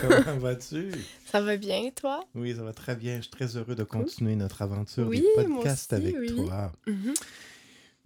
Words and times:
Comment 0.00 0.36
vas-tu? 0.38 0.90
Ça 1.30 1.40
va 1.40 1.56
bien, 1.56 1.90
toi? 1.94 2.24
Oui, 2.34 2.54
ça 2.56 2.62
va 2.62 2.72
très 2.72 2.96
bien. 2.96 3.16
Je 3.16 3.22
suis 3.22 3.30
très 3.30 3.56
heureux 3.56 3.74
de 3.74 3.84
continuer 3.84 4.36
notre 4.36 4.62
aventure 4.62 5.06
Oui, 5.08 5.20
du 5.20 5.26
podcast 5.36 5.92
aussi, 5.92 6.02
avec 6.02 6.16
oui. 6.18 6.34
toi. 6.34 6.72
Mhm. 6.86 7.14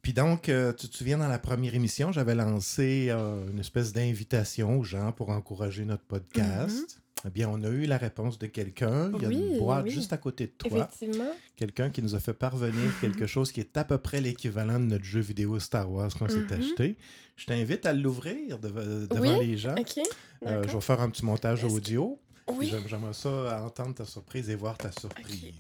Puis 0.03 0.13
donc, 0.15 0.49
euh, 0.49 0.73
tu 0.73 0.89
te 0.89 0.97
souviens, 0.97 1.19
dans 1.19 1.29
la 1.29 1.39
première 1.39 1.75
émission, 1.75 2.11
j'avais 2.11 2.35
lancé 2.35 3.09
euh, 3.11 3.47
une 3.51 3.59
espèce 3.59 3.93
d'invitation 3.93 4.79
aux 4.79 4.85
gens 4.85 5.13
pour 5.13 5.29
encourager 5.31 5.85
notre 5.85 6.05
podcast. 6.05 7.01
Eh 7.27 7.31
bien, 7.31 7.49
on 7.51 7.63
a 7.65 7.69
eu 7.69 7.85
la 7.85 7.99
réponse 7.99 8.39
de 8.39 8.47
quelqu'un. 8.47 9.11
Il 9.17 9.23
y 9.23 9.27
a 9.27 9.31
une 9.31 9.53
Oui, 9.53 9.59
boîte 9.59 9.85
oui. 9.85 9.91
juste 9.91 10.13
à 10.13 10.17
côté 10.17 10.47
de 10.47 10.53
toi. 10.53 10.71
Effectivement. 10.89 11.31
Quelqu'un 11.57 11.91
qui 11.91 12.01
nous 12.03 12.15
a 12.15 12.21
fait 12.21 12.33
parvenir 12.33 12.91
quelque 13.01 13.27
chose 13.27 13.53
qui 13.53 13.61
est 13.61 13.77
à 13.77 13.85
peu 13.85 13.99
près 13.99 14.21
l'équivalent 14.23 14.81
de 14.81 14.87
notre 14.87 15.05
jeu 15.05 15.21
vidéo 15.21 15.61
Star 15.61 15.91
Wars 15.91 16.11
qu'on 16.19 16.29
s'est 16.29 16.37
Mhm. 16.39 16.53
acheté. 16.53 16.97
Je 17.37 17.47
t'invite 17.47 17.85
à 17.85 17.93
l'ouvrir 17.93 18.59
dev- 18.59 19.07
devant 19.09 19.39
Oui, 19.39 19.47
les 19.49 19.57
gens. 19.59 19.75
OK. 19.79 19.99
Euh, 20.47 20.63
je 20.67 20.73
vais 20.73 20.81
faire 20.81 21.01
un 21.03 21.11
petit 21.11 21.25
montage 21.25 21.63
audio. 21.65 22.19
Oui. 22.49 22.69
J'aime- 22.71 22.89
J'aimerais 22.89 23.13
ça 23.13 23.63
entendre 23.65 23.95
ta 23.95 24.05
surprise 24.07 24.49
et 24.49 24.55
voir 24.57 24.77
ta 24.79 24.91
surprise. 24.91 25.53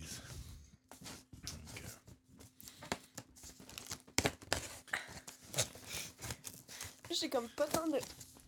J'ai 7.10 7.28
comme 7.28 7.48
pas 7.50 7.66
tant 7.66 7.86
de. 7.88 7.98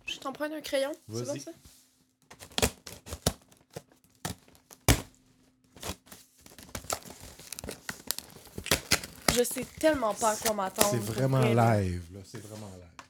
Je 0.07 0.19
t'emprunte 0.19 0.53
un 0.53 0.61
crayon. 0.61 0.93
C'est 1.13 1.25
bon 1.27 1.41
ça? 1.41 1.51
Je 9.43 9.47
sais 9.55 9.67
tellement 9.81 10.15
pas 10.15 10.31
à 10.33 10.37
quoi 10.37 10.55
m'attendre. 10.55 10.89
C'est 10.93 11.03
vraiment 11.03 11.41
live, 11.41 12.03
là. 12.15 12.21
C'est 12.31 12.41
vraiment 12.47 12.71
live. 12.75 13.07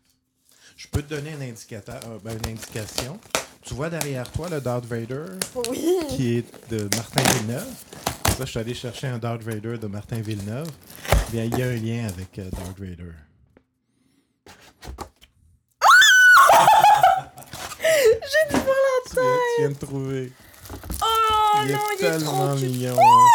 Je 0.77 0.89
peux 0.89 1.03
te 1.03 1.15
donner 1.15 1.33
un 1.33 1.41
indicateur, 1.43 2.01
euh, 2.07 2.19
ben, 2.25 2.39
une 2.43 2.53
indication. 2.53 3.21
Tu 3.61 3.75
vois 3.75 3.91
derrière 3.91 4.31
toi 4.33 4.49
le 4.49 4.59
Darth 4.61 4.87
Vader 4.87 5.25
Oui. 5.69 5.87
qui 6.09 6.39
est 6.39 6.71
de 6.71 6.89
Martin 6.97 7.23
Villeneuve? 7.35 7.67
Ça, 8.39 8.45
je 8.47 8.51
suis 8.51 8.59
allé 8.59 8.73
chercher 8.75 9.09
un 9.09 9.19
Darth 9.19 9.43
Vader 9.43 9.77
de 9.77 9.87
Martin 9.89 10.21
Villeneuve. 10.23 10.69
Bien, 11.31 11.45
il 11.45 11.59
y 11.59 11.63
a 11.63 11.67
un 11.67 11.77
lien 11.77 12.09
avec 12.09 12.39
euh, 12.39 12.49
Darth 12.51 12.79
Vader. 12.79 13.13
J'ai 17.83 18.49
du 18.49 18.57
mal 18.57 18.65
Tu 19.07 19.15
viens, 19.15 19.37
tu 19.37 19.61
viens 19.61 19.69
de 19.71 19.75
trouver. 19.75 20.33
Oh 21.03 21.59
il 21.65 21.71
est 21.71 21.75
non, 21.75 21.81
il 21.91 22.05
est 22.05 22.11
tellement 22.11 22.47
trop 22.49 22.57
cute. 22.57 22.65
mignon. 22.71 22.97
hein. 22.99 23.29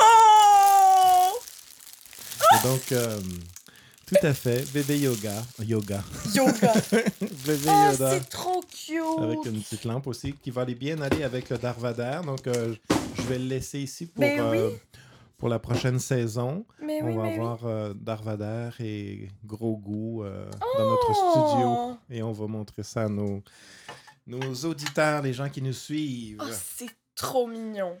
Oh! 0.00 1.38
Et 2.40 2.47
donc, 2.64 2.92
euh, 2.92 3.20
tout 4.06 4.16
à 4.22 4.32
fait, 4.34 4.70
bébé 4.72 4.98
yoga. 4.98 5.34
Yoga. 5.64 6.02
Yoga. 6.34 6.72
bébé 6.90 7.66
Oh, 7.66 7.90
Yoda. 7.92 8.10
c'est 8.12 8.28
trop 8.28 8.60
cute. 8.62 9.22
Avec 9.22 9.44
une 9.46 9.60
petite 9.62 9.84
lampe 9.84 10.06
aussi 10.06 10.32
qui 10.34 10.50
va 10.50 10.62
aller 10.62 10.74
bien 10.74 11.00
aller 11.00 11.24
avec 11.24 11.50
le 11.50 11.58
Darth 11.58 11.78
Vader. 11.78 12.20
Donc, 12.24 12.46
euh, 12.46 12.74
je 13.16 13.22
vais 13.22 13.38
le 13.38 13.44
laisser 13.46 13.80
ici 13.80 14.06
pour, 14.06 14.20
Ben 14.20 14.40
oui. 14.50 14.56
euh, 14.58 14.70
pour 15.36 15.48
la 15.48 15.58
prochaine 15.58 15.98
saison. 15.98 16.64
Mais 16.82 17.00
On 17.02 17.06
oui, 17.08 17.14
va 17.16 17.22
oui. 17.22 17.32
avoir 17.34 17.66
euh, 17.66 17.92
Darth 17.94 18.24
Vader 18.24 18.70
et 18.80 19.28
Gros 19.44 19.76
Goût 19.76 20.24
dans 20.78 20.90
notre 20.90 21.14
studio. 21.14 21.66
Oh! 21.68 21.96
Et 22.10 22.22
on 22.22 22.32
va 22.32 22.46
montrer 22.46 22.82
ça 22.82 23.02
à 23.04 23.08
nos, 23.08 23.42
nos 24.26 24.54
auditeurs, 24.64 25.22
les 25.22 25.32
gens 25.34 25.48
qui 25.50 25.60
nous 25.62 25.72
suivent. 25.74 26.38
Oh, 26.40 26.46
c'est 26.50 26.90
trop 27.14 27.46
mignon. 27.46 27.98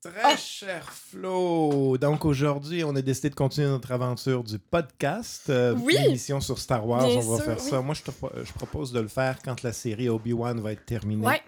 Très 0.00 0.20
Ah. 0.22 0.36
cher 0.36 0.92
Flo! 0.92 1.98
Donc 1.98 2.24
aujourd'hui, 2.24 2.84
on 2.84 2.94
a 2.94 3.02
décidé 3.02 3.30
de 3.30 3.34
continuer 3.34 3.66
notre 3.66 3.90
aventure 3.90 4.44
du 4.44 4.56
podcast. 4.58 5.50
euh, 5.50 5.74
Oui. 5.74 5.96
Sur 6.18 6.58
Star 6.58 6.86
Wars, 6.86 7.04
Bien 7.04 7.16
on 7.16 7.30
va 7.32 7.36
sûr, 7.36 7.44
faire 7.44 7.56
oui. 7.60 7.68
ça. 7.70 7.80
Moi, 7.80 7.94
je, 7.96 8.02
te 8.02 8.10
je 8.44 8.52
propose 8.52 8.92
de 8.92 9.00
le 9.00 9.08
faire 9.08 9.38
quand 9.44 9.62
la 9.64 9.72
série 9.72 10.08
Obi-Wan 10.08 10.60
va 10.60 10.72
être 10.72 10.84
terminée. 10.86 11.26
Ouais. 11.26 11.40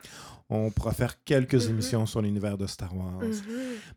On 0.53 0.73
pourra 0.73 0.93
faire 0.93 1.23
quelques 1.23 1.55
Mhm. 1.65 1.71
émissions 1.71 2.07
sur 2.07 2.23
l'univers 2.23 2.59
de 2.59 2.67
Star 2.67 2.97
Wars. 2.97 3.21
Mhm. 3.21 3.37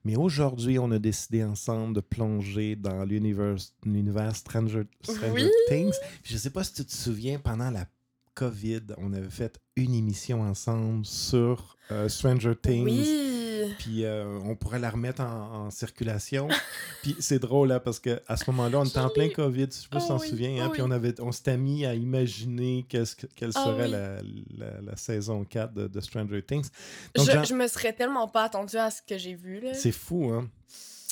Mais 0.05 0.15
aujourd'hui, 0.15 0.77
on 0.77 0.91
a 0.91 0.99
décidé 0.99 1.43
ensemble 1.43 1.95
de 1.95 2.01
plonger 2.01 2.75
dans 2.75 3.03
l'univers 3.05 3.55
l'univers 3.83 4.35
Stranger, 4.35 4.83
Stranger 5.01 5.31
Oui. 5.31 5.49
Things. 5.67 5.95
Puis 6.21 6.33
je 6.33 6.37
sais 6.37 6.51
pas 6.51 6.63
si 6.63 6.73
tu 6.75 6.85
te 6.85 6.93
souviens, 6.93 7.39
pendant 7.39 7.71
la 7.71 7.87
COVID, 8.35 8.81
on 8.99 9.13
avait 9.13 9.29
fait 9.31 9.59
une 9.75 9.95
émission 9.95 10.41
ensemble 10.41 11.05
sur 11.07 11.75
euh, 11.91 12.07
Stranger 12.07 12.53
Things. 12.55 12.83
Oui. 12.85 13.32
Puis 13.79 14.05
euh, 14.05 14.39
on 14.45 14.55
pourrait 14.55 14.79
la 14.79 14.89
remettre 14.89 15.21
en, 15.21 15.65
en 15.65 15.71
circulation. 15.71 16.47
Puis 17.03 17.15
c'est 17.19 17.39
drôle, 17.39 17.69
là, 17.69 17.79
parce 17.79 17.99
qu'à 17.99 18.19
ce 18.35 18.49
moment-là, 18.51 18.79
on 18.79 18.85
était 18.85 18.99
en 18.99 19.09
plein 19.09 19.29
COVID, 19.29 19.67
je 19.67 19.71
sais 19.71 19.87
pas 19.89 19.99
si 19.99 20.05
tu 20.07 20.11
t'en 20.11 20.19
oui, 20.19 20.27
souviens. 20.29 20.63
hein, 20.63 20.67
oh 20.69 20.73
Puis 20.73 20.81
on, 20.81 20.91
avait, 20.91 21.19
on 21.21 21.31
s'était 21.31 21.57
mis 21.57 21.85
à 21.85 21.93
imaginer 21.95 22.85
qu'est-ce 22.89 23.15
que- 23.15 23.27
quelle 23.35 23.51
Ah 23.55 23.63
serait 23.63 23.87
la, 23.87 24.21
la- 24.57 24.81
la 24.81 24.95
saison 24.97 25.43
4 25.43 25.73
de, 25.73 25.87
de 25.87 26.01
Stranger 26.01 26.41
Things. 26.43 26.67
Donc, 27.15 27.25
Je, 27.27 27.31
Jean- 27.31 27.43
je 27.43 27.53
me 27.53 27.67
serais 27.67 27.93
tellement 27.93 28.27
pas 28.27 28.43
attendue 28.43 28.77
à 28.77 28.89
ce 28.91 29.01
que 29.01 29.17
j'ai 29.17 29.35
vu, 29.35 29.59
là. 29.59 29.73
c'est 29.73 29.91
fou, 29.91 30.31
hein? 30.33 30.49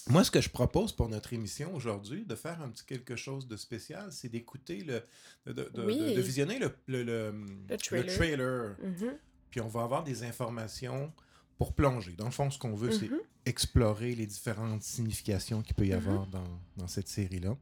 Moi, 0.09 0.23
ce 0.23 0.31
que 0.31 0.41
je 0.41 0.49
propose 0.49 0.91
pour 0.93 1.09
notre 1.09 1.31
émission 1.33 1.75
aujourd'hui, 1.75 2.25
de 2.25 2.33
faire 2.33 2.59
un 2.63 2.69
petit 2.69 2.83
quelque 2.85 3.15
chose 3.15 3.47
de 3.47 3.55
spécial, 3.55 4.07
c'est 4.09 4.29
d'écouter 4.29 4.83
le. 4.83 5.03
de, 5.45 5.53
de- 5.53 5.69
de- 5.75 5.85
Oui. 5.85 5.99
de- 5.99 6.15
de 6.15 6.21
visionner 6.21 6.57
le, 6.57 6.71
le, 6.87 7.03
le- 7.03 7.33
Le 7.69 7.77
trailer. 7.77 8.15
trailer. 8.15 8.75
Mhm. 8.83 9.13
Puis 9.51 9.61
on 9.61 9.67
va 9.67 9.83
avoir 9.83 10.03
des 10.03 10.23
informations 10.23 11.11
pour 11.61 11.73
plonger. 11.73 12.13
Dans 12.17 12.25
le 12.25 12.31
fond, 12.31 12.49
ce 12.49 12.57
qu'on 12.57 12.73
veut, 12.73 12.91
c'est 12.91 13.07
Mhm. 13.07 13.19
explorer 13.45 14.15
les 14.15 14.25
différentes 14.25 14.81
significations 14.81 15.61
qu'il 15.61 15.75
peut 15.75 15.85
y 15.85 15.91
Mhm. 15.91 15.97
avoir 15.97 16.25
dans, 16.25 16.59
dans 16.77 16.87
cette 16.87 17.07
série-là. 17.07 17.55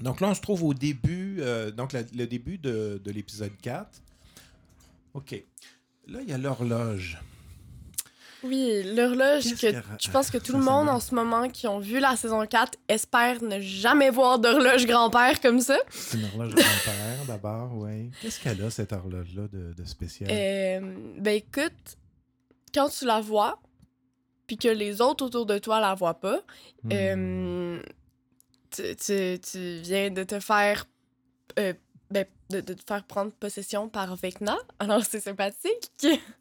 Donc 0.00 0.20
là, 0.20 0.26
on 0.30 0.34
se 0.34 0.40
trouve 0.40 0.64
au 0.64 0.74
début, 0.74 1.36
euh, 1.38 1.70
donc 1.70 1.92
la- 1.92 2.02
le 2.02 2.26
début 2.26 2.58
de, 2.58 3.00
de 3.04 3.10
l'épisode 3.12 3.52
4. 3.62 4.02
OK. 5.14 5.40
Là, 6.08 6.18
il 6.20 6.28
y 6.28 6.32
a 6.32 6.38
l'horloge. 6.38 7.20
Oui, 8.42 8.82
l'horloge 8.96 9.54
que 9.54 9.72
je 10.00 10.10
pense 10.10 10.30
que 10.32 10.38
tout 10.38 10.52
ça, 10.52 10.58
le 10.58 10.64
monde 10.64 10.88
en 10.88 10.98
ce 10.98 11.14
moment 11.14 11.48
qui 11.48 11.68
ont 11.68 11.78
vu 11.78 12.00
la 12.00 12.16
saison 12.16 12.44
4 12.44 12.76
espère 12.88 13.40
ne 13.42 13.60
jamais 13.60 14.10
voir 14.10 14.40
d'horloge 14.40 14.84
grand-père 14.84 15.40
comme 15.40 15.60
ça. 15.60 15.78
C'est 15.90 16.18
une 16.18 16.24
horloge 16.26 16.54
grand-père, 16.56 17.24
d'abord, 17.28 17.70
oui. 17.78 18.10
Qu'est-ce 18.20 18.40
qu'elle 18.40 18.60
a, 18.62 18.70
cette 18.70 18.92
horloge-là, 18.92 19.46
de, 19.52 19.72
de 19.74 19.84
spécial? 19.84 20.28
Euh, 20.32 20.80
ben 21.18 21.36
écoute, 21.36 21.96
quand 22.76 22.90
tu 22.90 23.06
la 23.06 23.20
vois, 23.22 23.58
puis 24.46 24.56
que 24.58 24.68
les 24.68 25.00
autres 25.00 25.24
autour 25.24 25.46
de 25.46 25.58
toi 25.58 25.80
la 25.80 25.94
voient 25.94 26.20
pas, 26.20 26.42
Hmm. 26.84 26.90
euh, 26.92 27.82
tu, 28.70 28.82
tu- 28.96 29.38
tu 29.40 29.78
viens 29.82 30.10
de 30.10 30.22
te 30.24 30.38
faire 30.40 30.86
euh, 31.58 31.72
ben, 32.10 32.26
de, 32.50 32.60
de 32.60 32.74
te 32.74 32.82
faire 32.86 33.02
prendre 33.04 33.32
possession 33.32 33.88
par 33.88 34.14
Vecna. 34.14 34.56
Alors 34.78 35.02
c'est 35.04 35.20
sympathique. 35.20 35.90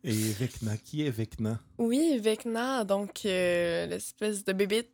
Et 0.04 0.12
Vecna, 0.12 0.78
qui 0.78 1.06
est 1.08 1.10
Vecna? 1.10 1.60
Oui, 1.78 2.20
Vecna, 2.20 2.84
donc 2.84 3.26
euh, 3.26 3.86
l'espèce 3.88 4.44
de 4.44 4.54
bébite. 4.54 4.92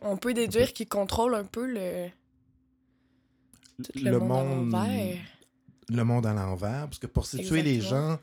on 0.00 0.16
peut 0.16 0.34
déduire 0.34 0.72
qu'il 0.72 0.88
contrôle 0.88 1.34
un 1.34 1.44
peu 1.44 1.66
le, 1.66 2.08
tout 3.84 3.92
le, 4.02 4.18
monde. 4.18 4.74
Le 5.90 6.04
monde 6.04 6.26
à 6.26 6.32
l'envers, 6.32 6.86
parce 6.86 6.98
que 6.98 7.06
pour 7.06 7.26
situer 7.26 7.62
les 7.62 7.80
gens, 7.80 8.18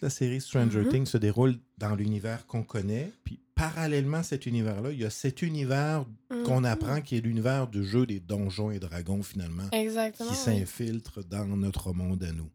toute 0.00 0.06
la 0.06 0.10
série 0.10 0.40
Stranger 0.40 0.80
Mhm. 0.80 0.88
Things 0.88 1.06
se 1.06 1.18
déroule 1.18 1.56
dans 1.76 1.94
l'univers 1.94 2.46
qu'on 2.46 2.62
connaît, 2.62 3.10
puis 3.22 3.38
parallèlement 3.54 4.18
à 4.18 4.22
cet 4.22 4.46
univers-là, 4.46 4.92
il 4.92 4.98
y 5.00 5.04
a 5.04 5.10
cet 5.10 5.42
univers 5.42 6.06
qu'on 6.46 6.60
Mhm. 6.60 6.64
apprend 6.64 7.00
qui 7.02 7.16
est 7.18 7.20
l'univers 7.20 7.66
du 7.68 7.84
jeu 7.84 8.06
des 8.06 8.18
donjons 8.18 8.70
et 8.70 8.78
dragons, 8.78 9.22
finalement, 9.22 9.64
Exactement. 9.72 10.30
qui 10.30 10.34
oui. 10.34 10.42
s'infiltre 10.60 11.22
dans 11.28 11.44
notre 11.44 11.92
monde 11.92 12.24
à 12.24 12.32
nous. 12.32 12.48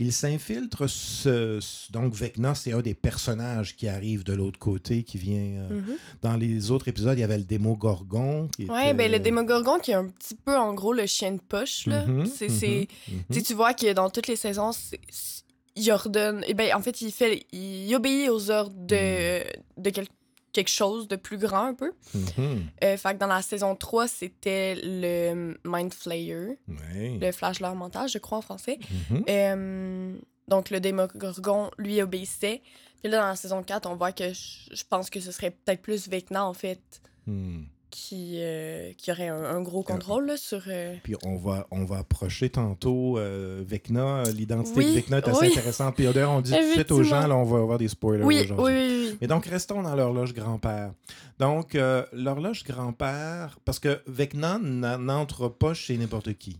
Il 0.00 0.12
s'infiltre, 0.12 0.88
ce, 0.88 1.58
ce- 1.60 1.90
donc 1.90 2.14
Vecna, 2.14 2.54
c'est 2.54 2.72
un 2.72 2.80
des 2.82 2.94
personnages 2.94 3.74
qui 3.74 3.88
arrive 3.88 4.22
de 4.22 4.32
l'autre 4.34 4.60
côté, 4.60 5.02
qui 5.02 5.18
vient... 5.18 5.62
euh, 5.62 5.80
Mhm. 5.80 5.96
Dans 6.22 6.36
les 6.36 6.70
autres 6.70 6.86
épisodes, 6.86 7.18
il 7.18 7.22
y 7.22 7.24
avait 7.24 7.38
le 7.38 7.42
Démogorgon. 7.44 8.48
Ouais, 8.60 8.64
était- 8.90 8.94
ben 8.94 9.10
le 9.10 9.18
Démogorgon 9.18 9.80
qui 9.80 9.90
est 9.90 9.94
un 9.94 10.06
petit 10.06 10.36
peu 10.36 10.56
en 10.56 10.72
gros 10.74 10.92
le 10.92 11.06
chien 11.06 11.32
de 11.32 11.40
poche, 11.40 11.86
là. 11.86 12.06
C'est- 12.32 12.86
mhm. 13.08 13.42
Tu 13.42 13.54
vois 13.54 13.74
que 13.74 13.92
dans 13.92 14.08
toutes 14.10 14.28
les 14.28 14.36
saisons, 14.36 14.70
c'est- 14.70 15.00
il 15.78 15.90
ordonne. 15.92 16.44
Et 16.46 16.54
ben, 16.54 16.74
en 16.74 16.80
fait, 16.82 17.00
il 17.00 17.12
fait. 17.12 17.46
Il 17.52 17.94
obéit 17.94 18.28
aux 18.30 18.50
ordres 18.50 18.74
de, 18.76 19.38
Mm. 19.40 19.82
de 19.82 19.90
quel- 19.90 20.06
quelque 20.52 20.68
chose 20.70 21.06
de 21.08 21.16
plus 21.16 21.38
grand 21.38 21.66
un 21.66 21.74
peu. 21.74 21.92
Euh, 22.38 22.96
fait 22.96 23.14
que 23.14 23.18
dans 23.18 23.26
la 23.26 23.42
saison 23.42 23.76
3, 23.76 24.08
c'était 24.08 24.76
le 24.82 25.56
Mind 25.64 25.92
Flayer, 25.94 26.58
le 26.66 27.30
flasheur 27.32 27.74
mental, 27.74 28.08
je 28.08 28.18
crois 28.18 28.38
en 28.38 28.42
français. 28.42 28.78
Mhm. 29.10 29.24
Euh, 29.28 30.14
donc 30.48 30.70
le 30.70 30.80
Démogorgon, 30.80 31.70
lui, 31.78 32.00
obéissait. 32.02 32.62
Puis 33.02 33.12
là, 33.12 33.20
dans 33.20 33.28
la 33.28 33.36
saison 33.36 33.62
4, 33.62 33.88
on 33.88 33.94
voit 33.94 34.10
que 34.12 34.32
je 34.32 34.74
je 34.74 34.82
pense 34.88 35.08
que 35.10 35.20
ce 35.20 35.30
serait 35.32 35.50
peut-être 35.52 35.82
plus 35.82 36.08
Vecna, 36.08 36.44
en 36.44 36.54
fait, 36.54 36.80
Hmm. 37.26 37.64
Qui, 37.90 38.36
euh, 38.38 38.92
qui 38.96 39.10
aurait 39.10 39.28
un, 39.28 39.42
un 39.44 39.60
gros 39.62 39.82
contrôle 39.82 40.26
là, 40.26 40.36
sur. 40.36 40.62
euh, 40.68 40.94
Puis 41.02 41.14
on 41.24 41.36
va, 41.36 41.66
on 41.70 41.84
va 41.84 41.98
approcher 41.98 42.50
tantôt 42.50 43.18
euh, 43.18 43.62
Vecna. 43.66 44.22
L'identité 44.34 44.78
Oui, 44.78 44.86
de 44.86 44.90
Vecna 44.92 45.18
est 45.18 45.28
assez 45.28 45.40
oui. 45.40 45.48
intéressante. 45.48 45.94
Puis 45.94 46.04
d'ailleurs, 46.04 46.32
on 46.32 46.40
dit 46.40 46.52
tout 46.52 46.58
de 46.58 46.72
suite 46.72 46.92
aux 46.92 47.02
gens, 47.02 47.26
là, 47.26 47.36
on 47.36 47.44
va 47.44 47.58
avoir 47.58 47.78
des 47.78 47.88
spoilers 47.88 48.24
Oui, 48.24 48.40
aujourd'hui. 48.44 48.74
oui, 48.74 49.06
oui. 49.10 49.18
Mais 49.20 49.26
donc, 49.26 49.46
restons 49.46 49.82
dans 49.82 49.94
l'horloge 49.94 50.34
grand-père. 50.34 50.92
Donc, 51.38 51.74
euh, 51.74 52.04
l'horloge 52.12 52.64
grand-père, 52.64 53.58
parce 53.64 53.78
que 53.78 54.00
Vecna 54.06 54.58
n'a- 54.62 54.98
n'entre 54.98 55.48
pas 55.48 55.74
chez 55.74 55.96
n'importe 55.96 56.34
qui. 56.34 56.58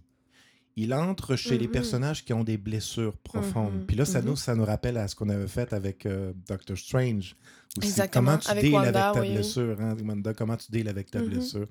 Il 0.81 0.95
entre 0.95 1.35
chez 1.35 1.59
les 1.59 1.67
Mhm. 1.67 1.73
personnages 1.73 2.25
qui 2.25 2.33
ont 2.33 2.45
des 2.45 2.57
blessures 2.57 3.17
profondes. 3.17 3.75
Mhm, 3.81 3.87
Puis 3.87 3.97
là, 3.97 4.05
ça, 4.05 4.21
mhm. 4.21 4.29
nous, 4.29 4.37
ça 4.37 4.55
nous 4.55 4.65
rappelle 4.65 4.97
à 4.97 5.09
ce 5.09 5.17
qu'on 5.17 5.29
avait 5.29 5.49
fait 5.49 5.73
avec 5.73 6.07
euh, 6.07 6.33
Doctor 6.49 6.77
Strange. 6.79 7.35
Aussi. 7.77 7.89
Exactement, 7.89 8.25
Comment 8.27 8.39
tu 8.39 8.49
avec 8.51 8.63
deals 8.65 8.75
Wanda, 8.75 9.09
avec 9.11 9.15
ta 9.15 9.21
oui, 9.29 9.35
blessure, 9.35 9.77
hein, 9.81 9.97
Wanda, 10.07 10.35
comment 10.35 10.57
tu 10.57 10.71
deals 10.71 10.89
avec 10.89 11.11
ta 11.11 11.21
blessure? 11.21 11.67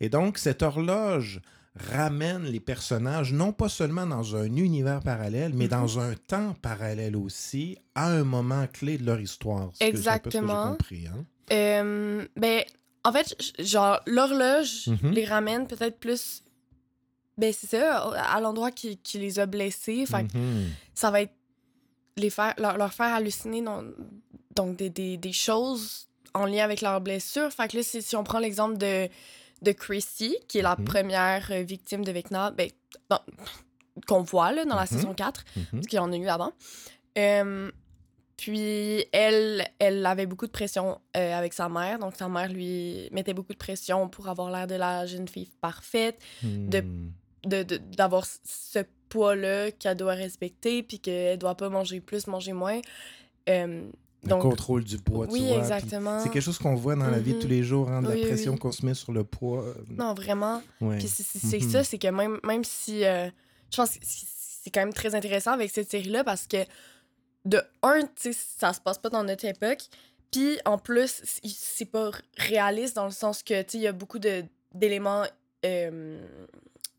Et 0.00 0.08
donc, 0.08 0.38
cette 0.38 0.62
horloge 0.62 1.40
ramène 1.92 2.44
les 2.44 2.60
personnages 2.60 3.32
non 3.32 3.52
pas 3.52 3.68
seulement 3.68 4.06
dans 4.06 4.34
un 4.36 4.44
univers 4.44 5.00
parallèle, 5.00 5.52
mais 5.54 5.68
dans 5.68 5.98
un 5.98 6.14
temps 6.14 6.54
parallèle 6.62 7.16
aussi, 7.16 7.76
à 7.94 8.10
un 8.10 8.24
moment 8.24 8.66
clé 8.72 8.96
de 8.96 9.04
leur 9.04 9.20
histoire. 9.20 9.70
C'est 9.74 9.90
que- 9.90 9.96
ce 9.98 10.02
que 10.04 10.08
Exactement. 10.08 10.70
compris, 10.70 11.06
hein? 11.08 11.24
Euh, 11.52 12.24
ben, 12.36 12.62
en 13.04 13.12
fait, 13.12 13.36
genre, 13.58 14.00
l'horloge 14.06 14.88
les 15.02 15.24
ramène 15.24 15.66
peut-être 15.66 15.98
plus. 15.98 16.42
Ben, 17.38 17.52
c'est 17.52 17.66
ça, 17.66 17.98
à 18.12 18.40
l'endroit 18.40 18.70
qui, 18.70 18.96
qui 18.98 19.18
les 19.18 19.38
a 19.38 19.46
blessés. 19.46 20.06
Fait 20.06 20.22
Mhm. 20.34 20.70
ça 20.94 21.10
va 21.10 21.20
être 21.22 21.34
les 22.16 22.30
faire, 22.30 22.54
leur, 22.56 22.78
leur 22.78 22.92
faire 22.94 23.12
halluciner 23.14 23.60
non- 23.60 23.92
donc 24.54 24.76
des, 24.76 24.88
des, 24.88 25.18
des 25.18 25.32
choses 25.32 26.08
en 26.32 26.46
lien 26.46 26.64
avec 26.64 26.80
leurs 26.80 27.00
blessures. 27.02 27.50
Fait 27.52 27.68
que 27.68 27.76
là, 27.76 27.82
si, 27.82 28.00
si 28.00 28.16
on 28.16 28.24
prend 28.24 28.38
l'exemple 28.38 28.78
de, 28.78 29.08
de 29.62 29.72
Chrissy, 29.72 30.36
qui 30.48 30.58
est 30.58 30.62
la 30.62 30.76
Mhm. 30.78 30.84
première 30.86 31.48
euh, 31.50 31.62
victime 31.62 32.04
de 32.04 32.12
Vecna, 32.12 32.52
ben, 32.52 32.70
qu'on 34.06 34.22
voit 34.22 34.52
là, 34.52 34.64
dans 34.64 34.76
la 34.76 34.82
Mhm. 34.82 34.86
saison 34.88 35.14
4, 35.14 35.44
Mhm. 35.56 35.64
parce 35.72 35.86
qu'il 35.86 35.96
y 35.96 36.00
en 36.00 36.12
a 36.12 36.16
eu 36.16 36.28
avant. 36.28 36.52
Euh, 37.18 37.70
puis 38.36 39.04
elle, 39.12 39.66
elle 39.78 40.04
avait 40.04 40.26
beaucoup 40.26 40.46
de 40.46 40.50
pression 40.52 41.00
euh, 41.16 41.34
avec 41.34 41.52
sa 41.54 41.68
mère. 41.68 41.98
Donc 41.98 42.14
sa 42.16 42.28
mère 42.28 42.50
lui 42.50 43.08
mettait 43.12 43.32
beaucoup 43.34 43.52
de 43.54 43.58
pression 43.58 44.08
pour 44.08 44.28
avoir 44.28 44.50
l'air 44.50 44.66
de 44.66 44.74
la 44.74 45.06
jeune 45.06 45.28
fille 45.28 45.50
parfaite, 45.60 46.18
de- 46.42 46.84
Mhm. 47.46 47.50
de- 47.50 47.62
de- 47.62 47.76
d'avoir 47.96 48.26
ce 48.44 48.80
poids-là 49.08 49.70
qu'elle 49.72 49.96
doit 49.96 50.14
respecter, 50.14 50.82
puis 50.82 50.98
qu'elle 50.98 51.38
doit 51.38 51.54
pas 51.54 51.68
manger 51.68 52.00
plus, 52.00 52.26
manger 52.26 52.52
moins. 52.52 52.80
Euh, 53.48 53.88
Le 54.22 54.28
donc, 54.28 54.42
contrôle 54.42 54.82
du 54.84 54.98
poids, 54.98 55.26
tu 55.28 55.34
oui, 55.34 55.40
vois. 55.40 55.48
puis 55.50 55.58
exactement. 55.58 56.20
C'est 56.20 56.30
quelque 56.30 56.42
chose 56.42 56.58
qu'on 56.58 56.74
voit 56.74 56.96
dans 56.96 57.08
la 57.08 57.20
vie 57.20 57.34
de 57.34 57.40
tous 57.40 57.46
les 57.46 57.62
jours, 57.62 57.88
hein, 57.88 58.02
de 58.02 58.08
Oui, 58.08 58.20
la 58.22 58.26
pression 58.26 58.52
oui. 58.54 58.58
qu'on 58.58 58.72
se 58.72 58.84
met 58.84 58.94
sur 58.94 59.12
le 59.12 59.22
poids. 59.24 59.62
euh, 59.62 59.74
Non, 59.90 60.14
vraiment. 60.14 60.62
ouais. 60.80 60.98
Puis 60.98 61.06
c'est 61.08 61.62
Mhm. 61.62 61.70
ça, 61.70 61.84
c'est 61.84 61.98
que 61.98 62.08
même, 62.08 62.40
même 62.44 62.64
si. 62.64 63.04
euh, 63.04 63.28
je 63.70 63.76
pense 63.76 63.90
que 63.92 63.98
c'est 64.02 64.70
quand 64.70 64.80
même 64.80 64.92
très 64.92 65.14
intéressant 65.14 65.52
avec 65.52 65.70
cette 65.70 65.90
série-là 65.90 66.24
parce 66.24 66.46
que, 66.48 66.56
de 67.44 67.62
un, 67.82 68.00
tu 68.20 68.32
ça 68.32 68.72
se 68.72 68.80
passe 68.80 68.98
pas 68.98 69.10
dans 69.10 69.22
notre 69.22 69.44
époque. 69.44 69.82
Puis 70.32 70.58
en 70.64 70.76
plus, 70.78 71.22
c'est- 71.44 71.84
pas 71.84 72.10
réaliste 72.36 72.96
dans 72.96 73.04
le 73.04 73.12
sens 73.12 73.44
que, 73.44 73.62
tu 73.62 73.70
sais, 73.72 73.78
il 73.78 73.82
y 73.82 73.86
a 73.86 73.92
beaucoup 73.92 74.18
d'éléments 74.18 75.22
euh, 75.64 76.20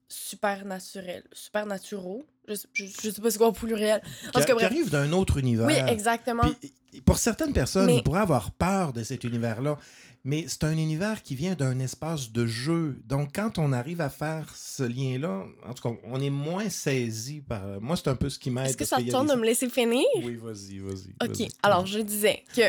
super 0.10 0.66
naturels, 0.66 1.24
super 1.34 1.66
naturaux. 1.66 2.26
Je, 2.48 2.56
je, 2.74 2.86
je 2.86 3.10
sais 3.10 3.22
pas 3.22 3.30
c'est 3.30 3.38
quoi 3.38 3.48
au 3.48 3.52
pluriel. 3.52 4.02
En 4.34 4.40
Qui, 4.42 4.52
arrive 4.64 4.90
d'un 4.90 5.12
autre 5.12 5.38
univers. 5.38 5.68
Oui, 5.68 5.76
exactement. 5.88 6.44
Puis, 6.62 7.02
pour 7.02 7.18
certaines 7.18 7.54
personnes, 7.54 7.88
Mais- 7.88 7.98
ils 7.98 8.04
pourraient 8.04 8.22
avoir 8.22 8.52
peur 8.52 8.94
de 8.94 9.04
cet 9.04 9.24
univers-là. 9.24 9.78
Mais 10.24 10.46
c'est 10.50 10.66
un 10.66 10.76
univers 10.78 11.24
qui 11.24 11.36
vient 11.36 11.54
d'un 11.56 11.80
espace 11.80 12.32
de 12.34 12.46
jeu. 12.46 13.00
Donc, 13.06 13.30
quand 13.34 13.60
on 13.60 13.72
arrive 13.72 14.02
à 14.02 14.10
faire 14.10 14.52
ce 14.56 14.84
lien-là, 14.84 15.46
en 15.66 15.74
tout 15.74 15.84
cas, 15.90 15.96
on 16.04 16.20
est 16.20 16.30
moins 16.30 16.70
saisi 16.70 17.40
par. 17.40 17.62
Moi, 17.80 17.96
c'est 17.96 18.10
un 18.10 18.16
peu 18.16 18.30
ce 18.30 18.38
qui 18.38 18.50
m'aide. 18.52 18.68
Est-ce 18.68 18.76
que 18.78 18.84
ça 18.84 18.98
te 18.98 19.04
des- 19.04 19.12
de 19.12 19.36
me 19.40 19.46
laisser 19.46 19.70
finir? 19.70 20.06
Oui, 20.18 20.36
vas-y, 20.36 20.80
vas-y. 20.80 21.14
Ok, 21.26 21.48
alors 21.64 21.86
je 21.86 22.00
disais 22.00 22.44
que. 22.54 22.62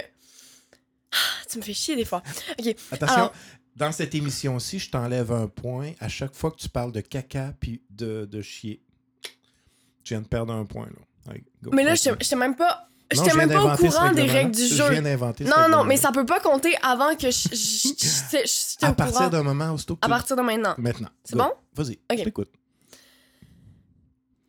Ah, 1.10 1.16
Tu 1.50 1.58
me 1.58 1.62
fais 1.62 1.72
chier 1.72 1.96
des 1.96 2.04
fois. 2.04 2.22
Ok, 2.58 2.76
Attention, 2.92 3.14
alors- 3.16 3.32
dans 3.78 3.92
cette 3.92 4.14
émission-ci, 4.14 4.78
je 4.78 4.90
t'enlève 4.90 5.30
un 5.32 5.46
point 5.46 5.92
à 6.00 6.08
chaque 6.08 6.34
fois 6.34 6.50
que 6.50 6.56
tu 6.56 6.68
parles 6.68 6.92
de 6.92 7.00
caca 7.00 7.54
puis 7.60 7.82
de, 7.90 8.24
de 8.26 8.42
chier. 8.42 8.82
Tu 10.04 10.14
viens 10.14 10.20
de 10.22 10.26
perdre 10.26 10.52
un 10.52 10.64
point, 10.64 10.86
là. 10.86 11.30
Allez, 11.30 11.44
go, 11.62 11.70
mais 11.72 11.84
là, 11.84 11.94
je 11.94 12.10
j'étais 12.20 12.36
même 12.36 12.56
pas. 12.56 12.88
Non, 13.16 13.24
je 13.26 13.36
même 13.36 13.48
pas 13.48 13.74
au 13.74 13.76
courant 13.76 14.12
des 14.12 14.22
règles 14.22 14.50
du 14.54 14.66
Je 14.66 14.74
jeu. 14.74 14.90
viens 14.90 15.00
d'inventer 15.02 15.46
ce 15.46 15.50
Non, 15.50 15.68
non, 15.70 15.84
mais 15.84 15.96
ça 15.96 16.12
peut 16.12 16.26
pas 16.26 16.40
compter 16.40 16.74
avant 16.82 17.14
que 17.16 17.30
je- 17.30 17.48
je- 17.50 17.54
je- 17.98 18.46
je- 18.80 18.86
À 18.86 18.90
au 18.90 18.94
partir 18.94 19.30
d'un 19.30 19.42
moment 19.42 19.72
où 19.72 19.78
c'est 19.78 19.90
À 20.02 20.08
partir 20.08 20.36
de 20.36 20.42
maintenant. 20.42 20.74
Maintenant. 20.76 21.08
C'est 21.24 21.36
bon? 21.36 21.50
Vas-y, 21.74 21.98
Ok. 22.10 22.18
je 22.18 22.24
t'écoute. 22.24 22.50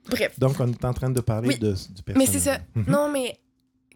Bref. 0.10 0.40
Donc, 0.40 0.60
on 0.60 0.70
est 0.72 0.86
en 0.86 0.94
train 0.94 1.10
de 1.10 1.22
parler 1.22 1.50
Oui. 1.50 1.60
de, 1.60 1.72
du 1.74 2.04
personnage. 2.04 2.16
Mais 2.18 2.26
c'est 2.26 2.40
ça. 2.40 2.60
Mhm. 2.76 2.86
Non, 2.88 3.10
mais 3.12 3.40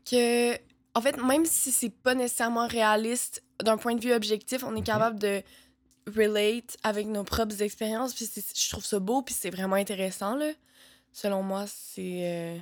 que. 0.09 0.53
En 0.95 1.01
fait, 1.01 1.17
même 1.17 1.45
si 1.45 1.71
c'est 1.71 1.89
pas 1.89 2.13
nécessairement 2.15 2.67
réaliste 2.67 3.43
d'un 3.63 3.77
point 3.77 3.95
de 3.95 4.01
vue 4.01 4.13
objectif, 4.13 4.63
on 4.63 4.75
est 4.75 4.79
Mhm. 4.79 4.83
capable 4.85 5.19
de 5.19 5.41
relate 6.15 6.77
avec 6.83 7.07
nos 7.07 7.23
propres 7.23 7.61
expériences. 7.61 8.13
Puis 8.13 8.29
je 8.55 8.69
trouve 8.69 8.85
ça 8.85 8.99
beau, 8.99 9.21
puis 9.21 9.33
c'est 9.37 9.49
vraiment 9.49 9.75
intéressant, 9.75 10.35
là. 10.35 10.51
Selon 11.11 11.43
moi, 11.43 11.65
c'est. 11.67 12.21
euh, 12.23 12.57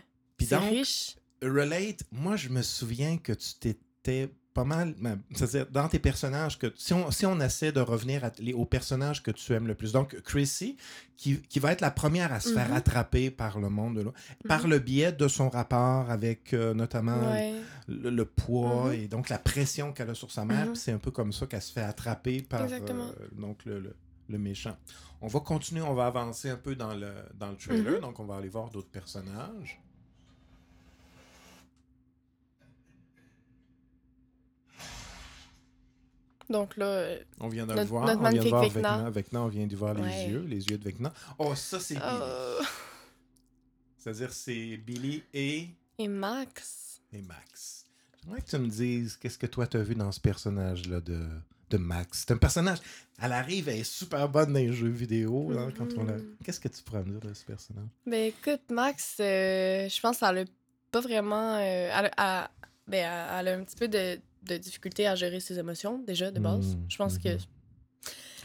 riche. 0.69 1.15
Relate, 1.41 2.03
moi, 2.11 2.35
je 2.35 2.49
me 2.49 2.61
souviens 2.61 3.17
que 3.17 3.33
tu 3.33 3.53
t'étais 3.59 4.29
pas 4.53 4.63
mal. 4.65 4.93
C'est-à-dire, 5.33 5.65
dans 5.71 5.87
tes 5.87 5.99
personnages, 5.99 6.59
que 6.59 6.73
si 6.75 6.93
on, 6.93 7.09
si 7.11 7.25
on 7.25 7.39
essaie 7.39 7.71
de 7.71 7.79
revenir 7.79 8.25
à, 8.25 8.31
les- 8.39 8.53
aux 8.53 8.65
personnages 8.65 9.23
que 9.23 9.31
tu 9.31 9.53
aimes 9.53 9.67
le 9.67 9.75
plus. 9.75 9.91
Donc, 9.93 10.19
Chrissy, 10.23 10.77
qui, 11.17 11.39
qui 11.43 11.59
va 11.59 11.71
être 11.71 11.81
la 11.81 11.91
première 11.91 12.33
à 12.33 12.39
se 12.39 12.53
faire 12.53 12.69
Mhm. 12.69 12.75
attraper 12.75 13.31
par 13.31 13.59
le 13.59 13.69
monde 13.69 13.95
de 13.95 14.01
l'eau, 14.01 14.13
par 14.47 14.67
le 14.67 14.79
biais 14.79 15.11
de 15.11 15.27
son 15.27 15.49
rapport 15.49 16.09
avec 16.11 16.53
euh, 16.53 16.73
notamment 16.73 17.31
Ouais. 17.31 17.53
le, 17.87 18.09
le 18.09 18.25
poids 18.25 18.87
Mhm. 18.87 18.93
et 18.93 19.07
donc 19.07 19.29
la 19.29 19.37
pression 19.37 19.93
qu'elle 19.93 20.09
a 20.09 20.15
sur 20.15 20.31
sa 20.31 20.45
mère. 20.45 20.67
Mhm. 20.67 20.75
C'est 20.75 20.91
un 20.91 20.97
peu 20.99 21.11
comme 21.11 21.31
ça 21.33 21.45
qu'elle 21.45 21.61
se 21.61 21.71
fait 21.71 21.81
attraper 21.81 22.41
par 22.41 22.61
euh, 22.63 22.79
donc 23.33 23.65
le, 23.65 23.79
le- 23.79 23.95
le 24.29 24.37
méchant. 24.37 24.77
On 25.21 25.27
va 25.27 25.39
continuer, 25.41 25.81
on 25.81 25.93
va 25.93 26.07
avancer 26.07 26.49
un 26.49 26.55
peu 26.55 26.75
dans 26.75 26.93
le, 26.95 27.11
dans 27.37 27.49
le 27.51 27.57
trailer, 27.57 27.95
Mhm. 27.95 27.99
donc 28.01 28.19
on 28.19 28.25
va 28.25 28.37
aller 28.37 28.49
voir 28.49 28.69
d'autres 28.69 28.89
personnages. 28.89 29.80
Donc 36.51 36.75
là, 36.77 37.15
On 37.39 37.47
vient 37.47 37.65
de 37.65 37.71
le 37.71 37.77
Notre- 37.77 37.89
voir, 37.89 38.05
notre 38.05 38.21
on 38.21 38.29
vient 38.29 38.43
de 38.43 38.49
voir 38.49 38.67
Vecna. 38.69 38.97
Vecna. 38.97 39.09
Vecna, 39.09 39.41
on 39.41 39.47
vient 39.47 39.65
d'y 39.67 39.75
voir 39.75 39.93
les 39.93 40.01
Ouais. 40.03 40.27
yeux, 40.29 40.41
les 40.47 40.65
yeux 40.67 40.77
de 40.77 40.83
Vecna. 40.83 41.13
Oh, 41.39 41.55
ça 41.55 41.79
c'est 41.79 41.95
Billy. 41.95 42.05
euh, 42.11 42.59
C'est-à-dire 43.97 44.33
c'est 44.33 44.77
Billy 44.77 45.23
et, 45.33 45.67
et 45.97 46.07
Max. 46.07 47.01
et 47.13 47.21
Max. 47.21 47.85
J'aimerais 48.23 48.41
que 48.41 48.49
tu 48.49 48.57
me 48.57 48.67
dises 48.67 49.17
qu'est-ce 49.17 49.37
que 49.37 49.47
toi 49.47 49.65
t'as 49.67 49.79
vu 49.81 49.95
dans 49.95 50.11
ce 50.11 50.19
personnage-là 50.19 51.01
de, 51.01 51.25
de 51.69 51.77
Max? 51.77 52.25
C'est 52.25 52.33
un 52.33 52.37
personnage, 52.37 52.79
elle 53.21 53.31
arrive, 53.31 53.69
elle 53.69 53.79
est 53.79 53.83
super 53.83 54.27
bonne 54.29 54.53
dans 54.53 54.59
les 54.59 54.73
jeux 54.73 54.89
vidéo. 54.89 55.51
hein, 55.57 55.71
quand 55.77 55.87
on 55.97 56.03
la... 56.03 56.13
Mhm. 56.17 56.35
Qu'est-ce 56.43 56.59
que 56.59 56.67
tu 56.67 56.81
pourrais 56.83 57.03
me 57.03 57.11
dire 57.19 57.29
de 57.29 57.33
ce 57.33 57.45
personnage? 57.45 57.87
Ben 58.05 58.27
écoute, 58.33 58.61
Max, 58.71 59.17
euh, 59.19 59.87
je 59.89 59.99
pense 60.01 60.17
qu'elle 60.19 60.37
a 60.39 60.45
pas 60.91 61.01
vraiment. 61.01 61.55
euh, 61.57 61.89
elle, 61.93 62.11
ben, 62.87 63.27
elle 63.39 63.47
a 63.47 63.55
un 63.57 63.63
petit 63.63 63.75
peu 63.77 63.87
de, 63.87 64.19
de 64.43 64.57
difficulté 64.57 65.07
à 65.07 65.15
gérer 65.15 65.39
ses 65.39 65.59
émotions, 65.59 65.99
déjà, 65.99 66.31
de 66.31 66.39
base. 66.39 66.75
Mm, 66.75 66.85
Je 66.89 66.97
pense 66.97 67.17
que. 67.17 67.29
mhm. 67.29 67.39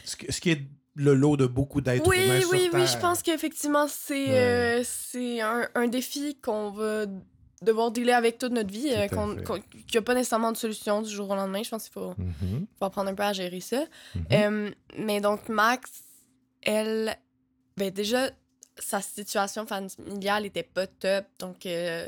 Ce, 0.03 0.15
qui- 0.39 0.49
est 0.51 0.61
le 0.95 1.13
lot 1.13 1.35
de 1.37 1.45
beaucoup 1.45 1.81
d'êtres 1.81 2.07
Oui, 2.07 2.23
humains 2.23 2.39
sur 2.41 2.51
oui, 2.51 2.69
oui, 2.73 2.87
je 2.87 2.97
pense 2.97 3.21
qu'effectivement, 3.21 3.87
c'est 3.87 4.27
Ouais. 4.29 4.79
euh, 4.79 4.83
c'est 4.85 5.41
un, 5.41 5.67
un 5.75 5.87
défi 5.87 6.35
qu'on 6.41 6.71
va 6.71 7.05
devoir 7.61 7.91
dealer 7.91 8.13
avec 8.13 8.37
toute 8.37 8.51
notre 8.53 8.71
vie, 8.71 8.89
euh, 8.91 9.07
qu'il 9.07 9.63
n'y 9.93 9.97
a 9.97 10.01
pas 10.01 10.13
nécessairement 10.13 10.51
de 10.51 10.57
solution 10.57 11.01
du 11.01 11.09
jour 11.09 11.29
au 11.29 11.35
lendemain. 11.35 11.61
Je 11.63 11.69
pense 11.69 11.83
qu'il 11.83 11.93
faut, 11.93 12.13
Mhm, 12.17 12.65
faut 12.79 12.85
apprendre 12.85 13.09
un 13.09 13.15
peu 13.15 13.23
à 13.23 13.33
gérer 13.33 13.59
ça. 13.59 13.83
mhm. 14.15 14.25
Euh, 14.31 14.71
mais 14.97 15.19
donc, 15.21 15.49
Max, 15.49 15.91
elle, 16.61 17.15
ben 17.75 17.91
déjà, 17.91 18.29
sa 18.79 19.01
situation 19.01 19.65
familiale 19.67 20.45
était 20.45 20.63
pas 20.63 20.87
top. 20.87 21.25
Donc, 21.39 21.65
euh, 21.65 22.07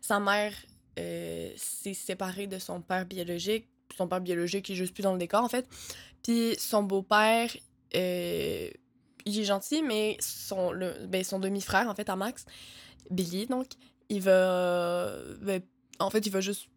sa 0.00 0.20
mère 0.20 0.52
euh, 1.00 1.50
s'est 1.56 1.94
séparée 1.94 2.46
de 2.46 2.58
son 2.58 2.80
père 2.80 3.06
biologique. 3.06 3.68
Son 3.96 4.06
père 4.06 4.20
biologique 4.20 4.68
est 4.70 4.74
juste 4.74 4.94
plus 4.94 5.02
dans 5.02 5.12
le 5.12 5.18
décor, 5.18 5.42
en 5.42 5.48
fait. 5.48 5.66
Puis 6.22 6.54
son 6.58 6.82
beau-père, 6.82 7.50
euh, 7.96 8.70
il 9.24 9.38
est 9.40 9.44
gentil, 9.44 9.82
mais 9.82 10.16
son, 10.20 10.70
le, 10.72 11.06
ben, 11.06 11.24
son 11.24 11.38
demi-frère, 11.38 11.88
en 11.88 11.94
fait, 11.94 12.08
à 12.08 12.16
Max, 12.16 12.44
Billy, 13.10 13.46
donc, 13.46 13.66
il 14.08 14.20
va. 14.20 15.16
ben, 15.40 15.62
en 15.98 16.10
fait, 16.10 16.24
il 16.26 16.30
va 16.32 16.40
juste 16.40 16.68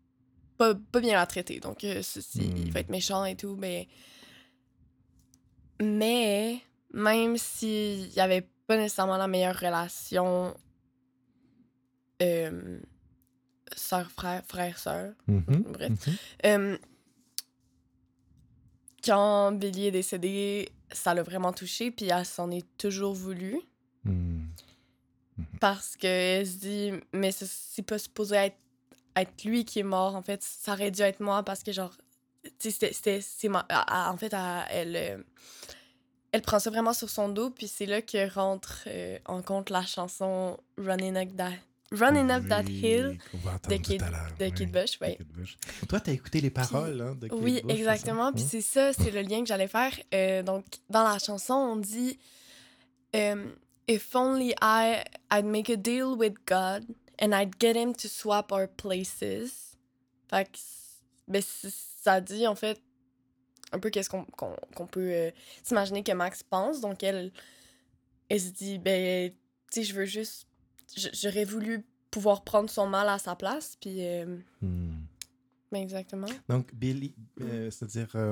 pas, 0.57 0.73
pas 0.75 0.99
bien 0.99 1.15
la 1.15 1.25
traiter. 1.25 1.59
Donc, 1.59 1.83
euh, 1.83 2.01
Hmm. 2.35 2.41
il 2.57 2.71
va 2.71 2.79
être 2.79 2.89
méchant 2.89 3.25
et 3.25 3.35
tout, 3.35 3.55
mais. 3.57 3.87
Mais, 5.81 6.61
même 6.93 7.37
s'il 7.37 8.09
n'y 8.09 8.19
avait 8.19 8.47
pas 8.67 8.77
nécessairement 8.77 9.17
la 9.17 9.27
meilleure 9.27 9.59
relation 9.59 10.55
euh, 12.21 12.79
sœur, 13.75 14.09
frère, 14.11 14.43
frère, 14.47 14.77
sœur. 14.77 15.13
Mhm, 15.27 15.63
Bref. 15.71 15.89
mhm. 16.07 16.15
Euh, 16.45 16.77
quand 19.05 19.51
Billy 19.53 19.87
est 19.87 19.91
décédé, 19.91 20.69
ça 20.91 21.13
l'a 21.13 21.23
vraiment 21.23 21.51
touché, 21.53 21.91
puis 21.91 22.07
elle 22.09 22.25
s'en 22.25 22.49
est 22.51 22.65
toujours 22.77 23.13
voulu. 23.13 23.59
Hmm. 24.05 24.45
Parce 25.59 25.95
qu'elle 25.97 26.45
se 26.47 26.57
dit, 26.57 26.91
mais 27.11 27.31
ce- 27.31 27.45
c'est 27.47 27.81
pas 27.81 27.97
supposé 27.97 28.35
être, 28.35 28.57
être 29.15 29.43
lui 29.43 29.65
qui 29.65 29.79
est 29.79 29.83
mort, 29.83 30.15
en 30.15 30.21
fait, 30.21 30.41
ça 30.43 30.73
aurait 30.73 30.91
dû 30.91 31.01
être 31.01 31.19
moi, 31.19 31.43
parce 31.43 31.63
que, 31.63 31.71
genre, 31.71 31.95
tu 32.59 32.71
sais, 32.71 32.91
c'est 32.93 33.47
elle- 33.47 33.51
elle- 33.69 33.75
En 33.89 34.17
fait, 34.17 34.33
elle, 34.33 34.65
elle, 34.69 34.95
euh, 34.95 35.23
elle 36.31 36.41
prend 36.41 36.59
ça 36.59 36.69
vraiment 36.69 36.93
sur 36.93 37.09
son 37.09 37.29
dos, 37.29 37.49
puis 37.49 37.67
c'est 37.67 37.85
là 37.85 38.01
que 38.01 38.31
rentre 38.33 38.83
euh, 38.87 39.17
en 39.25 39.41
compte 39.41 39.69
la 39.69 39.83
chanson 39.85 40.57
Running 40.77 41.17
Up 41.17 41.35
That, 41.37 41.51
Running 41.93 42.31
Up 42.31 42.47
That 42.47 42.63
Oui, 42.65 42.79
Hill. 42.81 43.17
entendre 43.45 43.81
Kid- 43.81 43.99
de 44.39 44.45
oui. 44.45 44.51
Kid 44.53 44.71
Bush, 44.71 44.99
De 44.99 45.05
ouais. 45.05 45.17
Toi, 45.87 45.99
t'as 45.99 46.11
écouté 46.11 46.41
les 46.41 46.49
paroles 46.49 46.99
hein, 47.01 47.15
de 47.15 47.27
Kid 47.27 47.37
Oui, 47.39 47.61
Bush, 47.61 47.71
ça? 47.71 47.77
exactement. 47.77 48.33
Puis 48.33 48.43
c'est 48.43 48.61
ça, 48.61 48.93
c'est 48.93 49.11
le 49.11 49.21
lien 49.21 49.41
que 49.41 49.47
j'allais 49.47 49.67
faire. 49.67 49.93
Euh, 50.13 50.41
donc, 50.43 50.65
dans 50.89 51.03
la 51.03 51.19
chanson, 51.19 51.53
on 51.53 51.75
dit 51.75 52.17
euh, 53.15 53.45
If 53.87 54.15
only 54.15 54.53
I, 54.61 55.03
I'd 55.31 55.45
make 55.45 55.69
a 55.69 55.75
deal 55.75 56.15
with 56.17 56.33
God 56.47 56.83
and 57.21 57.31
I'd 57.33 57.53
get 57.59 57.75
him 57.75 57.93
to 57.95 58.07
swap 58.07 58.51
our 58.51 58.67
places. 58.67 59.77
Fait 60.29 60.45
que, 60.45 60.57
ben, 61.27 61.41
ça 62.03 62.19
dit 62.21 62.47
en 62.47 62.55
fait 62.55 62.81
un 63.71 63.79
peu 63.79 63.89
qu'est-ce 63.89 64.09
qu'on 64.09 64.23
qu'on- 64.25 64.55
qu'on 64.75 64.87
peut 64.87 65.09
euh, 65.13 65.31
s'imaginer 65.63 66.03
que 66.03 66.11
Max 66.11 66.43
pense. 66.43 66.79
Donc, 66.81 67.03
elle, 67.03 67.31
elle 68.29 68.39
se 68.41 68.49
dit 68.49 68.77
Ben, 68.79 69.31
tu 69.71 69.81
sais, 69.81 69.83
je 69.83 69.93
veux 69.93 70.05
juste. 70.05 70.47
J'aurais 71.13 71.45
voulu 71.45 71.85
pouvoir 72.11 72.43
prendre 72.43 72.69
son 72.69 72.87
mal 72.87 73.09
à 73.09 73.17
sa 73.19 73.35
place. 73.35 73.77
Puis, 73.81 74.05
euh, 74.05 74.37
Hmm. 74.61 74.92
Ben, 75.73 75.81
exactement. 75.81 76.27
Donc, 76.47 76.73
Billy, 76.73 77.13
euh, 77.41 77.69
c'est-à-dire 77.71 78.07
euh, 78.15 78.31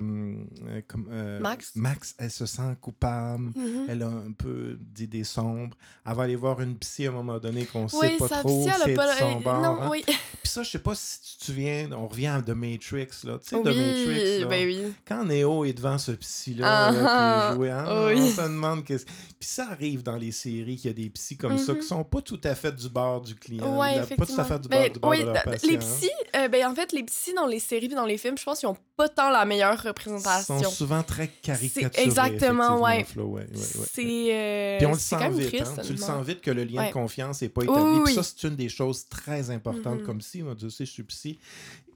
euh, 1.11 1.39
Max? 1.39 1.71
Max, 1.75 2.15
elle 2.17 2.31
se 2.31 2.45
sent 2.45 2.75
coupable. 2.79 3.51
Mhm. 3.55 3.85
Elle 3.89 4.03
a 4.03 4.07
un 4.07 4.31
peu 4.31 4.77
d'idées 4.79 5.23
sombres. 5.23 5.75
Elle 6.05 6.15
va 6.15 6.23
aller 6.23 6.35
voir 6.35 6.61
une 6.61 6.77
psy 6.77 7.05
à 7.07 7.09
un 7.09 7.13
moment 7.13 7.39
donné 7.39 7.65
qu'on 7.65 7.87
sait 7.87 7.97
Oui, 7.99 8.17
pas 8.17 8.27
sa 8.27 8.39
trop 8.39 8.61
psy, 8.65 8.71
elle 8.85 8.91
a 8.91 8.95
pas 8.95 9.13
de 9.13 9.19
son 9.19 9.39
bord. 9.41 9.61
Non, 9.61 9.81
hein. 9.81 9.89
oui. 9.91 10.03
Puis 10.07 10.49
ça, 10.51 10.63
je 10.63 10.69
sais 10.71 10.79
pas 10.79 10.95
si 10.95 11.19
tu 11.21 11.37
te 11.39 11.43
souviens, 11.45 11.89
on 11.91 12.07
revient 12.07 12.27
à 12.27 12.41
The 12.41 12.49
Matrix, 12.49 13.07
là. 13.23 13.37
Tu 13.39 13.49
sais, 13.49 13.55
The 13.61 13.65
oui, 13.65 13.75
Matrix, 13.75 14.39
là. 14.41 14.47
ben 14.47 14.67
oui. 14.67 14.93
Quand 15.07 15.25
Neo 15.25 15.65
est 15.65 15.73
devant 15.73 15.97
ce 15.97 16.11
psy-là, 16.11 16.65
Ah, 16.87 16.91
là, 16.91 16.99
qui 16.99 17.05
ah, 17.07 17.49
est 17.51 17.55
joué, 17.55 17.71
hein, 17.71 17.85
oui. 18.07 18.15
on 18.21 18.27
se 18.29 18.41
demande 18.41 18.83
qu'est-ce... 18.85 19.05
Puis 19.05 19.49
ça 19.49 19.69
arrive 19.71 20.03
dans 20.03 20.17
les 20.17 20.31
séries 20.31 20.75
qu'il 20.77 20.89
y 20.89 20.91
a 20.91 20.93
des 20.93 21.09
psys 21.09 21.37
comme 21.37 21.57
ça 21.57 21.73
Mhm. 21.73 21.79
qui 21.79 21.85
sont 21.87 22.03
pas 22.03 22.21
tout 22.21 22.39
à 22.43 22.53
fait 22.55 22.71
du 22.75 22.89
bord 22.89 23.21
du 23.21 23.35
client. 23.35 23.79
Ouais, 23.79 23.95
la- 23.95 24.05
pas 24.15 24.25
tout 24.25 24.39
à 24.39 24.43
fait 24.43 24.59
du 24.59 24.67
bord, 24.69 24.79
Ben, 24.79 24.91
du 24.93 24.99
bord 24.99 25.11
oui, 25.11 25.19
de 25.19 25.25
leur 25.25 25.33
da- 25.33 25.41
patient. 25.43 25.69
les 25.71 25.77
psys, 25.77 26.09
ben 26.51 26.65
en 26.67 26.75
fait, 26.75 26.91
les 26.91 27.03
psys 27.03 27.30
dans 27.33 27.45
les 27.45 27.59
séries 27.59 27.85
et 27.85 27.89
dans 27.95 28.05
les 28.05 28.17
films, 28.17 28.37
je 28.37 28.43
pense 28.43 28.59
qu'ils 28.59 28.69
ont 28.69 28.77
pas 28.95 29.09
tant 29.09 29.29
la 29.29 29.45
meilleure 29.45 29.79
Ils 29.83 29.87
représentation. 29.87 30.61
sont 30.61 30.69
souvent 30.69 31.03
très 31.03 31.27
caricaturés. 31.27 32.03
exactement, 32.05 32.81
ouais. 32.81 33.01
effectivement, 33.01 33.23
Flo, 33.23 33.31
ouais, 33.33 33.41
ouais, 33.43 33.57
ouais. 33.57 33.87
C'est 33.91 34.33
euh, 34.35 34.77
Puis 34.77 34.85
on 34.87 34.91
le 34.91 34.97
c'est 34.97 35.17
sent 35.17 35.29
vite, 35.29 35.47
triste. 35.47 35.71
hein. 35.77 35.81
tu 35.85 35.91
le 35.93 35.97
sens 35.97 36.25
vite 36.25 36.41
que 36.41 36.51
le 36.51 36.63
lien 36.63 36.87
de 36.87 36.91
confiance 36.93 37.41
n'est 37.41 37.49
pas 37.49 37.63
établi. 37.63 37.81
oui, 37.99 38.01
Puis 38.05 38.13
ça, 38.15 38.23
c'est 38.23 38.47
une 38.47 38.55
des 38.55 38.69
choses 38.69 39.07
très 39.09 39.49
importantes. 39.49 39.99
Mhm. 39.99 40.05
Comme 40.05 40.21
si, 40.21 40.41
moi, 40.43 40.55
Dieu 40.55 40.69
sait, 40.69 40.85
je 40.85 40.91
suis 40.91 41.03
psy. 41.03 41.39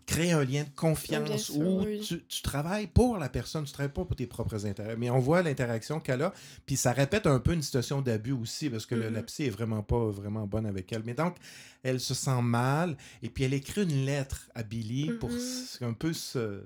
Créer 0.05 0.33
un 0.33 0.43
lien 0.45 0.63
de 0.63 0.69
confiance 0.75 1.45
sûr, 1.45 1.57
où 1.57 1.83
oui. 1.83 1.99
tu, 2.01 2.21
tu 2.27 2.41
travailles 2.43 2.85
pour 2.85 3.17
la 3.17 3.27
personne, 3.27 3.63
tu 3.65 3.71
travailles 3.73 3.91
pas 3.91 4.05
pour 4.05 4.15
tes 4.15 4.27
propres 4.27 4.65
intérêts. 4.67 4.95
Mais 4.97 5.09
on 5.09 5.17
voit 5.19 5.41
l'interaction 5.41 5.99
qu'elle 5.99 6.21
a. 6.21 6.31
Puis 6.67 6.75
ça 6.77 6.91
répète 6.91 7.25
un 7.25 7.39
peu 7.39 7.53
une 7.53 7.63
situation 7.63 8.01
d'abus 8.01 8.31
aussi, 8.33 8.69
parce 8.69 8.85
que 8.85 8.93
le- 8.93 9.07
Mhm. 9.09 9.13
la 9.15 9.23
psy 9.23 9.43
est 9.45 9.49
vraiment 9.49 9.81
pas 9.81 10.09
vraiment 10.11 10.45
bonne 10.45 10.67
avec 10.67 10.93
elle. 10.93 11.01
Mais 11.05 11.15
donc, 11.15 11.35
elle 11.81 11.99
se 11.99 12.13
sent 12.13 12.41
mal. 12.43 12.97
Et 13.23 13.29
puis 13.29 13.45
elle 13.45 13.53
écrit 13.55 13.81
une 13.83 14.05
lettre 14.05 14.47
à 14.53 14.61
Billy 14.61 15.09
pour 15.19 15.29
Mhm. 15.31 15.39
un 15.81 15.93
peu 15.93 16.13
se 16.13 16.61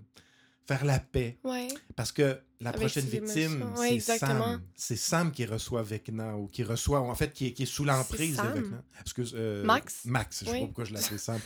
faire 0.74 0.86
la 0.86 1.00
paix. 1.00 1.38
Ouais. 1.44 1.68
Parce 1.96 2.12
que 2.12 2.38
la 2.62 2.70
Avec 2.70 2.82
prochaine 2.82 3.06
victime. 3.06 3.74
Ouais, 3.78 4.00
c'est. 4.00 4.18
Sam. 4.20 4.62
C'est 4.76 4.96
Sam 4.96 5.32
qui 5.32 5.46
reçoit 5.46 5.82
Vecna 5.82 6.36
ou 6.36 6.48
qui 6.48 6.64
reçoit, 6.64 7.00
en 7.00 7.16
fait, 7.16 7.32
qui 7.34 7.48
est, 7.48 7.52
qui 7.54 7.64
est 7.64 7.66
sous 7.66 7.86
l'emprise 7.86 8.38
de? 8.38 8.42
Vecna. 8.44 8.84
Excuse, 9.02 9.34
euh, 9.36 9.64
Max? 9.64 10.02
Max, 10.06 10.40
je 10.42 10.46
sais 10.46 10.52
Oui. 10.52 10.60
pas 10.62 10.66
pourquoi 10.66 10.84
je 10.86 10.94
l'appelle 10.94 11.20
Sam. 11.20 11.40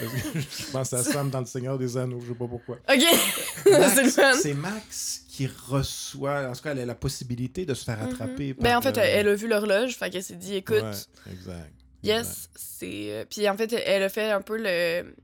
Je 0.00 0.70
pense 0.72 0.92
à 0.92 1.02
Sam 1.04 1.30
dans 1.30 1.40
Le 1.40 1.46
Seigneur 1.46 1.78
des 1.78 1.96
Anneaux, 1.96 2.20
je 2.20 2.28
sais 2.32 2.38
pas 2.38 2.48
pourquoi. 2.48 2.76
Ok. 2.88 3.02
c'est 3.64 3.78
Max, 3.78 4.14
fun. 4.14 4.32
c'est 4.40 4.54
Max 4.54 5.22
qui 5.28 5.46
reçoit, 5.46 6.48
en 6.48 6.52
tout 6.52 6.62
cas, 6.62 6.72
elle 6.72 6.80
a 6.80 6.86
la 6.86 6.94
possibilité 6.94 7.64
de 7.66 7.74
se 7.74 7.84
faire 7.84 7.98
Mhm. 8.02 8.08
attraper. 8.10 8.54
Ben 8.54 8.62
par, 8.64 8.78
en 8.78 8.82
fait, 8.82 8.98
euh, 8.98 9.02
elle 9.04 9.28
a 9.28 9.34
vu 9.34 9.48
l'horloge, 9.48 9.96
fait 9.96 10.10
qu'elle 10.10 10.22
s'est 10.24 10.36
dit, 10.36 10.54
écoute, 10.56 10.82
ouais, 10.82 11.32
exact. 11.32 11.72
Yes, 12.02 12.48
c'est. 12.54 13.10
euh, 13.12 13.24
Puis 13.28 13.48
en 13.48 13.56
fait, 13.56 13.72
elle 13.72 14.02
a 14.02 14.08
fait 14.08 14.30
un 14.30 14.40
peu 14.42 14.56
le, 14.58 15.14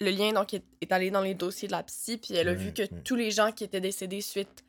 le 0.00 0.10
lien, 0.10 0.32
donc 0.32 0.54
est 0.54 0.92
allée 0.92 1.10
dans 1.10 1.20
les 1.20 1.34
dossiers 1.34 1.68
de 1.68 1.72
la 1.72 1.82
psy, 1.82 2.16
puis 2.16 2.34
elle 2.34 2.48
a 2.48 2.54
vu 2.54 2.72
que 2.72 2.82
tous 3.04 3.16
les 3.16 3.30
gens 3.30 3.52
qui 3.52 3.64
étaient 3.64 3.80
décédés 3.80 4.20
suite 4.20 4.64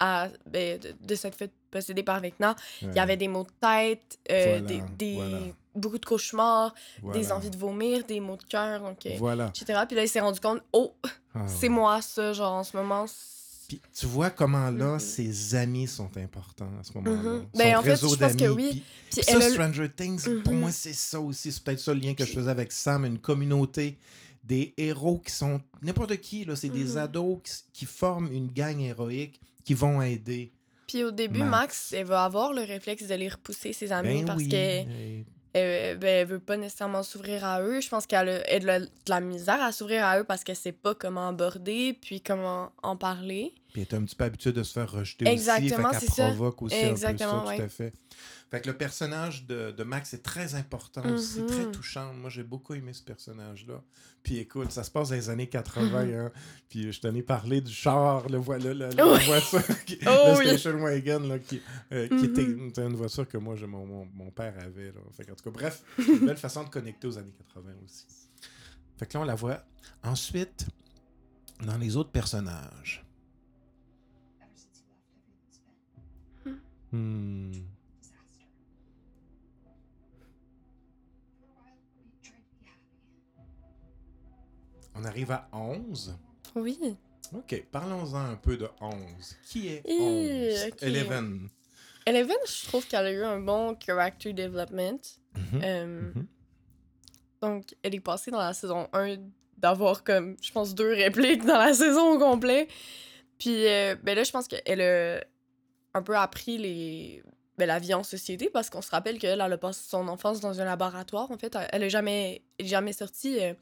à. 0.00 0.28
Ben, 0.50 0.78
de, 0.78 0.94
de 1.00 1.14
s'être 1.14 1.36
fait 1.36 1.52
posséder 1.70 2.02
par 2.02 2.20
Vecna, 2.20 2.56
il 2.82 2.92
y 2.94 2.98
avait 2.98 3.16
des 3.16 3.28
maux 3.28 3.44
de 3.44 3.50
tête, 3.60 4.18
euh, 4.30 4.58
Voilà, 4.58 4.60
des, 4.60 4.82
des- 4.98 5.14
voilà. 5.14 5.38
beaucoup 5.74 5.98
de 5.98 6.04
cauchemars, 6.04 6.74
Voilà. 7.02 7.18
des 7.20 7.32
envies 7.32 7.50
de 7.50 7.56
vomir, 7.56 8.04
des 8.04 8.20
maux 8.20 8.36
de 8.36 8.42
cœur, 8.44 8.80
donc. 8.80 9.06
euh, 9.06 9.14
Voilà. 9.18 9.48
etc. 9.56 9.80
Puis 9.86 9.96
là, 9.96 10.02
il 10.04 10.08
s'est 10.08 10.20
rendu 10.20 10.40
compte, 10.40 10.60
oh, 10.72 10.94
Ah, 11.34 11.46
c'est 11.48 11.68
moi 11.70 12.02
ça, 12.02 12.32
genre 12.34 12.52
en 12.52 12.64
ce 12.64 12.76
moment. 12.76 13.06
Puis 13.68 13.80
tu 13.98 14.04
vois 14.06 14.28
comment 14.28 14.68
là, 14.70 14.94
Mhm. 14.94 14.98
ses 14.98 15.54
amis 15.54 15.86
sont 15.86 16.10
importants 16.18 16.68
à 16.78 16.82
ce 16.84 16.92
moment-là. 16.98 17.40
Son 17.54 17.58
Ben, 17.58 17.76
en 17.76 17.82
fait, 17.82 17.96
je 17.96 18.16
pense 18.16 18.36
que 18.36 18.48
oui. 18.48 18.68
puis- 18.70 18.80
Puis 19.12 19.20
Puis 19.22 19.24
ça, 19.24 19.32
elle 19.40 19.52
Stranger 19.52 19.88
Things, 19.88 20.42
pour 20.42 20.52
Mhm. 20.52 20.60
moi, 20.60 20.70
c'est 20.72 20.92
ça 20.92 21.20
aussi. 21.20 21.52
C'est 21.52 21.62
peut-être 21.64 21.78
ça 21.80 21.94
le 21.94 22.00
lien 22.00 22.12
que 22.12 22.26
je 22.26 22.32
faisais 22.32 22.50
avec 22.50 22.70
Sam, 22.72 23.06
une 23.06 23.18
communauté 23.18 23.96
des 24.42 24.74
héros 24.76 25.18
qui 25.18 25.32
sont 25.32 25.60
n'importe 25.82 26.16
qui. 26.18 26.44
là 26.44 26.56
C'est 26.56 26.68
des 26.68 26.92
Mhm. 26.92 26.96
ados 26.98 27.38
qui, 27.44 27.52
qui 27.72 27.84
forment 27.86 28.32
une 28.32 28.48
gang 28.48 28.78
héroïque 28.80 29.40
qui 29.64 29.74
vont 29.74 30.02
aider. 30.02 30.52
Puis 30.88 31.04
au 31.04 31.10
début, 31.10 31.38
Max. 31.40 31.50
Max, 31.50 31.92
elle 31.92 32.06
va 32.06 32.24
avoir 32.24 32.52
le 32.52 32.62
réflexe 32.62 33.06
de 33.06 33.14
les 33.14 33.28
repousser, 33.28 33.72
ses 33.72 33.92
amis, 33.92 34.20
Ben 34.20 34.26
parce 34.26 34.38
oui. 34.42 34.48
que. 34.48 34.56
Et- 34.56 35.24
ben, 35.54 36.02
elle 36.04 36.26
veut 36.26 36.38
pas 36.38 36.56
nécessairement 36.56 37.02
s'ouvrir 37.02 37.44
à 37.44 37.60
eux. 37.62 37.80
Je 37.82 37.88
pense 37.88 38.06
qu'elle 38.06 38.28
a, 38.28 38.42
a 38.42 38.58
de 38.80 38.88
la 39.08 39.20
misère 39.20 39.62
à 39.62 39.70
s'ouvrir 39.70 40.04
à 40.04 40.18
eux 40.18 40.24
parce 40.24 40.44
qu'elle 40.44 40.56
sait 40.56 40.72
pas 40.72 40.94
comment 40.94 41.28
aborder 41.28 41.92
puis 42.00 42.20
comment 42.22 42.72
en 42.82 42.96
parler. 42.96 43.52
Puis 43.72 43.80
elle 43.82 43.88
est 43.88 43.94
un 43.98 44.04
petit 44.04 44.16
peu 44.16 44.24
habituée 44.24 44.52
de 44.52 44.62
se 44.62 44.72
faire 44.74 44.90
rejeter 44.90 45.26
Exactement, 45.26 45.88
aussi. 45.88 46.00
Fait 46.00 46.06
c'est 46.06 46.06
qu'elle 46.16 46.24
ça. 46.26 46.28
provoque 46.34 46.62
aussi 46.62 46.74
Exactement, 46.76 47.30
un 47.30 47.40
peu 47.40 47.46
ça, 47.46 47.48
ouais. 47.52 47.56
tout 47.56 47.62
à 47.62 47.68
fait. 47.68 47.94
Fait 48.50 48.60
que 48.60 48.66
le 48.68 48.76
personnage 48.76 49.46
de, 49.46 49.70
de 49.70 49.82
Max 49.82 50.12
est 50.12 50.22
très 50.22 50.54
important 50.54 51.02
aussi, 51.08 51.40
Mhm. 51.40 51.46
très 51.46 51.70
touchant. 51.70 52.12
Moi, 52.12 52.28
j'ai 52.28 52.42
beaucoup 52.42 52.74
aimé 52.74 52.92
ce 52.92 53.02
personnage-là. 53.02 53.82
Puis 54.22 54.36
écoute, 54.36 54.70
ça 54.72 54.84
se 54.84 54.90
passe 54.90 55.08
dans 55.08 55.14
les 55.14 55.30
années 55.30 55.48
80. 55.48 56.04
Mhm. 56.04 56.14
hein. 56.14 56.32
Puis 56.68 56.92
je 56.92 57.00
t'en 57.00 57.14
ai 57.14 57.22
parlé 57.22 57.62
du 57.62 57.72
char, 57.72 58.28
le 58.28 58.36
voilà, 58.36 58.74
le, 58.74 58.90
le- 58.90 59.02
Oui. 59.04 59.18
la 59.26 59.40
voiture, 59.40 59.62
qui- 59.86 59.98
Oh 60.02 60.32
le 60.34 60.38
oui. 60.38 60.46
station 60.48 60.78
wagon, 60.78 61.20
là, 61.20 61.38
qui, 61.38 61.62
euh, 61.92 62.08
qui 62.08 62.26
était 62.26 62.42
une, 62.44 62.70
une 62.76 62.94
voiture 62.94 63.26
que 63.26 63.38
moi, 63.38 63.56
mon, 63.66 63.86
mon, 63.86 64.06
mon 64.12 64.30
père 64.30 64.54
avait. 64.62 64.92
Là. 64.92 65.00
Fait 65.16 65.24
qu'en 65.24 65.34
tout 65.34 65.44
cas, 65.44 65.50
bref, 65.50 65.82
une 65.98 66.26
belle 66.26 66.36
façon 66.36 66.62
de 66.64 66.68
connecter 66.68 67.06
aux 67.08 67.16
années 67.16 67.32
80 67.54 67.70
aussi. 67.86 68.04
Fait 68.98 69.06
que 69.06 69.14
là, 69.14 69.20
on 69.22 69.24
la 69.24 69.34
voit. 69.34 69.64
Ensuite, 70.04 70.66
dans 71.64 71.78
les 71.78 71.96
autres 71.96 72.10
personnages. 72.10 73.02
Hmm. 76.92 77.52
On 84.94 85.04
arrive 85.04 85.30
à 85.30 85.48
11. 85.52 86.16
Oui. 86.54 86.78
OK, 87.34 87.64
parlons-en 87.70 88.16
un 88.32 88.36
peu 88.36 88.56
de 88.56 88.68
11. 88.80 88.94
Qui 89.48 89.68
est 89.68 89.82
Eh, 89.86 90.50
11? 90.64 90.72
ok. 90.72 90.82
Eleven. 90.82 91.48
Eleven, 92.04 92.36
je 92.46 92.66
trouve 92.66 92.86
qu'elle 92.86 93.06
a 93.06 93.12
eu 93.12 93.22
un 93.24 93.40
bon 93.40 93.76
character 93.84 94.32
development. 94.32 95.00
Mhm, 95.36 95.60
Euh, 95.64 96.12
mhm. 96.14 96.26
Donc, 97.40 97.74
elle 97.82 97.94
est 97.94 98.00
passée 98.00 98.30
dans 98.30 98.38
la 98.38 98.52
saison 98.52 98.88
1 98.92 99.16
d'avoir 99.56 100.04
comme, 100.04 100.36
je 100.42 100.52
pense, 100.52 100.74
deux 100.74 100.92
répliques 100.92 101.44
dans 101.44 101.58
la 101.58 101.72
saison 101.74 102.12
au 102.14 102.18
complet. 102.18 102.68
Puis, 103.38 103.66
euh, 103.66 103.96
ben 104.02 104.14
là, 104.14 104.24
je 104.24 104.30
pense 104.30 104.46
qu'elle 104.46 104.80
a 104.80 105.24
un 105.94 106.02
peu 106.02 106.16
appris 106.16 106.58
les... 106.58 107.22
ben, 107.58 107.66
la 107.66 107.78
vie 107.78 107.94
en 107.94 108.02
société 108.02 108.48
parce 108.50 108.70
qu'on 108.70 108.82
se 108.82 108.90
rappelle 108.90 109.18
qu'elle, 109.18 109.40
elle 109.40 109.52
a 109.52 109.58
passé 109.58 109.82
son 109.88 110.08
enfance 110.08 110.40
dans 110.40 110.60
un 110.60 110.64
laboratoire. 110.64 111.30
En 111.30 111.38
fait, 111.38 111.56
elle 111.72 111.82
a 111.84 111.88
jamais, 111.88 112.42
elle 112.58 112.66
est 112.66 112.68
jamais 112.68 112.92
sortie. 112.92 113.38
euh, 113.40 113.54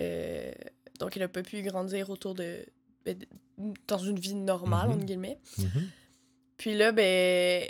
euh, 0.00 0.52
donc, 0.98 1.16
elle 1.16 1.22
a 1.24 1.28
pas 1.28 1.42
pu 1.42 1.62
grandir 1.62 2.10
autour 2.10 2.34
de. 2.34 2.64
ben, 3.04 3.16
dans 3.88 3.98
une 3.98 4.18
vie 4.18 4.34
normale, 4.34 4.88
Mhm. 4.88 4.94
entre 4.94 5.04
guillemets. 5.04 5.38
Mhm. 5.58 5.88
Puis 6.56 6.74
là, 6.76 6.92
ben, 6.92 7.64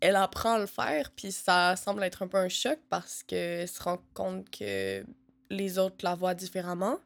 elle 0.00 0.16
apprend 0.16 0.54
à 0.54 0.58
le 0.58 0.66
faire, 0.66 1.10
puis 1.12 1.30
ça 1.32 1.74
semble 1.76 2.02
être 2.04 2.22
un 2.22 2.28
peu 2.28 2.36
un 2.38 2.48
choc 2.48 2.78
parce 2.88 3.22
qu'elle 3.24 3.68
se 3.68 3.82
rend 3.82 3.98
compte 4.14 4.48
que 4.50 5.04
les 5.50 5.78
autres 5.78 5.96
la 6.04 6.14
voient 6.14 6.34
différemment. 6.34 6.98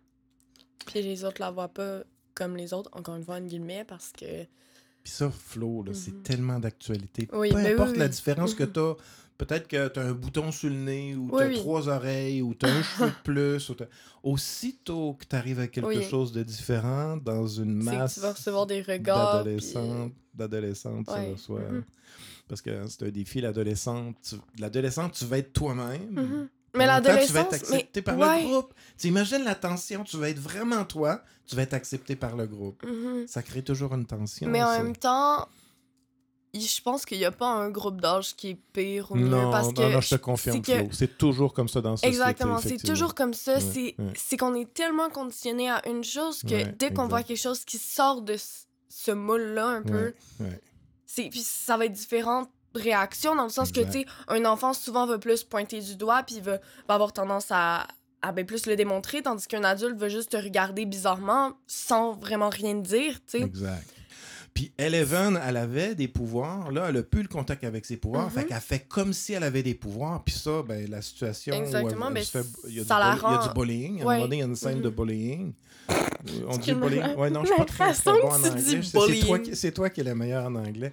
Puis 0.86 1.00
les 1.02 1.24
autres 1.24 1.40
la 1.40 1.50
voient 1.50 1.72
pas 1.72 2.02
comme 2.34 2.56
les 2.56 2.72
autres, 2.74 2.90
encore 2.94 3.16
une 3.16 3.24
fois, 3.24 3.36
en 3.36 3.40
guillemets, 3.42 3.84
parce 3.84 4.12
que. 4.12 4.46
Puis 5.02 5.12
ça, 5.12 5.30
Flo, 5.30 5.84
c'est 5.92 6.12
Mhm. 6.14 6.22
tellement 6.22 6.58
d'actualité. 6.60 7.28
Oui, 7.32 7.48
Peu 7.50 7.56
ben 7.56 7.64
oui, 7.66 7.72
importe 7.72 7.96
la 7.96 8.08
différence 8.08 8.54
que 8.54 8.64
Mhm. 8.64 8.72
tu 8.72 8.80
as 8.80 8.94
Peut-être 9.38 9.66
que 9.66 9.88
tu 9.88 9.98
as 9.98 10.02
un 10.04 10.12
bouton 10.12 10.52
sur 10.52 10.68
le 10.68 10.76
nez, 10.76 11.16
ou 11.16 11.28
tu 11.36 11.42
as 11.42 11.50
trois 11.54 11.88
oreilles, 11.88 12.42
ou 12.42 12.54
tu 12.54 12.64
as 12.64 12.68
un 12.68 12.82
cheveu 12.82 13.06
de 13.08 13.22
plus. 13.24 13.70
ou 13.70 13.74
Aussitôt 14.22 15.14
que 15.14 15.24
tu 15.24 15.34
arrives 15.34 15.58
à 15.58 15.66
quelque 15.66 16.02
chose 16.02 16.30
de 16.30 16.44
différent 16.44 17.16
dans 17.16 17.46
une 17.48 17.74
masse 17.82 18.14
tu 18.14 18.20
vas 18.20 18.32
recevoir 18.34 18.66
des 18.66 18.82
regards. 18.82 19.42
puis- 19.42 19.52
d'adolescentes, 20.34 21.06
tu 21.08 21.12
Ouais. 21.12 21.34
Mhm. 21.70 21.84
Parce 22.46 22.62
que 22.62 22.86
c'est 22.88 23.02
un 23.04 23.10
défi, 23.10 23.40
l'adolescente. 23.40 24.14
Tu... 24.22 24.36
L'adolescente, 24.60 25.12
tu 25.14 25.24
vas 25.24 25.38
être 25.38 25.52
toi-même. 25.52 26.48
Mais 26.74 26.86
temps, 26.86 27.00
Tu 27.00 27.02
vas 27.02 27.10
être 27.10 27.32
l'adolescence, 27.32 27.34
mais 27.70 27.76
accepté 27.76 28.02
par 28.02 28.18
ouais. 28.18 28.42
le 28.42 28.48
groupe. 28.48 28.74
Tu 28.98 29.06
imagines 29.08 29.44
la 29.44 29.54
tension, 29.54 30.04
tu 30.04 30.16
vas 30.16 30.28
être 30.30 30.38
vraiment 30.38 30.84
toi, 30.84 31.22
tu 31.46 31.54
vas 31.56 31.62
être 31.62 31.74
accepté 31.74 32.16
par 32.16 32.36
le 32.36 32.46
groupe. 32.46 32.82
Mhm. 32.84 33.26
Ça 33.28 33.42
crée 33.42 33.62
toujours 33.62 33.92
une 33.94 34.06
tension. 34.06 34.48
Mais 34.48 34.62
en 34.62 34.68
ça. 34.72 34.82
même 34.82 34.96
temps, 34.96 35.46
je 36.54 36.80
pense 36.82 37.04
qu'il 37.06 37.18
n'y 37.18 37.24
a 37.24 37.30
pas 37.32 37.46
un 37.48 37.70
groupe 37.70 38.00
d'âge 38.00 38.36
qui 38.36 38.50
est 38.50 38.58
pire 38.72 39.10
ou 39.10 39.16
mieux. 39.16 39.26
Non, 39.28 39.50
parce 39.50 39.68
non, 39.68 39.72
que 39.72 39.92
non, 39.92 40.00
je 40.00 40.10
te 40.10 40.14
confirme, 40.16 40.62
c'est 40.64 40.86
que-. 40.88 40.94
C'est 40.94 41.16
toujours 41.18 41.52
comme 41.54 41.68
ça 41.68 41.80
dans 41.80 41.96
société. 41.96 42.14
Exactement, 42.14 42.58
c'est 42.58 42.76
toujours 42.82 43.14
comme 43.14 43.32
ça. 43.34 43.54
Ouais, 43.54 43.60
c'est 43.60 43.94
ouais. 43.98 44.36
qu'on 44.38 44.54
est 44.54 44.72
tellement 44.72 45.08
conditionné 45.08 45.70
à 45.70 45.86
une 45.88 46.04
chose 46.04 46.42
que 46.42 46.54
Ouais, 46.54 46.74
dès 46.78 46.92
qu'on 46.92 47.06
voit 47.08 47.22
quelque 47.22 47.40
chose 47.40 47.64
qui 47.64 47.78
sort 47.78 48.20
de 48.22 48.36
ce- 48.36 48.64
ce 48.88 49.10
moule-là 49.10 49.66
un 49.66 49.82
peu, 49.82 50.12
c'est 51.06 51.28
puis 51.30 51.40
ça 51.40 51.76
va 51.76 51.86
être 51.86 51.92
différentes 51.92 52.50
réactions 52.74 53.34
dans 53.34 53.44
le 53.44 53.50
sens 53.50 53.70
que 53.72 53.80
tu 53.80 53.92
sais 53.92 54.06
un 54.28 54.44
enfant 54.44 54.72
souvent 54.72 55.06
va 55.06 55.18
plus 55.18 55.44
pointer 55.44 55.80
du 55.80 55.96
doigt 55.96 56.22
puis 56.22 56.40
va, 56.40 56.58
va 56.88 56.94
avoir 56.94 57.12
tendance 57.12 57.46
à 57.50 57.86
à 58.24 58.30
ben, 58.30 58.46
plus 58.46 58.66
le 58.66 58.76
démontrer 58.76 59.20
tandis 59.22 59.46
qu'un 59.48 59.64
adulte 59.64 59.96
va 59.98 60.08
juste 60.08 60.30
te 60.30 60.36
regarder 60.36 60.86
bizarrement 60.86 61.54
sans 61.66 62.12
vraiment 62.12 62.50
rien 62.50 62.74
dire 62.76 63.14
tu 63.26 63.38
sais 63.38 63.40
Exact. 63.44 63.88
Puis 64.54 64.70
Eleven, 64.78 65.40
elle 65.46 65.56
avait 65.56 65.94
des 65.94 66.08
pouvoirs. 66.08 66.70
Là, 66.70 66.86
elle 66.90 66.98
a 66.98 67.02
plus 67.02 67.22
le 67.22 67.28
contact 67.28 67.64
avec 67.64 67.86
ses 67.86 67.96
pouvoirs. 67.96 68.26
Mhm. 68.26 68.30
Fait 68.32 68.44
qu'elle 68.44 68.60
fait 68.60 68.80
comme 68.86 69.14
si 69.14 69.32
elle 69.32 69.44
avait 69.44 69.62
des 69.62 69.72
pouvoirs. 69.72 70.22
Puis 70.22 70.34
ça, 70.34 70.62
ben, 70.62 70.90
la 70.90 71.00
situation. 71.00 71.54
où 71.54 71.56
elle- 71.56 71.62
Exactement, 71.64 72.08
elle 72.08 72.14
ben, 72.14 72.22
se 72.22 72.30
fait- 72.30 72.46
il 72.68 72.74
y 72.74 72.78
a, 72.80 72.82
du, 72.82 72.88
ça 72.88 72.98
la 72.98 73.12
bully- 73.12 73.16
il 73.16 73.22
y 73.22 73.24
a 73.24 73.38
rend- 73.38 73.46
du 73.46 73.54
bullying. 73.54 73.98
À 73.98 74.02
un 74.02 74.04
moment 74.04 74.20
donné, 74.20 74.36
il 74.36 74.38
y 74.40 74.42
a 74.42 74.44
une 74.46 74.56
scène 74.56 74.82
de 74.82 74.88
Mhm. 74.90 74.94
bullying. 74.94 75.52
On 76.48 76.56
dit 76.58 76.74
bullying? 76.74 77.14
Ouais, 77.16 77.30
non, 77.30 77.40
je 77.40 77.46
suis 77.46 77.56
pas 77.56 77.64
très, 77.64 77.92
très 77.94 78.12
bon 78.12 78.28
en 78.28 78.34
anglais. 78.44 78.82
C'est- 78.82 78.92
toi, 78.92 79.06
bullying. 79.06 79.42
qui- 79.42 79.56
c'est 79.56 79.72
toi 79.72 79.88
qui 79.88 80.00
es 80.02 80.04
la 80.04 80.14
meilleure 80.14 80.44
en 80.44 80.54
anglais. 80.54 80.92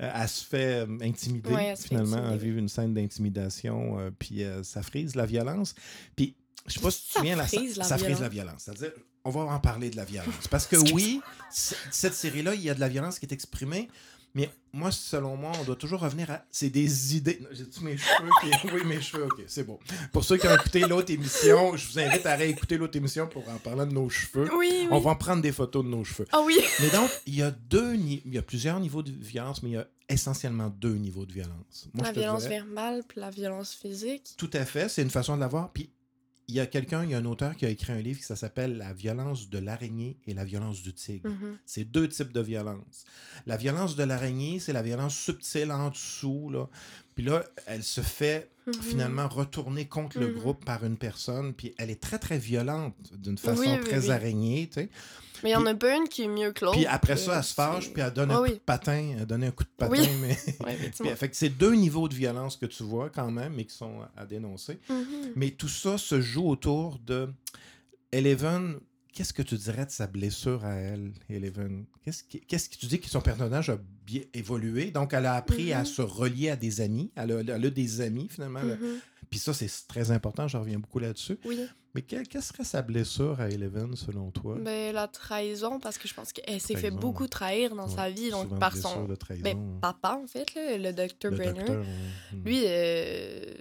Euh, 0.00 0.10
elle 0.14 0.28
se 0.28 0.44
fait 0.44 0.86
euh, 0.86 0.98
intimider, 1.02 1.50
Ouais, 1.50 1.64
elle 1.66 1.76
se 1.76 1.82
fait 1.82 1.88
finalement, 1.88 2.16
à 2.16 2.20
intimider. 2.20 2.44
vivre 2.46 2.58
une 2.58 2.68
scène 2.68 2.94
d'intimidation. 2.94 3.98
euh, 3.98 4.10
puis 4.18 4.42
euh, 4.44 4.62
ça 4.62 4.82
frise 4.82 5.14
la 5.14 5.26
violence. 5.26 5.74
Puis, 6.16 6.34
je 6.66 6.74
sais 6.74 6.80
pas 6.80 6.90
si 6.90 7.02
tu 7.02 7.08
te 7.08 7.18
souviens, 7.18 7.36
la- 7.36 7.46
frise 7.46 7.76
la 7.76 7.84
ça 7.84 7.96
frise 7.96 8.06
violence. 8.08 8.20
la 8.22 8.28
violence. 8.28 8.62
C'est-à-dire, 8.64 8.92
on 9.24 9.30
va 9.30 9.40
en 9.42 9.60
parler 9.60 9.90
de 9.90 9.96
la 9.96 10.04
violence. 10.04 10.48
Parce 10.48 10.66
que 10.66 10.76
oui, 10.94 11.20
cette 11.50 12.14
série-là, 12.14 12.54
il 12.54 12.62
y 12.62 12.70
a 12.70 12.74
de 12.74 12.80
la 12.80 12.88
violence 12.88 13.18
qui 13.18 13.26
est 13.26 13.32
exprimée. 13.32 13.88
Mais 14.34 14.48
moi, 14.72 14.92
selon 14.92 15.36
moi, 15.36 15.50
on 15.60 15.64
doit 15.64 15.74
toujours 15.74 16.00
revenir 16.00 16.30
à. 16.30 16.44
C'est 16.52 16.70
des 16.70 17.16
idées. 17.16 17.40
J'ai-tu 17.50 17.80
mes 17.82 17.96
cheveux 17.96 18.28
qui- 18.40 18.68
Oui, 18.74 18.84
mes 18.84 19.00
cheveux, 19.00 19.24
ok, 19.24 19.42
c'est 19.48 19.64
bon. 19.64 19.78
Pour 20.12 20.22
ceux 20.22 20.36
qui 20.36 20.46
ont 20.46 20.54
écouté 20.54 20.80
l'autre 20.80 21.10
émission, 21.12 21.76
je 21.76 21.88
vous 21.90 21.98
invite 21.98 22.24
à 22.26 22.36
réécouter 22.36 22.76
l'autre 22.78 22.96
émission 22.96 23.26
pour 23.26 23.48
en 23.48 23.56
parler 23.58 23.86
de 23.86 23.92
nos 23.92 24.08
cheveux. 24.08 24.48
oui 24.56 24.68
oui 24.82 24.88
On 24.92 25.00
va 25.00 25.10
en 25.10 25.16
prendre 25.16 25.42
des 25.42 25.50
photos 25.50 25.84
de 25.84 25.88
nos 25.90 26.04
cheveux. 26.04 26.28
ah 26.30 26.42
oui 26.46 26.60
Mais 26.80 26.90
donc, 26.90 27.10
il 27.26 27.34
y 27.34 27.42
a 27.42 27.50
deux 27.50 27.94
ni- 27.94 28.22
il 28.24 28.32
y 28.34 28.38
a 28.38 28.42
plusieurs 28.42 28.78
niveaux 28.78 29.02
de 29.02 29.10
violence, 29.10 29.62
mais 29.64 29.70
il 29.70 29.74
y 29.74 29.78
a 29.78 29.86
essentiellement 30.08 30.68
deux 30.70 30.94
niveaux 30.94 31.26
de 31.26 31.32
violence. 31.32 31.88
Moi, 31.94 32.04
la 32.04 32.10
je 32.10 32.14
te 32.14 32.20
violence 32.20 32.42
dirais- 32.42 32.54
verbale 32.60 33.02
puis 33.08 33.20
la 33.20 33.30
violence 33.30 33.74
physique 33.74 34.34
Tout 34.36 34.50
à 34.52 34.64
fait, 34.64 34.88
c'est 34.88 35.02
une 35.02 35.10
façon 35.10 35.34
de 35.34 35.40
l'avoir. 35.40 35.72
Puis 35.72 35.90
il 36.50 36.56
y 36.56 36.60
a 36.60 36.66
quelqu'un, 36.66 37.04
il 37.04 37.10
y 37.10 37.14
a 37.14 37.18
un 37.18 37.24
auteur 37.24 37.54
qui 37.54 37.64
a 37.64 37.68
écrit 37.68 37.92
un 37.92 38.00
livre 38.00 38.18
qui 38.18 38.24
ça 38.24 38.34
s'appelle 38.34 38.76
La 38.76 38.92
violence 38.92 39.48
de 39.50 39.58
l'araignée 39.58 40.18
et 40.26 40.34
la 40.34 40.44
violence 40.44 40.82
du 40.82 40.92
tigre. 40.92 41.30
Mhm. 41.30 41.58
C'est 41.64 41.84
deux 41.84 42.08
types 42.08 42.32
de 42.32 42.40
violence. 42.40 43.04
La 43.46 43.56
violence 43.56 43.94
de 43.94 44.02
l'araignée, 44.02 44.58
c'est 44.58 44.72
la 44.72 44.82
violence 44.82 45.16
subtile 45.16 45.70
en 45.70 45.90
dessous. 45.90 46.50
Là. 46.50 46.68
Puis 47.14 47.24
là, 47.24 47.44
elle 47.66 47.84
se 47.84 48.00
fait 48.00 48.50
Finalement 48.82 49.28
retourner 49.28 49.86
contre 49.86 50.18
le 50.18 50.28
Mhm. 50.28 50.34
groupe 50.34 50.64
par 50.64 50.84
une 50.84 50.96
personne. 50.96 51.52
Puis 51.54 51.74
elle 51.78 51.90
est 51.90 52.00
très, 52.00 52.18
très 52.18 52.38
violente 52.38 52.94
d'une 53.16 53.38
façon 53.38 53.60
Oui, 53.62 53.68
oui, 53.72 53.80
très 53.80 54.04
oui. 54.06 54.10
araignée. 54.10 54.68
tu 54.72 54.80
sais. 54.80 54.90
mais 55.42 55.50
il 55.50 55.52
y 55.54 55.56
en 55.56 55.64
a 55.64 55.74
pas 55.74 55.96
une 55.96 56.06
qui 56.08 56.24
est 56.24 56.28
mieux 56.28 56.52
que 56.52 56.64
l'autre 56.66 56.76
Puis 56.76 56.84
après 56.86 57.16
ça, 57.16 57.32
euh, 57.32 57.38
elle 57.38 57.44
se 57.44 57.54
fâche, 57.54 57.90
puis 57.92 58.02
elle 58.02 58.12
donne 58.12 58.30
un 58.30 58.42
coup 58.42 58.48
de 58.48 58.54
patin. 58.58 59.14
Elle 59.18 59.24
donne 59.26 59.44
un 59.44 59.50
coup 59.50 59.64
de 59.64 59.70
patin, 59.76 60.02
mais... 60.20 60.36
Puis, 61.00 61.08
fait 61.16 61.28
que 61.30 61.36
c'est 61.36 61.48
deux 61.48 61.72
niveaux 61.74 62.08
de 62.08 62.14
violence 62.14 62.56
que 62.56 62.66
tu 62.66 62.82
vois 62.82 63.08
quand 63.08 63.30
même, 63.30 63.54
mais 63.54 63.64
qui 63.64 63.74
sont 63.74 64.00
à 64.16 64.26
dénoncer. 64.26 64.78
Mhm. 64.90 65.32
Mais 65.36 65.50
tout 65.52 65.68
ça 65.68 65.96
se 65.96 66.20
joue 66.20 66.46
autour 66.48 66.98
de 67.06 67.28
Eleven. 68.12 68.78
Qu'est-ce 69.12 69.32
que 69.32 69.42
tu 69.42 69.56
dirais 69.56 69.86
de 69.86 69.90
sa 69.90 70.06
blessure 70.06 70.64
à 70.64 70.74
elle, 70.74 71.12
Eleven? 71.28 71.84
Qu'est-ce 72.04 72.22
qui- 72.22 72.40
qu'est-ce 72.40 72.68
que 72.68 72.76
tu 72.76 72.86
dis 72.86 73.00
que 73.00 73.08
son 73.08 73.20
personnage 73.20 73.68
a 73.70 73.78
bien 74.06 74.22
évolué? 74.34 74.90
Donc, 74.92 75.12
elle 75.14 75.26
a 75.26 75.34
appris 75.34 75.72
à 75.72 75.80
Mhm. 75.80 75.84
se 75.86 76.02
relier 76.02 76.50
à 76.50 76.56
des 76.56 76.80
amis. 76.80 77.10
Elle 77.16 77.32
a, 77.32 77.40
elle 77.40 77.50
a 77.66 77.70
des 77.70 78.00
amis, 78.00 78.28
finalement. 78.30 78.62
Mhm. 78.62 78.98
Puis 79.28 79.38
ça, 79.38 79.52
c'est 79.54 79.70
très 79.88 80.10
important. 80.10 80.46
Je 80.48 80.56
reviens 80.56 80.78
beaucoup 80.78 80.98
là-dessus. 81.00 81.38
Oui. 81.44 81.58
Mais 81.94 82.02
quelle, 82.02 82.26
quelle 82.28 82.42
serait 82.42 82.62
sa 82.62 82.82
blessure 82.82 83.40
à 83.40 83.48
Eleven, 83.50 83.96
selon 83.96 84.30
toi? 84.30 84.56
Ben, 84.60 84.94
la 84.94 85.08
trahison, 85.08 85.80
parce 85.80 85.98
que 85.98 86.06
je 86.06 86.14
pense 86.14 86.32
qu'elle 86.32 86.60
s'est 86.60 86.76
fait 86.76 86.92
beaucoup 86.92 87.26
trahir 87.26 87.74
dans 87.74 87.88
Ouais, 87.88 87.94
sa 87.96 88.10
vie, 88.10 88.30
donc 88.30 88.56
par 88.60 88.76
son 88.76 89.08
ben, 89.42 89.58
papa, 89.80 90.20
en 90.22 90.26
fait, 90.28 90.54
là, 90.54 90.78
le 90.78 90.92
docteur 90.92 91.32
Brenner. 91.32 91.52
docteur, 91.54 91.84
hmm. 92.32 92.44
Lui, 92.44 92.62
euh... 92.64 93.54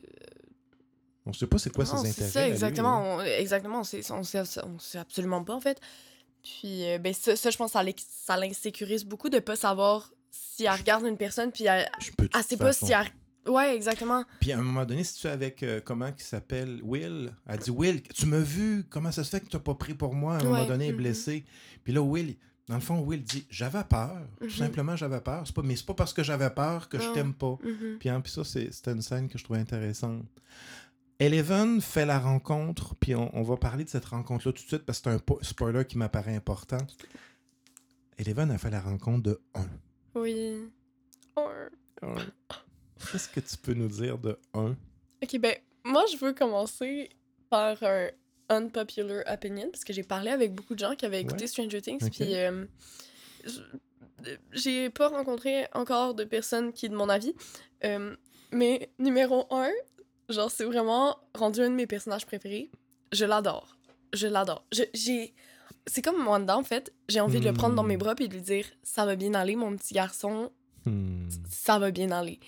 On 1.30 1.34
sait 1.34 1.48
pas 1.48 1.58
c'est 1.58 1.70
quoi 1.74 1.86
non, 1.86 1.98
ses 2.04 2.12
c'est 2.12 2.24
intérêts. 2.24 2.30
ça, 2.32 2.46
lui, 2.46 2.52
exactement. 2.52 3.16
On, 3.16 3.22
exactement, 3.22 3.80
on 3.80 3.84
sait, 3.84 4.02
on, 4.12 4.24
sait, 4.24 4.42
on 4.64 4.80
sait 4.80 4.98
absolument 5.00 5.44
pas, 5.44 5.54
en 5.56 5.62
fait. 5.62 5.80
Puis, 6.44 6.86
euh, 6.90 6.98
ben, 7.00 7.14
ça, 7.14 7.36
ça, 7.36 7.50
je 7.50 7.58
pense, 7.58 7.74
ça 7.74 8.38
l'insécurise 8.38 9.04
beaucoup 9.06 9.30
de 9.30 9.40
pas 9.40 9.56
savoir 9.56 10.12
si 10.32 10.64
elle 10.66 10.72
regarde 10.72 11.06
une 11.06 11.18
personne, 11.18 11.52
puis 11.52 11.66
elle, 11.66 11.90
Je 12.00 12.12
toute 12.12 12.36
sait 12.44 12.58
pas 12.58 12.74
si 12.74 12.92
elle... 12.92 13.08
Ouais, 13.52 13.76
exactement. 13.76 14.24
Puis 14.42 14.52
à 14.52 14.60
un 14.60 14.62
moment 14.62 14.86
donné, 14.86 15.04
si 15.04 15.16
tu 15.16 15.26
es 15.28 15.30
avec, 15.30 15.64
euh, 15.64 15.80
comment 15.84 16.12
qui 16.12 16.24
s'appelle, 16.24 16.82
Will, 16.84 17.34
elle 17.48 17.58
dit, 17.60 17.72
Will, 17.72 18.02
tu 18.04 18.26
m'as 18.28 18.40
vu, 18.40 18.86
comment 18.90 19.12
ça 19.12 19.24
se 19.24 19.30
fait 19.30 19.40
que 19.40 19.48
tu 19.48 19.56
n'as 19.56 19.62
pas 19.64 19.74
pris 19.74 19.94
pour 19.96 20.14
moi? 20.14 20.36
À 20.36 20.42
un 20.42 20.44
moment 20.44 20.66
donné, 20.66 20.86
elle 20.86 20.90
est 20.90 20.94
mhm. 20.94 20.98
blessée. 20.98 21.46
Puis 21.84 21.94
là, 21.94 22.02
Will, 22.02 22.36
dans 22.68 22.76
le 22.76 22.82
fond, 22.82 23.00
Will 23.00 23.24
dit, 23.24 23.48
j'avais 23.50 23.84
peur. 23.86 24.18
Tout 24.40 24.46
Mhm. 24.46 24.50
simplement, 24.52 24.96
j'avais 24.96 25.22
peur. 25.22 25.44
Pas, 25.56 25.62
mais 25.64 25.76
c'est 25.76 25.86
pas 25.86 25.94
parce 25.96 26.14
que 26.14 26.22
j'avais 26.22 26.50
peur 26.52 26.90
que 26.90 27.00
je 27.00 27.08
Non. 27.08 27.14
t'aime 27.14 27.34
pas. 27.34 27.58
Mhm. 27.64 27.98
Puis, 28.00 28.10
hein, 28.10 28.22
puis 28.22 28.32
ça, 28.32 28.44
c'est- 28.44 28.72
c'était 28.72 28.92
une 28.92 29.02
scène 29.02 29.28
que 29.30 29.38
je 29.40 29.44
trouvais 29.44 29.60
intéressante. 29.60 30.26
Eleven 31.20 31.82
fait 31.82 32.06
la 32.06 32.18
rencontre, 32.20 32.96
puis 32.96 33.14
on, 33.16 33.30
on 33.38 33.44
va 33.44 33.58
parler 33.58 33.84
de 33.84 33.90
cette 33.90 34.06
rencontre-là 34.06 34.54
tout 34.54 34.64
de 34.64 34.68
suite 34.68 34.84
parce 34.86 35.00
que 35.00 35.10
c'est 35.10 35.16
un 35.16 35.20
po- 35.20 35.40
spoiler 35.42 35.84
qui 35.86 35.98
m'apparaît 35.98 36.36
important. 36.36 36.78
Eleven 38.18 38.52
a 38.52 38.58
fait 38.58 38.70
la 38.70 38.80
rencontre 38.82 39.24
de 39.24 39.42
1. 39.54 39.66
Oui. 40.16 40.70
Oh. 41.36 41.50
Qu'est-ce 43.12 43.30
que 43.30 43.40
tu 43.42 43.58
peux 43.58 43.74
nous 43.74 43.88
dire 43.88 44.18
de 44.18 44.38
1? 44.54 44.76
Ok, 45.24 45.38
ben, 45.40 45.56
moi, 45.84 46.06
je 46.12 46.18
veux 46.18 46.34
commencer 46.34 47.10
par 47.50 47.82
un 47.84 48.08
unpopular 48.50 49.24
opinion, 49.32 49.70
parce 49.72 49.84
que 49.84 49.94
j'ai 49.94 50.04
parlé 50.04 50.32
avec 50.32 50.54
beaucoup 50.54 50.74
de 50.74 50.80
gens 50.80 50.96
qui 50.96 51.06
avaient 51.06 51.22
écouté 51.22 51.42
Ouais. 51.44 51.48
Stranger 51.48 51.82
Things, 51.82 52.10
puis 52.10 52.36
euh, 52.36 52.66
j'ai 54.52 54.90
pas 54.90 55.10
rencontré 55.10 55.68
encore 55.74 56.14
de 56.16 56.24
personnes 56.24 56.74
qui 56.74 56.86
est 56.86 56.90
de 56.90 56.96
mon 56.96 57.10
avis. 57.10 57.34
Euh, 57.84 58.16
mais 58.52 58.90
numéro 59.00 59.46
un, 59.52 59.72
genre, 60.30 60.50
c'est 60.52 60.64
vraiment 60.66 61.18
rendu 61.36 61.62
un 61.62 61.70
de 61.70 61.76
mes 61.76 61.88
personnages 61.88 62.26
préférés. 62.26 62.70
Je 63.12 63.26
l'adore. 63.26 63.76
Je 64.14 64.28
l'adore. 64.28 64.66
J'ai. 64.94 65.34
C'est 65.88 66.02
comme 66.02 66.26
Wanda, 66.28 66.58
en 66.58 66.64
fait. 66.64 66.94
J'ai 67.08 67.20
envie 67.20 67.40
de 67.40 67.46
le 67.46 67.54
prendre 67.54 67.76
dans 67.76 67.84
mes 67.84 67.96
Hmm. 67.96 68.00
bras 68.00 68.16
puis 68.16 68.28
de 68.30 68.34
lui 68.36 68.42
dire 68.42 68.66
Ça 68.84 69.06
va 69.06 69.16
bien 69.16 69.34
aller, 69.34 69.56
mon 69.56 69.76
petit 69.76 69.94
garçon. 69.94 70.52
Hmm. 70.86 71.28
Ça 71.50 71.80
va 71.80 71.92
bien 71.92 72.12
aller. 72.12 72.40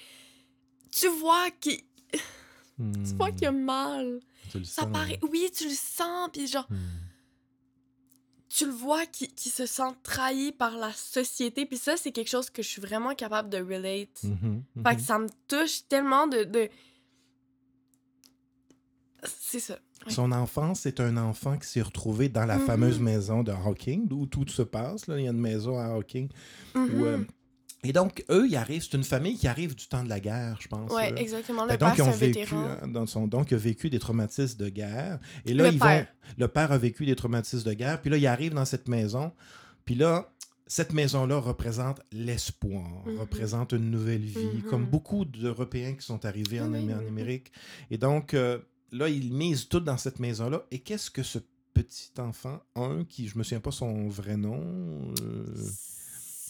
Tu 0.91 1.07
vois 1.07 1.49
qu'il 1.59 1.81
tu 2.77 3.13
vois 3.15 3.31
qu'il 3.31 3.47
a 3.47 3.51
Hmm. 3.51 3.63
mal. 3.63 4.19
Tu 4.51 4.59
le 4.59 4.65
Ça 4.65 4.83
sens, 4.83 4.91
paraît. 4.91 5.19
Oui, 5.23 5.49
tu 5.55 5.63
le 5.65 5.73
sens, 5.75 6.29
puis 6.33 6.45
genre, 6.47 6.67
tu 8.49 8.65
le 8.65 8.71
vois 8.71 9.05
qui, 9.05 9.27
qui 9.29 9.49
se 9.49 9.65
sent 9.65 9.93
trahi 10.03 10.51
par 10.51 10.75
la 10.77 10.91
société, 10.91 11.65
puis 11.65 11.77
ça, 11.77 11.95
c'est 11.95 12.11
quelque 12.11 12.27
chose 12.29 12.49
que 12.49 12.61
je 12.61 12.67
suis 12.67 12.81
vraiment 12.81 13.15
capable 13.15 13.49
de 13.49 13.57
relate. 13.59 14.23
Mhm, 14.23 14.63
Fait 14.85 14.95
que 14.97 15.01
ça 15.01 15.17
me 15.19 15.29
touche 15.47 15.87
tellement 15.87 16.27
de. 16.27 16.43
de... 16.43 16.69
C'est 19.23 19.59
ça. 19.59 19.77
Oui. 20.07 20.13
Son 20.13 20.31
enfance, 20.31 20.81
c'est 20.81 20.99
un 20.99 21.15
enfant 21.17 21.57
qui 21.57 21.67
s'est 21.67 21.81
retrouvé 21.81 22.27
dans 22.29 22.45
la 22.45 22.57
Mhm. 22.57 22.65
fameuse 22.65 22.99
maison 22.99 23.43
de 23.43 23.51
Hawking, 23.51 24.07
d'où 24.07 24.25
tout 24.25 24.47
se 24.47 24.61
passe. 24.63 25.07
Là. 25.07 25.19
Il 25.19 25.25
y 25.25 25.27
a 25.27 25.31
une 25.31 25.39
maison 25.39 25.77
à 25.77 25.85
Hawking. 25.93 26.29
Mhm. 26.73 26.89
où, 27.01 27.05
euh, 27.05 27.17
Et 27.83 27.93
donc, 27.93 28.23
eux, 28.29 28.45
ils 28.47 28.55
arrivent. 28.55 28.83
C'est 28.83 28.95
une 28.95 29.03
famille 29.03 29.35
qui 29.37 29.47
arrive 29.47 29.73
du 29.75 29.87
temps 29.87 30.03
de 30.03 30.09
la 30.09 30.19
guerre, 30.19 30.55
je 30.61 30.67
pense. 30.67 30.91
là. 30.95 31.09
exactement. 31.19 31.65
Fait 31.65 31.73
Le 31.73 31.77
donc, 31.79 31.95
père, 31.95 32.05
ils 32.05 32.09
ont 32.09 32.11
vécu, 32.11 32.55
dans 32.89 33.05
son, 33.07 33.25
donc, 33.27 33.49
il 33.49 33.55
a 33.55 33.57
vécu 33.57 33.89
des 33.89 33.97
traumatismes 33.97 34.57
de 34.59 34.69
guerre. 34.69 35.19
Et 35.45 35.53
là, 35.55 35.63
Le 35.67 35.73
ils 35.73 35.79
père. 35.79 36.01
vont. 36.05 36.33
Le 36.37 36.47
père 36.47 36.71
a 36.71 36.77
vécu 36.77 37.05
des 37.07 37.15
traumatismes 37.15 37.67
de 37.67 37.73
guerre. 37.73 37.99
Puis 37.99 38.11
là, 38.11 38.17
il 38.17 38.27
arrive 38.27 38.53
dans 38.53 38.65
cette 38.65 38.87
maison. 38.87 39.31
Puis 39.83 39.95
là, 39.95 40.31
cette 40.67 40.93
maison-là 40.93 41.37
représente 41.39 42.01
l'espoir, 42.11 43.03
Mhm. 43.07 43.19
représente 43.19 43.71
une 43.73 43.89
nouvelle 43.89 44.21
vie, 44.23 44.61
comme 44.69 44.85
beaucoup 44.85 45.25
d'Européens 45.25 45.93
qui 45.93 46.05
sont 46.05 46.23
arrivés 46.25 46.61
en, 46.61 46.71
Oui, 46.71 46.77
Am- 46.77 46.83
en 46.83 46.87
oui, 46.87 46.93
oui. 47.01 47.07
Amérique. 47.07 47.51
Et 47.89 47.97
donc, 47.97 48.35
euh, 48.35 48.59
là, 48.91 49.09
ils 49.09 49.33
misent 49.33 49.67
tout 49.67 49.79
dans 49.79 49.97
cette 49.97 50.19
maison-là. 50.19 50.65
Et 50.71 50.79
qu'est-ce 50.79 51.09
que 51.11 51.23
ce 51.23 51.39
petit 51.73 52.11
enfant, 52.17 52.61
un, 52.75 53.03
qui, 53.05 53.27
je 53.27 53.37
me 53.37 53.43
souviens 53.43 53.61
pas 53.61 53.71
son 53.71 54.07
vrai 54.09 54.37
nom, 54.37 54.61
euh, 55.21 55.45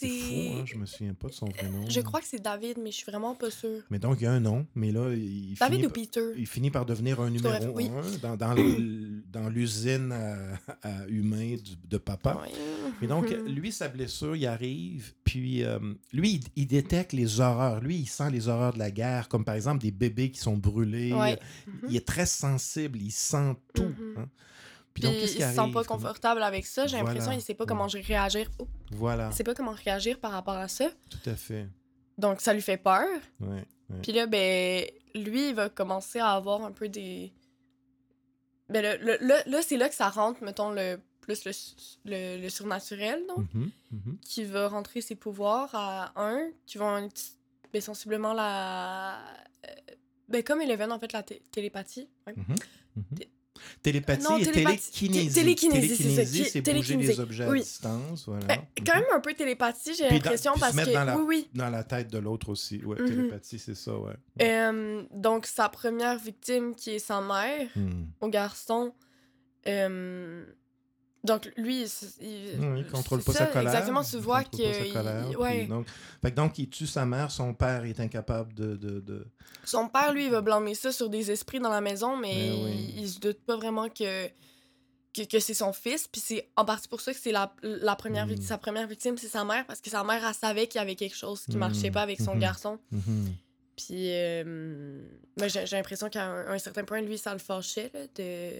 C'est 0.01 0.19
fou, 0.19 0.33
hein, 0.59 0.63
je 0.65 0.75
me 0.75 0.85
souviens 0.85 1.13
pas 1.13 1.27
de 1.27 1.33
son 1.33 1.45
vrai 1.47 1.69
nom. 1.69 1.89
Je 1.89 1.99
crois 2.01 2.19
que 2.21 2.27
c'est 2.27 2.41
David, 2.41 2.77
mais 2.83 2.91
je 2.91 2.97
suis 2.97 3.05
vraiment 3.11 3.35
pas 3.35 3.51
sûre. 3.51 3.81
Mais 3.89 3.99
donc, 3.99 4.17
il 4.19 4.23
y 4.23 4.27
a 4.27 4.31
un 4.31 4.39
nom, 4.39 4.65
mais 4.75 4.91
là, 4.91 5.13
il 5.13 5.55
David 5.59 5.75
finit, 5.77 5.87
ou 5.87 5.89
Peter? 5.91 6.25
il 6.37 6.47
finit 6.47 6.71
par 6.71 6.85
devenir 6.85 7.19
un 7.21 7.29
numéro 7.29 7.65
oui. 7.75 7.89
un 7.89 8.35
dans, 8.35 8.37
dans 8.37 8.53
l'usine 9.49 10.11
à, 10.11 10.37
à 10.81 11.07
humain 11.07 11.55
du- 11.55 11.75
de 11.87 11.97
papa. 11.97 12.41
Mais 13.01 13.07
donc, 13.07 13.29
lui, 13.47 13.71
sa 13.71 13.87
blessure, 13.87 14.35
il 14.35 14.45
arrive, 14.47 15.13
puis 15.23 15.63
euh, 15.63 15.79
lui, 16.13 16.33
il, 16.35 16.43
il 16.55 16.67
détecte 16.67 17.13
les 17.13 17.39
horreurs. 17.39 17.81
Lui, 17.81 17.97
il 17.97 18.07
sent 18.07 18.29
les 18.31 18.47
horreurs 18.47 18.73
de 18.73 18.79
la 18.79 18.91
guerre, 18.91 19.27
comme 19.29 19.45
par 19.45 19.55
exemple 19.55 19.81
des 19.81 19.91
bébés 19.91 20.31
qui 20.31 20.39
sont 20.39 20.57
brûlés. 20.57 21.13
Ouais. 21.13 21.37
Il 21.89 21.95
est 21.95 22.07
très 22.07 22.25
sensible, 22.25 22.99
il 23.01 23.11
sent 23.11 23.55
tout. 23.73 23.83
Mhm. 23.83 24.13
hein. 24.17 24.29
Puis 24.93 25.03
donc, 25.03 25.13
il 25.21 25.27
se 25.27 25.39
sent 25.39 25.71
pas 25.73 25.83
confortable 25.83 26.43
avec 26.43 26.65
ça. 26.65 26.85
J'ai 26.87 26.97
l'impression 26.97 27.21
Voilà. 27.23 27.35
qu'il 27.37 27.45
sait 27.45 27.53
pas 27.53 27.63
Ouais. 27.63 27.67
comment 27.69 27.87
réagir. 27.87 28.49
Oh, 28.59 28.67
Voilà, 28.91 29.29
Il 29.31 29.35
sait 29.35 29.43
pas 29.43 29.53
comment 29.55 29.71
réagir 29.71 30.19
par 30.19 30.31
rapport 30.31 30.55
à 30.55 30.67
ça. 30.67 30.89
tout 31.09 31.29
à 31.29 31.35
fait. 31.35 31.67
Donc, 32.17 32.41
ça 32.41 32.53
lui 32.53 32.61
fait 32.61 32.77
peur. 32.77 33.07
Ouais, 33.39 33.47
ouais. 33.89 33.97
Puis 34.03 34.11
là, 34.11 34.27
ben, 34.27 34.85
lui, 35.15 35.49
il 35.49 35.55
va 35.55 35.69
commencer 35.69 36.19
à 36.19 36.31
avoir 36.31 36.63
un 36.63 36.71
peu 36.71 36.89
des. 36.89 37.31
Ben, 38.69 38.81
le- 38.83 39.03
le- 39.05 39.25
là, 39.25 39.41
là, 39.45 39.61
c'est 39.61 39.77
là 39.77 39.89
que 39.89 39.95
ça 39.95 40.09
rentre, 40.09 40.43
mettons, 40.43 40.71
le 40.71 40.97
plus 41.21 41.45
le, 41.45 41.51
le, 42.05 42.41
le 42.41 42.49
surnaturel, 42.49 43.21
donc, 43.27 43.53
Mhm, 43.53 43.69
mhm. 43.91 44.17
qui 44.21 44.43
va 44.43 44.67
rentrer 44.67 45.01
ses 45.01 45.15
pouvoirs 45.15 45.69
à 45.73 46.11
un, 46.21 46.49
qui 46.65 46.77
vont 46.77 46.97
être, 46.97 47.21
ben, 47.73 47.81
sensiblement 47.81 48.33
la. 48.33 49.17
euh, 49.19 49.69
Ben, 50.29 50.43
comme 50.43 50.61
Eleven, 50.61 50.91
en 50.91 50.99
fait, 50.99 51.11
la 51.13 51.23
té- 51.23 51.41
télépathie. 51.51 52.07
Ouais. 52.27 52.33
Mhm, 52.35 52.55
mhm. 52.95 53.05
Té- 53.81 53.91
Télépathie 53.91 54.23
Non, 54.23 54.37
et 54.37 54.43
télépathie. 54.45 54.91
télékinésie. 54.91 55.33
Télékinésie, 55.33 55.87
Télékinésie, 55.97 56.45
c'est 56.51 56.61
bouger 56.61 56.95
les 56.97 57.19
objets 57.19 57.47
Oui. 57.47 57.59
à 57.59 57.61
distance. 57.63 58.23
Voilà. 58.27 58.45
Ben, 58.47 58.59
quand 58.85 58.93
Mhm. 58.95 59.01
même 59.01 59.09
un 59.15 59.19
peu 59.19 59.33
télépathie, 59.33 59.93
j'ai 59.95 60.09
l'impression, 60.09 60.53
se 60.55 60.59
parce 60.59 60.73
mettre 60.73 60.89
que. 60.89 60.93
dans 60.93 61.03
la- 61.03 61.17
Oui, 61.17 61.23
oui. 61.27 61.49
Dans 61.53 61.69
la 61.69 61.83
tête 61.83 62.09
de 62.11 62.17
l'autre 62.17 62.49
aussi. 62.49 62.83
Ouais, 62.85 62.99
Mhm. 62.99 63.07
télépathie, 63.07 63.59
c'est 63.59 63.75
ça, 63.75 63.97
ouais. 63.97 64.13
Euh, 64.41 65.03
donc, 65.13 65.45
sa 65.45 65.69
première 65.69 66.17
victime, 66.17 66.75
qui 66.75 66.91
est 66.91 66.99
sa 66.99 67.21
mère, 67.21 67.67
Hmm. 67.75 68.05
au 68.21 68.27
garçon. 68.29 68.93
euh, 69.67 70.43
donc, 71.23 71.51
lui, 71.55 71.83
il, 71.83 71.87
il, 72.25 72.59
Oui, 72.59 72.79
il 72.79 72.87
contrôle 72.87 73.21
pas 73.23 73.33
sa 73.33 73.45
colère. 73.47 73.71
Exactement, 73.73 74.01
pas 74.01 74.03
sa 74.05 74.83
que. 74.85 74.93
colère, 74.93 75.25
puis 75.29 75.67
donc, 75.67 75.85
fait 76.21 76.31
que 76.31 76.35
donc, 76.35 76.57
il 76.57 76.69
tue 76.69 76.87
sa 76.87 77.05
mère, 77.05 77.29
son 77.31 77.53
père 77.53 77.83
est 77.85 77.99
incapable 77.99 78.53
de. 78.53 78.75
de, 78.75 78.99
de- 78.99 79.27
Son 79.63 79.87
père, 79.87 80.13
lui, 80.13 80.25
il 80.25 80.31
va 80.31 80.41
blâmer 80.41 80.73
ça 80.75 80.91
sur 80.91 81.09
des 81.09 81.29
esprits 81.29 81.59
dans 81.59 81.69
la 81.69 81.81
maison, 81.81 82.17
mais 82.17 82.49
Ben 82.49 82.63
oui. 82.65 82.93
il, 82.97 83.07
se 83.09 83.19
doute 83.19 83.39
pas 83.45 83.55
vraiment 83.55 83.87
que, 83.89 84.27
que, 85.13 85.23
que 85.29 85.39
c'est 85.39 85.53
son 85.53 85.73
fils. 85.73 86.07
Puis 86.07 86.21
c'est 86.21 86.49
en 86.55 86.65
partie 86.65 86.87
pour 86.87 87.01
ça 87.01 87.13
que 87.13 87.19
c'est 87.19 87.31
la, 87.31 87.53
la 87.61 87.95
première 87.95 88.25
Mm. 88.27 88.41
sa 88.41 88.57
première 88.57 88.87
victime, 88.87 89.17
c'est 89.17 89.27
sa 89.27 89.43
mère, 89.43 89.65
parce 89.67 89.79
que 89.81 89.89
sa 89.91 90.03
mère, 90.03 90.25
elle 90.27 90.33
savait 90.33 90.65
qu'il 90.67 90.79
y 90.79 90.81
avait 90.81 90.95
quelque 90.95 91.15
chose 91.15 91.43
qui 91.45 91.55
Mm. 91.57 91.59
marchait 91.59 91.91
pas 91.91 92.01
avec 92.01 92.19
son 92.19 92.33
Mhm. 92.33 92.39
garçon. 92.41 92.79
Mhm. 92.91 93.33
Puis, 93.77 94.11
euh, 94.11 95.01
j'ai 95.47 95.65
l'impression 95.75 96.09
qu'à 96.09 96.25
un, 96.25 96.47
un 96.53 96.57
certain 96.59 96.83
point, 96.83 97.01
lui, 97.01 97.17
ça 97.17 97.33
le 97.33 97.39
fâchait 97.39 97.89
là, 97.93 98.01
de 98.15 98.51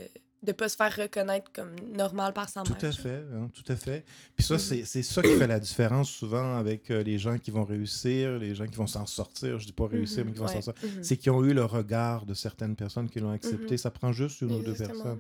de 0.44 0.52
pas 0.54 0.70
se 0.70 0.76
faire 0.76 0.96
reconnaître 0.96 1.52
comme 1.54 1.76
normal 1.96 2.34
par 2.34 2.50
sa 2.50 2.64
Tout 2.64 2.74
mère. 2.74 2.86
à 2.86 2.92
fait, 2.92 3.24
hein, 3.34 3.50
tout 3.54 3.72
à 3.72 3.76
fait. 3.76 4.04
Puis 4.36 4.44
ça, 4.46 4.56
Mhm. 4.56 4.86
c'est 4.86 5.04
ça 5.04 5.22
qui 5.22 5.36
fait 5.38 5.46
la 5.48 5.60
différence 5.60 6.10
souvent 6.10 6.56
avec 6.56 6.90
euh, 6.90 7.04
les 7.04 7.20
gens 7.20 7.38
qui 7.38 7.52
vont 7.52 7.64
réussir, 7.64 8.40
les 8.40 8.56
gens 8.56 8.66
qui 8.66 8.76
vont 8.76 8.88
s'en 8.88 9.06
sortir. 9.06 9.60
Je 9.60 9.68
dis 9.68 9.72
pas 9.74 9.88
réussir, 9.88 10.26
mais 10.26 10.32
qui 10.32 10.40
vont 10.40 10.46
Ouais. 10.48 10.54
s'en 10.54 10.62
sortir. 10.62 10.90
Mhm. 10.90 11.04
C'est 11.04 11.18
qu'ils 11.18 11.32
ont 11.32 11.44
eu 11.44 11.54
le 11.54 11.64
regard 11.66 12.26
de 12.26 12.34
certaines 12.34 12.76
personnes 12.76 13.08
qui 13.10 13.20
l'ont 13.20 13.32
accepté. 13.32 13.74
Mhm. 13.74 13.78
Ça 13.78 13.92
prend 13.92 14.12
juste 14.12 14.42
une 14.42 14.52
ou 14.54 14.64
deux 14.64 14.74
personnes. 14.74 15.20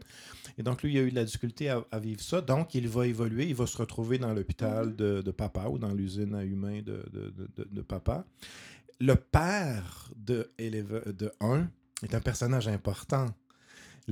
Et 0.58 0.64
donc, 0.64 0.82
lui, 0.84 0.94
il 0.94 0.98
a 0.98 1.02
eu 1.04 1.12
de 1.12 1.16
la 1.16 1.24
difficulté 1.24 1.70
à, 1.70 1.84
à 1.92 2.00
vivre 2.00 2.22
ça. 2.22 2.42
Donc, 2.42 2.74
il 2.74 2.88
va 2.90 3.06
évoluer. 3.06 3.46
Il 3.46 3.56
va 3.56 3.68
se 3.68 3.78
retrouver 3.78 4.18
dans 4.18 4.34
l'hôpital 4.34 4.96
de, 4.96 5.22
de 5.22 5.32
papa 5.32 5.66
ou 5.70 5.78
dans 5.78 5.94
l'usine 5.94 6.34
à 6.36 6.44
humains 6.44 6.82
de, 6.82 7.04
de, 7.14 7.34
de- 7.72 7.82
papa. 7.82 8.26
Le 9.00 9.16
père 9.16 10.10
de, 10.16 10.50
Eleve- 10.60 11.12
de 11.16 11.32
1 11.40 11.68
est 12.04 12.14
un 12.16 12.20
personnage 12.22 12.68
important. 12.68 13.28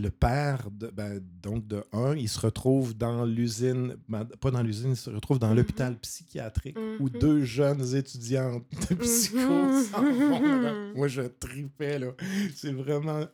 Le 0.02 0.10
père, 0.10 0.70
de, 0.72 0.88
ben, 0.88 1.20
donc 1.44 1.68
de 1.68 1.84
1, 1.92 2.16
il 2.16 2.30
se 2.30 2.40
retrouve 2.40 2.96
dans 2.96 3.26
l'usine, 3.26 3.98
ben, 4.08 4.24
pas 4.40 4.50
dans 4.52 4.62
l'usine, 4.62 4.92
il 4.92 4.96
se 4.98 5.10
retrouve 5.10 5.40
dans 5.40 5.50
Mhm. 5.50 5.56
l'hôpital 5.58 5.98
psychiatrique 5.98 6.78
où 7.00 7.06
Mhm. 7.10 7.20
deux 7.20 7.44
jeunes 7.44 7.96
étudiantes 7.96 8.64
de 8.90 8.96
psycho 8.96 9.38
Mhm. 9.38 9.84
s'en 9.84 10.02
vont. 10.02 10.62
là. 10.62 10.74
Moi, 10.96 11.08
je 11.08 11.24
tripais, 11.24 12.00
là. 12.00 12.12
C'est 12.56 12.72
vraiment... 12.72 13.26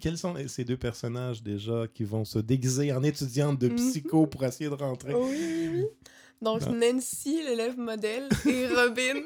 Quels 0.00 0.16
sont 0.18 0.34
ces 0.46 0.64
deux 0.64 0.76
personnages, 0.76 1.42
déjà, 1.42 1.84
qui 1.92 2.04
vont 2.04 2.24
se 2.24 2.38
déguiser 2.38 2.92
en 2.92 3.02
étudiantes 3.02 3.58
de 3.58 3.68
Mhm. 3.68 3.76
psycho 3.76 4.26
pour 4.26 4.44
essayer 4.44 4.70
de 4.70 4.74
rentrer? 4.74 5.14
Oui, 5.14 5.70
oui. 5.74 5.84
Donc, 6.40 6.62
Non. 6.66 6.74
Nancy, 6.74 7.42
l'élève 7.44 7.76
modèle, 7.78 8.28
et 8.46 8.66
Robin. 8.74 9.20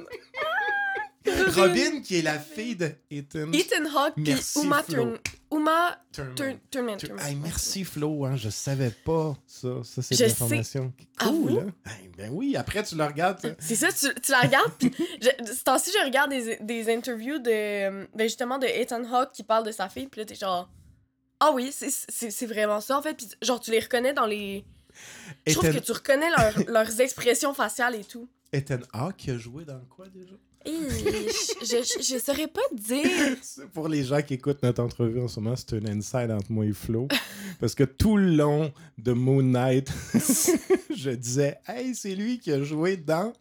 Robin, 1.54 2.00
qui 2.02 2.16
est 2.16 2.22
la 2.22 2.38
fille 2.38 2.76
de 2.76 2.90
Ethan... 3.10 3.52
Ethan 3.52 3.84
Hawke, 3.96 4.14
Merci, 4.16 4.64
Uma. 4.64 4.82
Uma 5.52 5.96
Thurman. 6.12 6.98
Hey, 7.20 7.34
merci 7.36 7.84
Flo, 7.84 8.24
hein, 8.24 8.36
je 8.36 8.48
savais 8.48 8.90
pas 8.90 9.36
ça. 9.46 9.68
Ça, 9.84 10.02
c'est 10.02 10.14
de 10.14 10.20
l'information. 10.28 10.92
Ah, 11.18 11.26
Cool, 11.26 11.58
hein? 11.58 11.72
Hey, 11.86 12.08
ben 12.16 12.30
oui, 12.32 12.56
après 12.56 12.82
tu 12.82 12.96
le 12.96 13.04
regardes. 13.04 13.54
C'est 13.58 13.76
ça, 13.76 13.88
tu, 13.92 14.08
tu 14.20 14.30
la 14.32 14.40
regardes, 14.40 14.72
puis 14.78 14.90
ce 15.20 15.62
temps-ci, 15.64 15.90
je 15.92 16.04
regarde 16.04 16.30
des, 16.30 16.56
des 16.60 16.92
interviews 16.94 17.38
de, 17.38 18.06
ben 18.16 18.22
justement 18.24 18.58
de 18.58 18.66
Ethan 18.66 19.04
Hawke 19.12 19.32
qui 19.32 19.42
parle 19.42 19.66
de 19.66 19.72
sa 19.72 19.88
fille, 19.88 20.06
puis 20.08 20.20
là, 20.20 20.24
t'es 20.24 20.34
genre... 20.34 20.70
Ah 21.40 21.50
oui, 21.52 21.72
c'est- 21.72 22.46
vraiment 22.46 22.80
ça, 22.80 22.96
en 22.98 23.02
fait. 23.02 23.14
Puis 23.14 23.28
genre, 23.42 23.58
tu 23.60 23.72
les 23.72 23.80
reconnais 23.80 24.12
dans 24.14 24.26
les... 24.26 24.64
Je 25.46 25.52
trouve 25.54 25.64
que 25.74 25.78
tu 25.80 25.92
reconnais 25.92 26.30
leur- 26.30 26.68
leurs 26.68 27.00
expressions 27.00 27.52
faciales 27.52 27.96
et 27.96 28.04
tout. 28.04 28.28
Ethan 28.52 28.78
Hawke 28.92 29.28
a 29.28 29.38
joué 29.38 29.64
dans 29.64 29.80
quoi 29.88 30.06
déjà? 30.08 30.34
Je, 30.64 31.66
je, 31.66 32.02
je 32.02 32.18
saurais 32.18 32.48
pas 32.48 32.60
dire. 32.72 33.36
Pour 33.72 33.88
les 33.88 34.04
gens 34.04 34.20
qui 34.22 34.34
écoutent 34.34 34.62
notre 34.62 34.82
entrevue 34.82 35.20
en 35.20 35.28
ce 35.28 35.40
moment, 35.40 35.56
c'est 35.56 35.72
un 35.74 35.86
inside 35.98 36.30
entre 36.30 36.50
moi 36.50 36.64
et 36.64 36.72
Flo. 36.72 37.08
Parce 37.60 37.74
que 37.74 37.84
tout 37.84 38.16
le 38.16 38.34
long 38.36 38.72
de 38.98 39.12
Moon 39.12 39.42
Knight, 39.42 39.90
je 40.96 41.10
disais 41.10 41.58
Hey, 41.66 41.94
c'est 41.94 42.14
lui 42.14 42.38
qui 42.38 42.52
a 42.52 42.62
joué 42.62 42.96
dans 42.96 43.32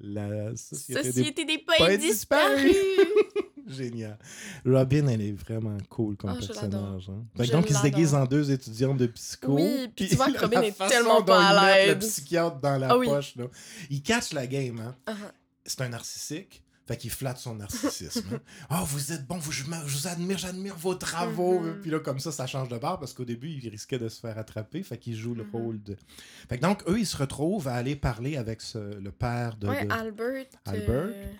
la 0.00 0.54
Société, 0.56 1.02
des 1.02 1.12
Société 1.12 1.44
des 1.44 1.58
Poètes 1.58 1.78
poètes 1.78 2.00
disparus. 2.00 2.76
Génial. 3.68 4.18
Robin, 4.66 5.06
elle 5.06 5.20
est 5.22 5.32
vraiment 5.32 5.78
cool 5.88 6.16
comme 6.16 6.34
je 6.40 6.46
personnage. 6.48 7.08
hein. 7.08 7.24
Je 7.38 7.52
donc, 7.52 7.70
il 7.70 7.76
se 7.76 7.82
déguise 7.82 8.12
en 8.12 8.26
deux 8.26 8.50
étudiants 8.50 8.94
de 8.94 9.06
psycho. 9.06 9.54
Oui, 9.54 9.88
puis 9.94 10.08
tu 10.08 10.16
vois 10.16 10.30
que 10.30 10.38
Robin 10.40 10.62
est 10.62 10.76
tellement 10.88 11.22
pas 11.22 11.40
à 11.46 11.74
mettent 11.74 11.86
Le 11.88 11.94
l'aise. 12.00 12.10
psychiatre 12.10 12.58
dans 12.60 12.76
la 12.76 12.88
Ah 12.90 12.98
oui. 12.98 13.06
poche. 13.06 13.36
Là. 13.36 13.44
Il 13.88 14.02
catch 14.02 14.32
la 14.32 14.46
game. 14.48 14.80
Hein. 14.80 14.94
Uh-huh. 15.06 15.32
C'est 15.66 15.80
un 15.82 15.88
narcissique. 15.90 16.62
Fait 16.84 16.96
qu'il 16.96 17.10
flatte 17.10 17.38
son 17.38 17.54
narcissisme. 17.54 18.40
Oh, 18.68 18.74
vous 18.86 19.12
êtes 19.12 19.24
bon, 19.24 19.36
vous, 19.38 19.52
je, 19.52 19.62
vous 19.62 20.08
admire, 20.08 20.36
j'admire 20.36 20.74
vos 20.76 20.96
travaux. 20.96 21.60
Mhm. 21.60 21.80
Puis 21.80 21.90
là, 21.92 22.00
comme 22.00 22.18
ça, 22.18 22.32
ça 22.32 22.48
change 22.48 22.68
de 22.68 22.76
barre 22.76 22.98
parce 22.98 23.12
qu'au 23.14 23.24
début, 23.24 23.48
il 23.50 23.68
risquait 23.68 24.00
de 24.00 24.08
se 24.08 24.18
faire 24.20 24.36
attraper. 24.36 24.82
Fait 24.82 24.98
qu'il 24.98 25.14
joue 25.14 25.34
le 25.36 25.44
Mhm. 25.44 25.50
rôle 25.52 25.82
de. 25.82 25.96
Fait 26.48 26.56
que 26.58 26.62
donc, 26.62 26.82
eux, 26.88 26.98
ils 26.98 27.06
se 27.06 27.16
retrouvent 27.16 27.68
à 27.68 27.74
aller 27.74 27.94
parler 27.94 28.36
avec 28.36 28.60
ce- 28.60 28.98
le 28.98 29.12
père 29.12 29.56
de. 29.56 29.68
Ouais, 29.68 29.84
de- 29.86 29.92
Albert. 29.92 30.46
Albert. 30.64 31.12
euh. 31.14 31.32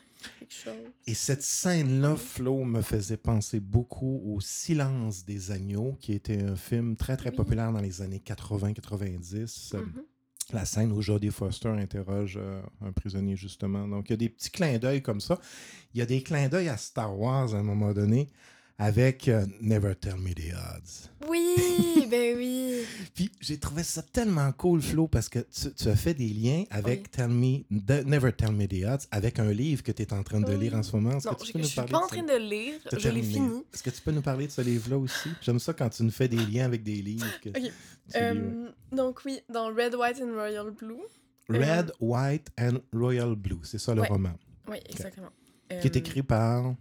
Et 1.08 1.14
cette 1.14 1.42
scène-là, 1.42 2.14
Flo, 2.14 2.62
me 2.62 2.80
faisait 2.80 3.16
penser 3.16 3.58
beaucoup 3.58 4.22
au 4.24 4.40
Silence 4.40 5.24
des 5.24 5.50
agneaux, 5.50 5.96
qui 6.00 6.12
était 6.12 6.40
un 6.40 6.54
film 6.54 6.94
très, 6.94 7.16
très 7.16 7.30
Oui. 7.30 7.37
populaire 7.37 7.72
dans 7.72 7.80
les 7.80 8.00
années 8.02 8.20
80-90. 8.20 9.72
Mhm. 9.74 10.04
La 10.52 10.64
scène 10.64 10.92
où 10.92 11.00
Jodie 11.00 11.30
Foster 11.30 11.70
interroge 11.70 12.38
euh, 12.40 12.60
un 12.84 12.92
prisonnier, 12.92 13.36
justement. 13.36 13.88
Donc, 13.88 14.10
il 14.10 14.12
y 14.12 14.14
a 14.14 14.18
des 14.18 14.28
petits 14.28 14.50
clins 14.50 14.78
d'œil 14.78 15.02
comme 15.02 15.20
ça. 15.20 15.38
Il 15.94 15.98
y 15.98 16.02
a 16.02 16.06
des 16.06 16.22
clins 16.22 16.48
d'œil 16.48 16.68
à 16.68 16.76
Star 16.76 17.18
Wars 17.18 17.54
à 17.54 17.58
un 17.58 17.62
moment 17.62 17.92
donné 17.92 18.28
avec 18.78 19.28
euh, 19.28 19.46
Never 19.61 19.94
Tell 19.94 20.16
Me 20.16 20.32
the 20.35 20.52
Odds. 20.54 21.08
Oui, 21.28 22.06
ben 22.11 22.37
oui. 22.37 22.80
Puis 23.14 23.30
j'ai 23.40 23.58
trouvé 23.58 23.82
ça 23.85 24.02
tellement 24.02 24.50
cool, 24.52 24.82
Flo, 24.82 25.06
parce 25.08 25.28
que 25.28 25.38
tu, 25.40 25.72
tu 25.72 25.88
as 25.88 25.94
fait 25.96 26.14
des 26.14 26.28
liens 26.28 26.64
avec 26.70 27.00
Oui. 27.02 27.08
Tell 27.11 27.28
Me, 27.28 27.58
de- 27.70 28.02
Never 28.08 28.32
Tell 28.32 28.52
Me 28.52 28.66
the 28.66 28.85
Odds, 28.85 29.06
avec 29.11 29.38
un 29.38 29.52
livre 29.52 29.82
que 29.82 29.92
tu 29.92 30.02
es 30.02 30.12
en 30.12 30.22
train 30.22 30.40
de 30.40 30.52
lire 30.52 30.74
en 30.74 30.82
ce 30.82 30.96
moment. 30.96 31.16
Est-ce 31.18 31.28
Non, 31.28 31.35
que 31.35 31.44
tu 31.44 31.52
je, 31.52 31.58
nous 31.58 31.64
suis 31.64 31.80
pas 31.80 31.98
en 31.98 32.06
train 32.06 32.22
de 32.22 32.37
lire. 32.37 32.74
Je 32.98 33.08
l'ai 33.08 33.22
fini. 33.22 33.62
Est-ce 33.72 33.82
que 33.82 33.90
tu 33.90 34.00
peux 34.02 34.11
nous 34.12 34.22
parler 34.22 34.46
de 34.46 34.52
ce 34.52 34.62
livre-là 34.62 34.98
aussi? 34.98 35.28
J'aime 35.42 35.58
ça 35.58 35.72
quand 35.72 35.88
tu 35.90 36.02
nous 36.02 36.11
fais 36.11 36.28
des 36.28 36.37
liens 36.44 36.64
avec 36.64 36.82
des 36.82 37.00
livres. 37.02 37.26
que. 37.40 37.50
Euh, 38.16 38.68
donc 38.90 39.20
oui, 39.24 39.40
dans 39.48 39.66
Red, 39.68 39.94
White 39.94 40.20
and 40.22 40.35
Royal 40.35 40.70
Blue. 40.72 40.96
Red, 41.48 41.92
White 42.00 42.48
and 42.58 42.78
Royal 42.92 43.35
Blue, 43.37 43.61
c'est 43.62 43.78
ça 43.78 43.94
le 43.94 44.02
Ouais. 44.02 44.08
roman. 44.08 44.32
Oui, 44.68 44.78
exactement. 44.88 45.28
Qui 45.68 45.74
est 45.87 45.96
Euh, 45.96 45.98
écrit 45.98 46.22
par. 46.22 46.74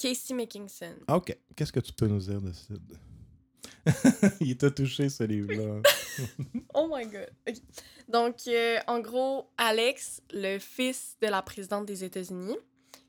Casey 0.00 0.32
Mackinson. 0.34 0.94
Ah, 1.08 1.16
OK. 1.16 1.36
Qu'est-ce 1.56 1.72
que 1.72 1.80
tu 1.80 1.92
peux 1.92 2.06
nous 2.06 2.20
dire 2.20 2.40
de 2.40 2.52
ça? 2.52 2.74
Il 4.40 4.56
t'a 4.56 4.70
touché, 4.70 5.08
ce 5.08 5.24
livre-là. 5.24 5.82
Oh 6.74 6.88
my 6.92 7.06
god. 7.06 7.28
Donc, 8.08 8.36
euh, 8.48 8.78
en 8.86 9.00
gros, 9.00 9.50
Alex, 9.56 10.20
le 10.32 10.58
fils 10.58 11.16
de 11.22 11.26
la 11.28 11.42
présidente 11.42 11.86
des 11.86 12.02
États-Unis, 12.04 12.56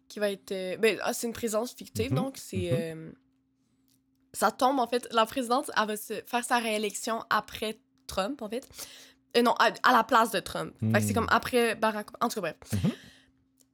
qui 0.07 0.19
va 0.19 0.31
être. 0.31 0.51
euh, 0.51 0.77
ben, 0.77 0.97
ah, 1.03 1.13
c'est 1.13 1.27
une 1.27 1.33
présidence 1.33 1.73
fictive, 1.73 2.09
Mhm, 2.11 2.15
donc 2.17 2.37
c'est. 2.37 2.71
mhm. 2.71 2.77
euh, 3.07 3.11
ça 4.33 4.51
tombe, 4.51 4.79
en 4.79 4.87
fait. 4.87 5.07
La 5.11 5.25
présidente, 5.25 5.71
elle 5.79 5.87
va 5.87 5.97
se 5.97 6.21
faire 6.25 6.43
sa 6.43 6.59
réélection 6.59 7.23
après 7.29 7.79
Trump, 8.07 8.41
en 8.41 8.49
fait. 8.49 8.67
Euh, 9.37 9.41
non, 9.43 9.53
à, 9.59 9.71
à 9.83 9.91
la 9.93 10.03
place 10.03 10.31
de 10.31 10.39
Trump. 10.39 10.73
Que 10.79 10.99
c'est 10.99 11.11
Hmm. 11.11 11.13
comme 11.13 11.27
après 11.29 11.75
Barack 11.75 12.07
En 12.23 12.29
tout 12.29 12.41
cas, 12.41 12.53
bref. 12.53 12.83
Mhm. 12.83 12.91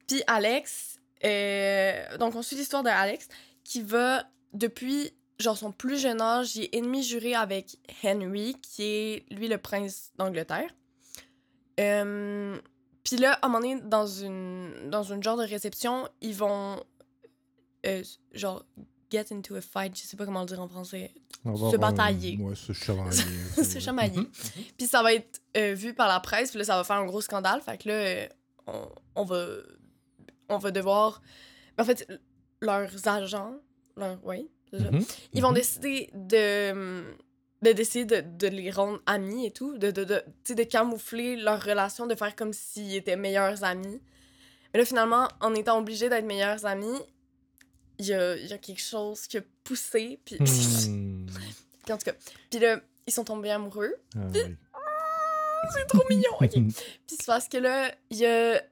Puis 0.06 0.22
Alex, 0.26 0.98
euh, 1.24 2.16
donc 2.18 2.34
on 2.34 2.42
suit 2.42 2.56
l'histoire 2.56 2.82
de 2.82 2.88
Alex 2.88 3.28
qui 3.64 3.82
va, 3.82 4.24
depuis 4.52 5.12
genre 5.38 5.56
son 5.58 5.72
plus 5.72 5.98
jeune 5.98 6.20
âge, 6.20 6.56
il 6.56 6.64
est 6.64 6.74
ennemi 6.74 7.02
juré 7.02 7.34
avec 7.34 7.76
Henry, 8.02 8.56
qui 8.62 8.82
est 8.84 9.24
lui 9.30 9.48
le 9.48 9.58
prince 9.58 10.12
d'Angleterre. 10.16 10.70
Euh, 11.80 12.56
Puis 13.04 13.16
là, 13.16 13.32
à 13.42 13.46
un 13.46 13.48
moment 13.48 13.60
donné, 13.60 13.80
dans 13.82 14.06
une, 14.06 14.88
dans 14.90 15.02
une 15.02 15.22
genre 15.22 15.36
de 15.36 15.44
réception, 15.44 16.08
ils 16.22 16.34
vont 16.34 16.82
euh, 17.86 18.02
genre 18.32 18.64
get 19.10 19.26
into 19.30 19.54
a 19.56 19.60
fight, 19.60 19.96
je 19.96 20.02
sais 20.06 20.16
pas 20.16 20.24
comment 20.24 20.40
le 20.40 20.46
dire 20.46 20.60
en 20.60 20.68
français. 20.68 21.12
Se 21.44 21.76
batailler. 21.76 22.38
Ouais, 22.40 22.54
se 22.56 22.72
chevalier. 22.72 23.22
Se 23.62 23.78
chamailler. 23.78 24.28
Puis 24.76 24.88
ça 24.88 25.02
va 25.02 25.12
être 25.14 25.40
euh, 25.56 25.74
vu 25.74 25.94
par 25.94 26.08
la 26.08 26.18
presse, 26.18 26.50
puis 26.50 26.58
là, 26.58 26.64
ça 26.64 26.76
va 26.76 26.82
faire 26.82 26.96
un 26.96 27.06
gros 27.06 27.20
scandale. 27.20 27.60
Fait 27.60 27.78
que 27.78 27.88
là, 27.88 27.94
euh, 27.94 28.26
on, 28.66 28.88
on 29.14 29.24
va, 29.24 29.46
on 30.48 30.58
va 30.58 30.70
devoir. 30.70 31.22
En 31.78 31.84
fait, 31.84 32.06
leurs 32.60 33.06
agents, 33.08 33.54
leur, 33.96 34.18
oui, 34.24 34.48
c'est 34.70 34.78
ça. 34.78 34.90
Mhm. 34.90 35.04
ils 35.32 35.42
vont 35.42 35.48
Mhm. 35.50 35.54
décider 35.54 36.10
de, 36.14 37.04
de 37.62 37.72
décider 37.72 38.22
de, 38.22 38.36
de 38.38 38.46
les 38.48 38.70
rendre 38.70 39.00
amis 39.06 39.46
et 39.46 39.50
tout, 39.50 39.76
de, 39.78 39.90
de, 39.90 40.04
de, 40.04 40.22
de 40.54 40.62
camoufler 40.64 41.36
leur 41.36 41.62
relation, 41.62 42.06
de 42.06 42.14
faire 42.14 42.34
comme 42.36 42.52
s'ils 42.52 42.94
étaient 42.94 43.16
meilleurs 43.16 43.64
amis. 43.64 44.00
Mais 44.72 44.80
là, 44.80 44.84
finalement, 44.86 45.28
en 45.40 45.54
étant 45.54 45.78
obligés 45.78 46.08
d'être 46.08 46.24
meilleurs 46.26 46.66
amis, 46.66 46.98
il 47.98 48.06
y 48.06 48.12
a, 48.14 48.36
y 48.36 48.52
a 48.52 48.58
quelque 48.58 48.82
chose 48.82 49.26
qui 49.26 49.38
a 49.38 49.42
poussé, 49.64 50.20
puis 50.24 50.36
Hmm. 50.38 51.26
puis 51.84 51.92
en 51.92 51.98
tout 51.98 52.04
cas, 52.04 52.12
puis 52.50 52.60
là, 52.60 52.80
ils 53.06 53.12
sont 53.12 53.24
tombés 53.24 53.50
amoureux. 53.50 53.94
Ah 54.16 54.20
oui. 54.34 54.40
C'est 55.74 55.86
trop 55.86 56.02
mignon. 56.08 56.30
Puis 56.40 56.74
c'est 57.08 57.26
parce 57.26 57.48
que 57.48 57.56
là, 57.56 57.90
il 58.10 58.18
y 58.18 58.26
a. 58.26 58.62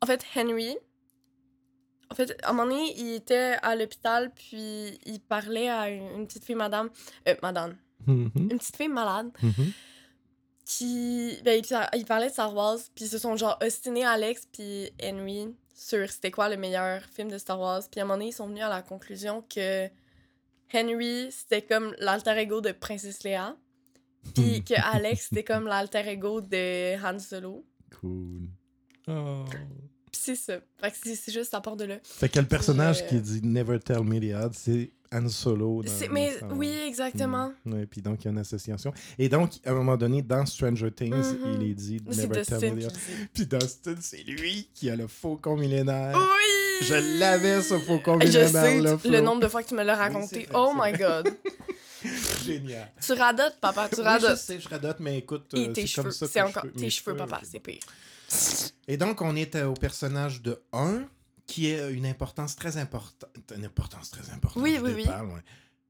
En 0.00 0.06
fait, 0.06 0.24
Henry. 0.34 0.74
En 2.10 2.14
fait, 2.14 2.36
à 2.42 2.50
un 2.50 2.52
moment 2.52 2.70
donné, 2.70 2.92
il 2.98 3.14
était 3.14 3.56
à 3.62 3.76
l'hôpital, 3.76 4.32
puis 4.34 4.98
il 5.06 5.20
parlait 5.20 5.68
à 5.68 5.88
une, 5.88 6.26
petite 6.26 6.44
fille, 6.44 6.56
madame. 6.56 6.90
Euh, 7.28 7.34
madame. 7.42 7.76
Mhm. 8.06 8.30
Une 8.34 8.58
petite 8.58 8.76
fille 8.76 8.88
malade, 8.88 9.30
Mhm. 9.42 9.72
qui. 10.64 11.38
Ben, 11.44 11.62
il, 11.62 11.98
il 11.98 12.04
parlait 12.04 12.28
de 12.28 12.32
Star 12.32 12.54
Wars, 12.54 12.78
puis 12.94 13.04
ils 13.04 13.08
se 13.08 13.18
sont 13.18 13.36
genre 13.36 13.58
ostinés, 13.62 14.04
Alex, 14.04 14.46
puis 14.52 14.90
Henry, 15.02 15.54
sur 15.74 16.10
c'était 16.10 16.30
quoi 16.30 16.48
le 16.48 16.56
meilleur 16.56 17.02
film 17.04 17.30
de 17.30 17.38
Star 17.38 17.60
Wars. 17.60 17.82
Puis 17.90 18.00
à 18.00 18.02
un 18.02 18.06
moment 18.06 18.16
donné, 18.18 18.28
ils 18.30 18.32
sont 18.32 18.48
venus 18.48 18.62
à 18.64 18.68
la 18.68 18.82
conclusion 18.82 19.42
que 19.42 19.88
Henry, 20.74 21.30
c'était 21.30 21.62
comme 21.62 21.94
l'alter 21.98 22.36
ego 22.38 22.60
de 22.60 22.72
Princesse 22.72 23.22
Leia, 23.22 23.56
puis 24.34 24.62
que 24.64 24.74
Alex, 24.94 25.28
c'était 25.28 25.44
comme 25.44 25.66
l'alter 25.66 26.06
ego 26.08 26.40
de 26.40 26.96
Han 27.04 27.18
Solo. 27.18 27.64
Cool. 28.00 28.48
Oh. 29.08 29.44
C'est 30.12 30.34
ça. 30.36 30.54
Fait 30.80 30.90
que 30.90 30.96
c'est 31.16 31.32
juste 31.32 31.54
à 31.54 31.60
part 31.60 31.76
de 31.76 31.84
là. 31.84 31.96
Fait 32.02 32.28
que 32.28 32.38
le 32.38 32.46
personnage 32.46 33.02
euh, 33.02 33.06
qui 33.06 33.20
dit 33.20 33.40
Never 33.42 33.78
tell 33.78 34.02
me 34.02 34.18
the 34.20 34.34
odds, 34.34 34.54
c'est 34.54 34.90
Han 35.12 35.28
Solo. 35.28 35.82
dans- 35.82 35.90
C'est- 35.90 36.06
dans 36.06 36.12
mais 36.12 36.32
oui, 36.52 36.72
exactement. 36.86 37.52
Mm. 37.64 37.72
Ouais, 37.72 37.86
puis 37.86 38.00
donc 38.02 38.20
il 38.22 38.24
y 38.26 38.28
a 38.28 38.30
une 38.30 38.38
association. 38.38 38.92
Et 39.18 39.28
donc, 39.28 39.52
à 39.64 39.70
un 39.70 39.74
moment 39.74 39.96
donné, 39.96 40.22
dans 40.22 40.44
Stranger 40.46 40.90
Things, 40.92 41.14
Mhm. 41.14 41.60
il 41.62 41.70
est 41.70 41.74
dit 41.74 42.00
Never 42.06 42.42
tell 42.42 42.74
me 42.74 42.78
the 42.78 42.80
le 42.82 42.86
odds. 42.86 42.92
Puis 43.34 43.46
Dustin, 43.46 43.94
c'est 44.00 44.22
lui 44.24 44.68
qui 44.74 44.88
a 44.90 44.96
le 44.96 45.06
faucon 45.08 45.56
millénaire. 45.56 46.16
Oui! 46.16 46.86
Je 46.86 47.18
l'avais, 47.18 47.60
ce 47.62 47.78
faucon 47.78 48.18
Je 48.20 48.26
millénaire. 48.26 48.48
sais 48.50 48.80
là, 48.80 48.90
le 48.92 48.98
Flo. 48.98 49.20
nombre 49.20 49.40
de 49.42 49.48
fois 49.48 49.62
que 49.62 49.68
tu 49.68 49.74
me 49.74 49.82
l'as 49.82 49.94
Oui, 49.94 49.98
raconté. 49.98 50.48
oh 50.54 50.72
my 50.76 50.92
god. 50.92 51.28
Génial. 52.44 52.90
tu 53.04 53.12
radotes, 53.12 53.56
papa, 53.60 53.88
tu 53.92 54.00
Oui, 54.00 54.06
je 54.20 54.34
sais, 54.36 54.58
je 54.60 54.68
radote, 54.68 54.96
mais 55.00 55.18
écoute, 55.18 55.52
euh, 55.54 55.72
c'est 55.74 55.94
comme 56.02 56.10
ça 56.10 56.26
que 56.26 56.32
c'est 56.32 56.40
je 56.40 56.44
encore 56.44 56.64
tes 56.76 56.88
cheveux, 56.90 57.14
papa, 57.16 57.40
c'est 57.44 57.60
pire. 57.60 57.80
Et 58.88 58.96
donc, 58.96 59.20
on 59.22 59.36
est 59.36 59.54
euh, 59.56 59.66
au 59.68 59.74
personnage 59.74 60.42
de 60.42 60.62
1, 60.72 61.04
qui 61.46 61.66
est 61.68 61.92
une 61.92 62.06
importance 62.06 62.56
très 62.56 62.76
importante. 62.76 63.28
Une 63.56 63.64
importance 63.64 64.10
très 64.10 64.30
importante. 64.32 64.62
Oui, 64.62 64.78
oui, 64.82 64.92
oui. 64.94 65.04
ouais. 65.06 65.10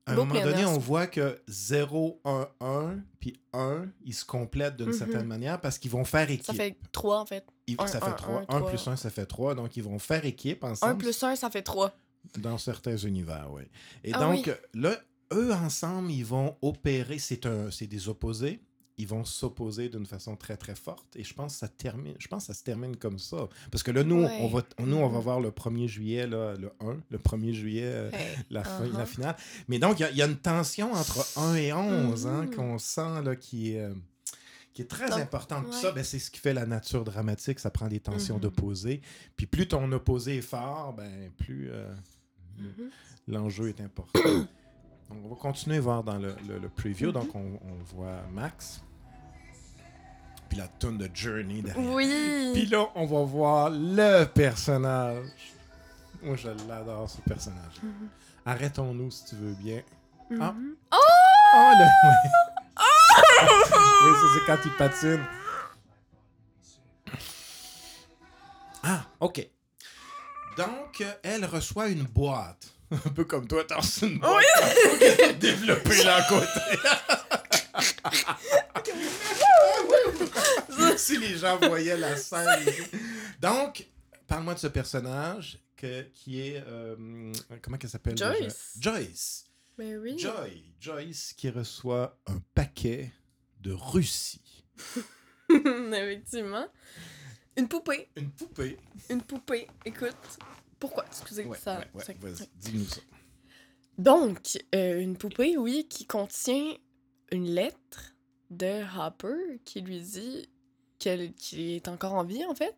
À 0.06 0.12
un 0.12 0.16
Beau 0.16 0.24
moment 0.24 0.42
donné, 0.42 0.64
on 0.64 0.78
voit 0.78 1.06
que 1.06 1.40
0, 1.46 2.20
1, 2.24 2.48
1, 2.60 2.96
puis 3.20 3.38
1, 3.52 3.86
ils 4.04 4.14
se 4.14 4.24
complètent 4.24 4.76
d'une 4.76 4.86
Mhm. 4.88 4.92
certaine 4.94 5.26
manière 5.26 5.60
parce 5.60 5.78
qu'ils 5.78 5.90
vont 5.90 6.04
faire 6.04 6.28
équipe. 6.30 6.46
Ça 6.46 6.54
fait 6.54 6.76
3 6.90 7.20
en 7.20 7.26
fait. 7.26 7.44
Ils- 7.66 7.76
un, 7.78 7.86
ça 7.86 7.98
un, 7.98 8.00
fait 8.10 8.16
3. 8.16 8.38
un, 8.38 8.42
1 8.42 8.44
trois. 8.46 8.68
plus 8.70 8.88
1, 8.88 8.96
ça 8.96 9.10
fait 9.10 9.26
3. 9.26 9.54
Donc, 9.54 9.76
ils 9.76 9.82
vont 9.82 9.98
faire 9.98 10.24
équipe 10.24 10.64
1 10.64 10.70
ensemble 10.70 10.98
plus 10.98 11.22
1, 11.22 11.36
ça 11.36 11.50
fait 11.50 11.62
3. 11.62 11.92
dans 12.38 12.58
certains 12.58 12.96
univers, 12.96 13.48
oui. 13.52 13.62
Et 14.02 14.12
Ah 14.14 14.20
donc, 14.20 14.46
oui. 14.46 14.52
là, 14.80 14.96
eux 15.32 15.52
ensemble, 15.52 16.10
ils 16.10 16.24
vont 16.24 16.56
opérer. 16.62 17.18
C'est 17.18 17.86
des 17.86 18.08
opposés. 18.08 18.60
Ils 19.00 19.06
vont 19.08 19.24
s'opposer 19.24 19.88
d'une 19.88 20.06
façon 20.06 20.36
très 20.36 20.56
très 20.56 20.74
forte. 20.74 21.16
Et 21.16 21.24
je 21.24 21.32
pense 21.34 21.54
que 21.54 21.58
ça 21.60 21.68
termine. 21.68 22.14
Je 22.18 22.28
pense 22.28 22.42
que 22.46 22.52
ça 22.52 22.58
se 22.58 22.62
termine 22.64 22.96
comme 22.96 23.18
ça. 23.18 23.48
Parce 23.70 23.82
que 23.82 23.90
là, 23.90 24.04
nous, 24.04 24.22
Ouais. 24.24 24.38
on 24.40 24.48
va, 24.48 24.62
nous, 24.78 24.96
on 24.96 25.08
va 25.08 25.18
Mhm. 25.18 25.24
voir 25.24 25.40
le 25.40 25.50
1er 25.50 25.88
juillet, 25.88 26.26
là, 26.26 26.54
le 26.56 26.70
1, 26.80 26.98
le 27.10 27.18
1er 27.18 27.52
juillet, 27.54 27.84
euh, 27.86 28.10
la, 28.50 28.62
fin, 28.64 28.84
uh-huh. 28.84 28.96
la 28.98 29.06
finale. 29.06 29.36
Mais 29.68 29.78
donc, 29.78 29.98
il 29.98 30.02
y 30.02 30.04
a- 30.04 30.10
il 30.10 30.16
y, 30.18 30.22
a 30.22 30.26
une 30.26 30.36
tension 30.36 30.92
entre 30.92 31.26
1 31.38 31.54
et 31.54 31.72
11 31.72 32.26
hein, 32.26 32.42
Mhm. 32.46 32.54
qu'on 32.54 32.78
sent 32.78 33.22
là, 33.24 33.34
qui 33.36 33.72
est. 33.72 33.80
euh, 33.80 33.94
qui 34.72 34.82
est 34.82 34.86
très 34.86 35.10
importante. 35.20 35.66
Ouais. 35.66 35.72
ça, 35.72 35.90
ben, 35.90 36.04
c'est 36.04 36.20
ce 36.20 36.30
qui 36.30 36.38
fait 36.38 36.54
la 36.54 36.64
nature 36.64 37.02
dramatique. 37.02 37.58
Ça 37.58 37.70
prend 37.70 37.88
des 37.88 37.98
tensions 37.98 38.36
Mhm. 38.36 38.42
d'opposés. 38.42 39.00
Puis 39.36 39.46
plus 39.46 39.66
ton 39.66 39.90
opposé 39.90 40.36
est 40.36 40.42
fort, 40.42 40.94
ben, 40.96 41.30
plus 41.36 41.70
euh, 41.72 41.92
Mhm. 42.58 42.90
l'enjeu 43.26 43.68
est 43.70 43.80
important. 43.80 44.12
Donc, 45.10 45.18
on 45.24 45.28
va 45.28 45.34
continuer 45.34 45.78
à 45.78 45.80
voir 45.80 46.04
dans 46.04 46.18
le, 46.18 46.36
le- 46.48 46.60
le 46.60 46.68
preview. 46.68 47.08
Mhm. 47.08 47.14
Donc, 47.14 47.34
on, 47.34 47.58
on 47.64 47.82
voit 47.96 48.22
Max. 48.32 48.80
Puis 50.50 50.58
la 50.58 50.66
tonne 50.66 50.98
de 50.98 51.08
Journey 51.14 51.62
derrière. 51.62 51.92
Oui! 51.92 52.50
Puis 52.52 52.66
là, 52.66 52.88
on 52.96 53.06
va 53.06 53.22
voir 53.22 53.70
le 53.70 54.24
personnage. 54.24 55.24
Moi, 56.22 56.34
je 56.36 56.48
l'adore, 56.68 57.08
ce 57.08 57.20
personnage. 57.22 57.80
Mhm. 57.80 58.08
Arrêtons-nous 58.44 59.12
si 59.12 59.26
tu 59.26 59.36
veux 59.36 59.54
bien. 59.54 59.80
Ah. 60.40 60.52
Mhm. 60.52 60.74
Oh, 60.92 61.72
le... 61.78 61.84
oui, 64.04 64.12
ça, 64.12 64.26
c'est 64.34 64.46
quand 64.46 64.58
il 64.64 64.72
patine. 64.72 65.24
Ah, 68.82 69.04
OK. 69.20 69.48
Donc, 70.56 71.04
elle 71.22 71.44
reçoit 71.44 71.88
une 71.88 72.02
boîte. 72.02 72.66
Un 72.90 73.10
peu 73.10 73.24
comme 73.24 73.46
toi, 73.46 73.62
t'as 73.66 73.76
reçu 73.76 74.06
une 74.06 74.18
boîte. 74.18 74.44
Oui! 75.00 75.34
Développée 75.38 76.02
là 76.02 76.16
à 76.16 76.22
côté. 76.22 76.60
si 80.96 81.18
les 81.18 81.36
gens 81.36 81.58
voyaient 81.58 81.96
la 81.96 82.16
scène. 82.16 82.64
Donc, 83.40 83.86
parle-moi 84.26 84.54
de 84.54 84.58
ce 84.58 84.66
personnage 84.68 85.58
que, 85.76 86.02
qui 86.12 86.40
est... 86.40 86.62
euh, 86.66 87.32
comment 87.62 87.78
elle 87.82 87.88
s'appelle? 87.88 88.16
Joyce. 88.16 88.76
Joyce. 88.78 89.44
Mais 89.78 89.96
oui. 89.96 90.18
Joy. 90.18 90.72
Joyce 90.80 91.32
qui 91.36 91.48
reçoit 91.50 92.18
un 92.26 92.38
paquet 92.54 93.10
de 93.60 93.72
Russie. 93.72 94.64
Effectivement. 95.50 96.66
Une 97.56 97.68
poupée. 97.68 98.08
Une 98.16 98.30
poupée. 98.30 98.76
Une 99.08 99.22
poupée. 99.22 99.66
Écoute. 99.84 100.14
Pourquoi? 100.78 101.04
Excusez, 101.06 101.44
Ouais, 101.44 101.58
ça. 101.58 101.78
ouais, 101.80 101.86
ouais, 101.94 102.04
ça- 102.04 102.12
vas-y, 102.20 102.48
dis-nous 102.56 102.86
ça. 102.86 103.00
Donc, 103.98 104.58
euh, 104.74 104.98
une 105.00 105.16
poupée, 105.16 105.56
oui, 105.58 105.86
qui 105.90 106.06
contient 106.06 106.74
une 107.32 107.46
lettre 107.50 108.14
de 108.50 108.82
Hopper 108.98 109.60
qui 109.64 109.80
lui 109.80 110.00
dit 110.00 110.48
qu'elle 110.98 111.32
qu'il 111.34 111.60
est 111.70 111.88
encore 111.88 112.14
en 112.14 112.24
vie, 112.24 112.44
en 112.46 112.54
fait. 112.54 112.74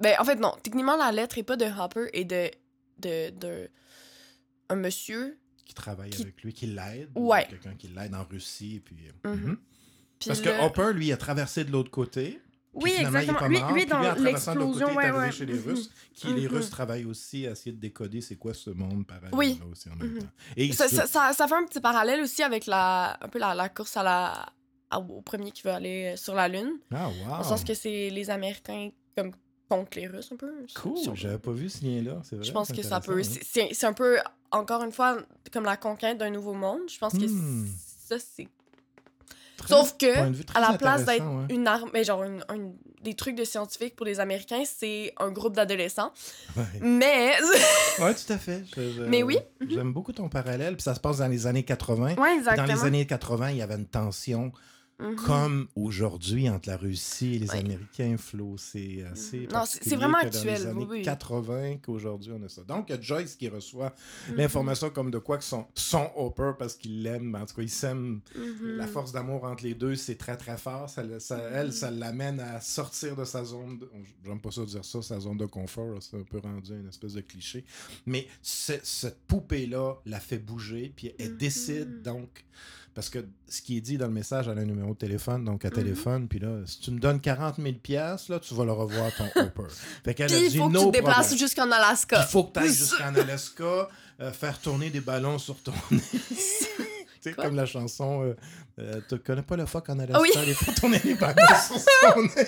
Ben, 0.00 0.14
en 0.18 0.24
fait, 0.24 0.36
non. 0.36 0.52
Techniquement, 0.62 0.96
la 0.96 1.12
lettre 1.12 1.38
est 1.38 1.42
pas 1.42 1.56
de 1.56 1.64
Hopper 1.66 2.08
et 2.12 2.24
de, 2.24 2.50
de, 2.98 3.30
de 3.30 3.70
un 4.68 4.76
monsieur. 4.76 5.38
Qui 5.64 5.74
travaille 5.74 6.10
Qui- 6.10 6.22
avec 6.22 6.42
lui, 6.42 6.52
qui 6.52 6.66
l'aide. 6.66 7.08
Ouais. 7.14 7.46
Quelqu'un 7.48 7.74
qui 7.74 7.88
l'aide 7.88 8.14
en 8.14 8.24
Russie. 8.24 8.80
Puis, 8.84 8.96
euh, 9.24 9.34
Mhm. 9.34 9.40
mhm. 9.50 9.56
Puis 10.18 10.28
Parce 10.28 10.42
le- 10.42 10.44
que 10.52 10.64
Hopper, 10.64 10.92
lui, 10.94 11.12
a 11.12 11.16
traversé 11.16 11.64
de 11.64 11.70
l'autre 11.72 11.90
côté. 11.90 12.40
Oui, 12.72 12.92
exactement. 12.98 13.46
Lui, 13.48 13.58
lui, 13.72 13.86
dans 13.86 14.00
l'explosion, 14.22 14.88
côté, 14.88 14.96
ouais, 14.96 15.10
ouais. 15.10 15.32
chez 15.32 15.46
les. 15.46 15.58
Russes. 15.58 15.90
Qui, 16.14 16.26
Les. 16.34 16.46
Russes 16.46 16.68
travaillent 16.68 17.06
aussi 17.06 17.46
à 17.46 17.52
essayer 17.52 17.72
de 17.72 17.80
décoder 17.80 18.20
c'est 18.20 18.36
quoi 18.36 18.52
ce 18.52 18.68
monde 18.70 19.06
parallèle 19.06 19.34
Oui. 19.34 19.58
aussi 19.72 19.88
en 19.88 19.96
même 19.96 20.18
temps. 20.18 20.26
Et 20.56 20.72
Ça, 20.72 20.86
ça, 20.88 21.06
ça, 21.06 21.48
fait 21.48 21.54
un 21.54 21.64
petit 21.64 21.80
parallèle 21.80 22.20
aussi 22.20 22.42
avec 22.42 22.66
la, 22.66 23.16
un 23.24 23.28
peu 23.28 23.38
la, 23.38 23.54
la 23.54 23.70
course 23.70 23.96
à 23.96 24.02
la, 24.02 24.46
au 24.92 25.20
premier 25.22 25.50
qui 25.50 25.62
veut 25.62 25.70
aller 25.72 26.12
euh, 26.14 26.16
sur 26.16 26.34
la 26.34 26.48
Lune. 26.48 26.72
Ah, 26.94 27.08
wow. 27.08 27.28
Dans 27.30 27.38
le 27.38 27.44
sens 27.44 27.64
que 27.64 27.74
c'est 27.74 28.10
les 28.10 28.30
Américains 28.30 28.90
comme 29.16 29.32
contre 29.68 29.98
les 29.98 30.06
Russes 30.06 30.30
un 30.32 30.36
peu. 30.36 30.52
Cool, 30.80 30.96
si 30.96 31.10
j'avais 31.14 31.38
pas 31.38 31.50
vu 31.50 31.68
ce 31.68 31.84
lien-là. 31.84 32.20
c'est 32.22 32.36
vrai, 32.36 32.44
Je 32.44 32.52
pense 32.52 32.70
que 32.70 32.82
ça 32.82 33.00
peut. 33.00 33.20
hein. 33.20 33.68
c'est- 33.72 33.84
un 33.84 33.92
peu, 33.92 34.18
encore 34.52 34.82
une 34.84 34.92
fois, 34.92 35.18
comme 35.52 35.64
la 35.64 35.76
conquête 35.76 36.18
d'un 36.18 36.30
nouveau 36.30 36.52
monde. 36.54 36.80
Je 36.88 36.98
pense 36.98 37.12
que 37.14 37.26
Hmm. 37.26 37.66
ça, 38.08 38.16
c'est. 38.18 38.48
Sauf 39.66 39.96
que, 39.98 40.06
à 40.56 40.60
la 40.60 40.76
place 40.78 41.04
d'être 41.06 41.24
ouais. 41.24 41.46
une 41.54 41.66
arme, 41.66 41.90
mais 41.92 42.04
genre 42.04 42.22
une- 42.24 42.44
un- 42.48 42.72
des 43.02 43.14
trucs 43.14 43.34
de 43.36 43.44
scientifiques 43.44 43.96
pour 43.96 44.04
les 44.06 44.20
Américains, 44.20 44.62
c'est 44.66 45.12
un 45.18 45.30
groupe 45.30 45.54
d'adolescents. 45.56 46.12
Ouais. 46.56 46.64
Mais. 46.82 47.32
Ouais, 47.98 48.14
tout 48.14 48.32
à 48.32 48.38
fait. 48.38 48.62
Je- 48.76 48.92
je- 48.92 49.02
Mais 49.04 49.22
oui. 49.22 49.38
J'aime 49.68 49.92
beaucoup 49.92 50.12
ton 50.12 50.28
parallèle. 50.28 50.74
Puis 50.76 50.82
ça 50.82 50.94
se 50.94 51.00
passe 51.00 51.18
dans 51.18 51.28
les 51.28 51.46
années 51.46 51.62
80. 51.64 52.14
ouais, 52.16 52.34
exactement. 52.36 52.66
Dans 52.68 52.74
les 52.74 52.84
années 52.84 53.06
80, 53.06 53.50
il 53.52 53.56
y 53.56 53.62
avait 53.62 53.74
une 53.76 53.86
tension 53.86 54.52
Mhm. 54.98 55.16
comme 55.16 55.68
aujourd'hui 55.76 56.48
entre 56.48 56.70
la 56.70 56.78
Russie 56.78 57.34
et 57.34 57.38
les 57.40 57.50
Ouais. 57.50 57.58
Américains, 57.58 58.16
Flo. 58.16 58.56
C'est 58.56 59.02
assez. 59.04 59.40
Mhm. 59.40 59.48
Non, 59.52 59.64
c'est- 59.66 59.94
vraiment 59.94 60.18
que 60.20 60.26
dans 60.28 60.30
les 60.30 60.36
actuel, 60.50 60.66
années 60.68 60.86
oui, 60.88 60.96
oui. 60.98 61.02
80 61.02 61.76
qu'aujourd'hui 61.82 62.32
on 62.34 62.42
a 62.42 62.48
ça. 62.48 62.62
Donc, 62.64 62.90
Joyce 63.02 63.36
qui 63.36 63.48
reçoit 63.48 63.94
Mhm. 64.30 64.36
l'information 64.36 64.88
comme 64.90 65.10
de 65.10 65.18
quoi 65.18 65.36
que 65.36 65.44
son, 65.44 65.66
son 65.74 66.10
Hopper, 66.16 66.52
parce 66.58 66.74
qu'il 66.76 67.02
l'aime, 67.02 67.34
en 67.34 67.44
tout 67.44 67.56
cas, 67.56 67.62
il 67.62 67.68
s'aime. 67.70 68.20
La 68.62 68.86
force 68.86 69.12
d'amour 69.12 69.44
entre 69.44 69.64
les 69.64 69.74
deux, 69.74 69.96
c'est 69.96 70.16
très 70.16 70.36
très 70.38 70.56
fort. 70.56 70.88
Ça, 70.88 71.02
le- 71.02 71.20
ça- 71.20 71.38
Elle, 71.52 71.72
ça 71.74 71.90
l'amène 71.90 72.40
à 72.40 72.60
sortir 72.62 73.16
de 73.16 73.24
sa 73.24 73.44
zone. 73.44 73.78
De... 73.78 73.90
J'aime 74.24 74.40
pas 74.40 74.50
ça 74.50 74.64
dire 74.64 74.84
ça, 74.84 75.02
sa 75.02 75.20
zone 75.20 75.36
de 75.36 75.46
confort. 75.46 76.02
C'est 76.02 76.16
un 76.16 76.22
peu 76.22 76.38
rendu 76.38 76.72
une 76.72 76.88
espèce 76.88 77.12
de 77.12 77.20
cliché. 77.20 77.64
Mais 78.06 78.26
ce- 78.40 78.80
cette 78.82 79.18
poupée-là 79.26 79.96
la 80.06 80.20
fait 80.20 80.38
bouger, 80.38 80.92
puis 80.96 81.12
elle 81.18 81.36
décide 81.36 82.00
donc. 82.02 82.44
Parce 82.96 83.10
que 83.10 83.18
ce 83.46 83.60
qui 83.60 83.76
est 83.76 83.80
dit 83.82 83.98
dans 83.98 84.06
le 84.06 84.12
message, 84.12 84.48
elle 84.50 84.58
a 84.58 84.62
un 84.62 84.64
numéro 84.64 84.94
de 84.94 84.98
téléphone, 84.98 85.44
donc 85.44 85.64
à 85.66 85.68
Mhm. 85.68 85.74
téléphone, 85.74 86.28
puis 86.28 86.38
là, 86.38 86.48
si 86.64 86.80
tu 86.80 86.90
me 86.90 86.98
donnes 86.98 87.20
40 87.20 87.56
000 87.58 87.74
piastres, 87.74 88.32
là, 88.32 88.40
tu 88.40 88.54
vas 88.54 88.64
le 88.64 88.72
revoir 88.72 89.12
ton 89.14 89.26
Hopper. 89.36 89.64
Fait 90.02 90.14
qu'elle 90.14 90.32
a 90.32 90.34
Puis 90.34 90.46
il 90.46 90.50
dit 90.50 90.56
faut 90.58 90.68
que 90.70 90.78
tu 90.78 90.86
te 90.86 90.90
déplaces 90.92 91.36
jusqu'en 91.36 91.66
Il 91.66 91.72
Alaska. 91.74 92.22
faut 92.22 92.44
que 92.44 92.54
tu 92.58 92.60
ailles 92.64 92.72
jusqu'en 92.74 93.14
Alaska, 93.14 93.88
euh, 94.22 94.32
faire 94.32 94.58
tourner 94.58 94.88
des 94.88 95.00
ballons 95.00 95.38
sur 95.38 95.56
ton 95.62 95.74
sais, 97.20 97.34
comme 97.34 97.54
la 97.54 97.66
chanson 97.66 98.22
euh, 98.24 98.34
euh, 98.78 99.00
Tu 99.10 99.18
connais 99.18 99.42
pas 99.42 99.56
le 99.56 99.66
fuck 99.66 99.90
en 99.90 99.98
Alaska 99.98 100.18
oui. 100.22 100.30
Il 100.46 100.54
faut 100.54 100.72
tourner 100.72 100.98
des 101.00 101.14
ballons 101.16 101.36
sur 101.68 101.78
son 101.78 102.22
nez. 102.22 102.46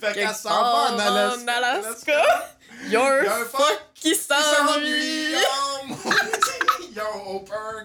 fait 0.00 0.14
qu'elle 0.14 0.34
s'en 0.34 0.48
va 0.48 0.92
en 0.94 0.98
Alaska. 0.98 1.42
En 1.42 1.48
Alaska. 1.48 2.22
Your 2.88 3.06
Il 3.20 3.24
y 3.24 3.28
a 3.28 3.36
un 3.40 3.44
fuck 3.44 3.78
qui 3.94 4.12
qui 4.12 4.14
s'ennuie. 4.14 5.34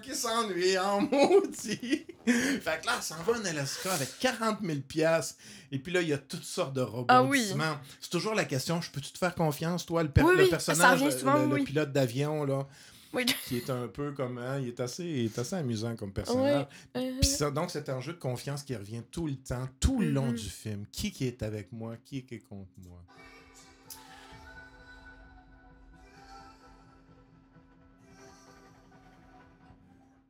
Qui 0.02 0.16
s'ennuie 0.16 0.78
en 0.78 1.02
maudit. 1.02 2.06
Fait 2.26 2.82
que 2.82 2.86
là, 2.86 2.94
elle 2.98 3.04
s'en 3.04 3.16
va 3.24 3.34
en 3.40 3.46
Alaska 3.46 3.94
avec 3.94 4.10
40 4.20 4.60
000 4.62 4.80
piastres. 4.88 5.36
Et 5.72 5.80
puis 5.80 5.92
là, 5.92 6.02
il 6.02 6.10
y 6.10 6.14
a 6.14 6.18
toutes 6.18 6.44
sortes 6.44 6.74
de 6.74 6.86
Ah 7.08 7.24
oui. 7.24 7.54
C'est 8.00 8.10
toujours 8.10 8.36
la 8.36 8.46
question, 8.46 8.82
je 8.82 8.92
peux-tu 8.92 9.12
te 9.12 9.18
faire 9.18 9.34
confiance, 9.36 9.86
toi, 9.86 10.04
le, 10.04 10.10
per- 10.10 10.22
Oui, 10.24 10.36
le 10.36 10.44
oui, 10.44 10.50
ça 10.50 10.58
personnage, 10.58 11.04
le- 11.04 11.12
souvent, 11.12 11.36
le, 11.38 11.48
le 11.48 11.54
oui. 11.56 11.64
pilote 11.64 11.92
d'avion, 11.92 12.44
là, 12.46 12.68
Oui. 13.14 13.26
qui 13.48 13.58
est 13.58 13.70
un 13.70 13.88
peu 13.88 14.12
comme... 14.12 14.38
hein, 14.38 14.60
il, 14.60 14.68
est 14.70 14.80
assez, 14.80 15.04
il 15.06 15.26
est 15.26 15.40
assez 15.40 15.56
amusant 15.56 15.96
comme 15.96 16.12
personnage. 16.14 16.68
Mhm. 16.96 17.20
Puis 17.22 17.30
ça, 17.30 17.50
donc, 17.52 17.72
c'est 17.72 17.90
un 17.90 18.00
jeu 18.02 18.14
de 18.14 18.20
confiance 18.20 18.64
qui 18.64 18.76
revient 18.76 19.02
tout 19.12 19.28
le 19.28 19.36
temps, 19.36 19.68
tout 19.80 20.00
le 20.02 20.10
long 20.12 20.28
Mhm. 20.28 20.36
du 20.36 20.50
film. 20.50 20.86
Qui 20.92 21.12
qui 21.12 21.26
est 21.28 21.42
avec 21.44 21.72
moi? 21.72 21.96
Qui 22.06 22.24
qui 22.26 22.36
est 22.36 22.40
contre 22.40 22.70
moi? 22.88 23.00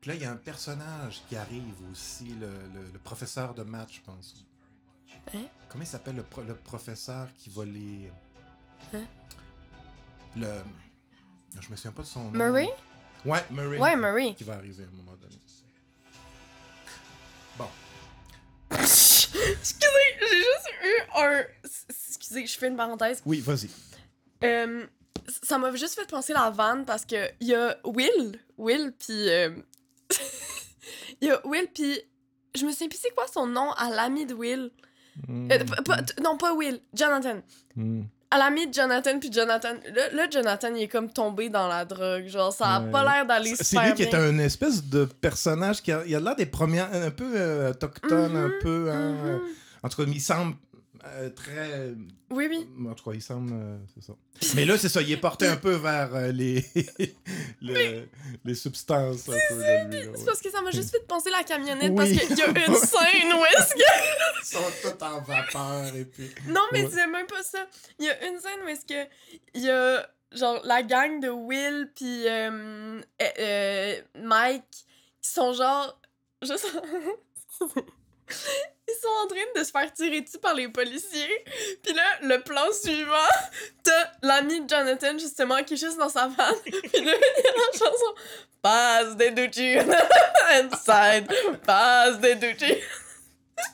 Puis 0.01 0.09
là, 0.09 0.15
il 0.15 0.21
y 0.21 0.25
a 0.25 0.31
un 0.31 0.35
personnage 0.35 1.21
qui 1.29 1.35
arrive 1.35 1.75
aussi, 1.91 2.25
le, 2.39 2.47
le- 2.73 2.91
le 2.91 2.99
professeur 2.99 3.53
de 3.53 3.61
maths, 3.63 3.91
je 3.93 4.01
pense. 4.01 4.45
Hein? 5.35 5.43
Comment 5.69 5.83
il 5.83 5.87
s'appelle 5.87 6.15
le, 6.15 6.23
pro- 6.23 6.41
le 6.41 6.55
professeur 6.55 7.27
qui 7.37 7.49
va 7.51 7.65
les... 7.65 8.11
Hein? 8.93 9.03
Le... 10.35 10.47
Je 11.59 11.69
me 11.69 11.75
souviens 11.75 11.91
pas 11.91 12.01
de 12.01 12.07
son 12.07 12.23
nom. 12.23 12.31
Murray? 12.31 12.67
Ouais, 13.25 13.43
Murray. 13.51 13.77
Ouais, 13.77 13.95
Murray. 13.95 14.33
Qui 14.33 14.43
va 14.43 14.53
arriver 14.55 14.83
à 14.83 14.87
un 14.87 14.91
moment 14.91 15.15
donné. 15.17 15.35
Bon. 17.57 17.67
Excusez, 18.71 19.87
j'ai 20.19 20.37
juste 20.37 20.69
eu 20.83 21.17
un. 21.17 21.43
Excusez, 21.89 22.47
je 22.47 22.57
fais 22.57 22.67
une 22.69 22.77
parenthèse. 22.77 23.21
Oui, 23.25 23.39
vas-y. 23.41 23.69
Euh, 24.43 24.85
ça 25.43 25.57
m'a 25.59 25.71
juste 25.75 25.95
fait 25.95 26.09
penser 26.09 26.33
la 26.33 26.49
vanne 26.49 26.85
parce 26.85 27.05
que 27.05 27.29
il 27.41 27.47
y 27.47 27.53
a 27.55 27.77
Will, 27.83 28.39
Will 28.57 28.93
puis 28.97 29.29
euh, 29.29 29.51
il 31.21 31.27
y 31.27 31.31
a 31.31 31.45
Will 31.47 31.67
puis 31.73 31.99
je 32.55 32.65
me 32.65 32.71
souviens 32.71 32.87
plus 32.89 32.99
c'est 33.01 33.13
quoi 33.15 33.25
son 33.33 33.47
nom 33.47 33.71
à 33.73 33.89
l'ami 33.89 34.25
de 34.25 34.33
Will. 34.33 34.71
Euh, 35.29 35.47
p- 35.49 35.65
pas- 35.85 36.01
t- 36.01 36.21
non 36.23 36.37
pas 36.37 36.53
Will, 36.53 36.79
Jonathan. 36.93 37.41
Mm. 37.75 38.03
À 38.33 38.37
l'ami 38.37 38.65
de 38.67 38.73
Jonathan 38.73 39.19
puis 39.19 39.29
Jonathan, 39.31 39.73
là, 39.93 40.09
là, 40.13 40.29
Jonathan 40.29 40.73
il 40.73 40.83
est 40.83 40.87
comme 40.87 41.11
tombé 41.11 41.49
dans 41.49 41.67
la 41.67 41.83
drogue, 41.83 42.27
genre 42.27 42.53
ça 42.53 42.65
a 42.77 42.81
Ouais. 42.81 42.91
pas 42.91 43.03
l'air 43.03 43.25
d'aller 43.25 43.53
C'est 43.55 43.63
super 43.65 43.87
lui 43.87 43.93
qui 43.93 44.03
est 44.03 44.15
un 44.15 44.37
espèce 44.39 44.85
de 44.85 45.03
personnage 45.05 45.81
qui 45.81 45.91
a, 45.91 46.03
il 46.05 46.15
a 46.15 46.19
l'air 46.21 46.35
des 46.37 46.45
premières, 46.45 46.93
un 46.93 47.11
peu 47.11 47.29
euh, 47.35 47.71
autochtone, 47.71 48.35
un 48.37 48.47
Mhm, 48.47 48.53
peu. 48.61 48.89
hein, 48.89 49.11
mhm. 49.11 49.27
euh, 49.27 49.37
En 49.83 49.89
tout 49.89 49.97
cas, 50.03 50.09
il 50.09 50.21
semble 50.21 50.55
euh, 51.05 51.29
très. 51.29 51.93
Oui 52.29 52.47
oui. 52.49 52.67
En 52.87 52.93
tout 52.93 53.09
cas, 53.09 53.15
il 53.15 53.21
semble. 53.21 53.51
euh, 53.53 53.77
c'est 53.93 54.03
ça. 54.03 54.13
Mais 54.55 54.65
là, 54.65 54.77
c'est 54.77 54.89
ça, 54.89 55.01
il 55.01 55.11
est 55.11 55.17
porté 55.17 55.47
un 55.47 55.57
peu 55.57 55.73
vers 55.75 56.13
euh, 56.15 56.31
les, 56.31 56.63
le- 57.61 58.07
les 58.45 58.55
substances 58.55 59.21
C'est 59.21 59.31
ouais. 59.55 60.11
parce 60.25 60.41
que 60.41 60.49
ça 60.51 60.61
m'a 60.61 60.71
juste 60.71 60.91
fait 60.91 61.05
penser 61.07 61.29
la 61.29 61.43
camionnette 61.43 61.91
Oui. 61.91 61.95
parce 61.95 62.09
qu'il 62.27 62.37
y 62.37 62.41
a 62.41 62.47
une 62.47 62.75
scène 62.75 63.33
où 63.33 63.45
est-ce 63.45 63.73
que 63.73 63.79
Ils 64.41 64.45
sont 64.45 64.89
tous 64.97 65.03
en 65.05 65.21
vapeur 65.21 65.95
et 65.95 66.05
puis. 66.05 66.29
Non, 66.47 66.61
mais 66.71 66.83
Ouais. 66.83 66.89
c'est 66.93 67.07
même 67.07 67.27
pas 67.27 67.43
ça. 67.43 67.67
Il 67.99 68.05
y 68.05 68.09
a 68.09 68.27
une 68.27 68.39
scène 68.39 68.59
où 68.65 68.67
est-ce 68.67 68.85
que 68.85 69.09
il 69.53 69.61
y 69.63 69.69
a 69.69 70.07
genre 70.33 70.61
la 70.63 70.81
gang 70.83 71.19
de 71.19 71.29
Will 71.29 71.91
puis 71.95 72.27
euh, 72.27 73.01
euh, 73.21 73.25
euh, 73.39 73.95
Mike 74.23 74.63
qui 75.21 75.29
sont 75.29 75.51
genre 75.53 75.99
juste 76.41 76.65
ils 78.91 79.01
sont 79.01 79.23
en 79.23 79.27
train 79.27 79.45
de 79.55 79.63
se 79.63 79.71
faire 79.71 79.93
tirer 79.93 80.21
dessus 80.21 80.37
par 80.37 80.53
les 80.53 80.67
policiers. 80.67 81.45
Puis 81.83 81.93
là, 81.93 82.03
le 82.23 82.41
plan 82.41 82.71
suivant, 82.71 83.15
t'as 83.83 84.11
l'ami 84.21 84.61
de 84.61 84.69
Jonathan 84.69 85.17
justement 85.17 85.63
qui 85.63 85.75
est 85.75 85.77
juste 85.77 85.97
dans 85.97 86.09
sa 86.09 86.27
van. 86.27 86.53
Puis 86.63 86.73
là, 86.73 86.81
il 86.93 87.05
y 87.05 87.09
a 87.09 87.51
la 87.51 87.71
chanson 87.77 88.15
Pass 88.61 89.17
the 89.17 89.33
Ducci 89.33 89.75
inside, 90.51 91.27
pass 91.65 92.17
the 92.21 92.39
Ducci. 92.39 92.75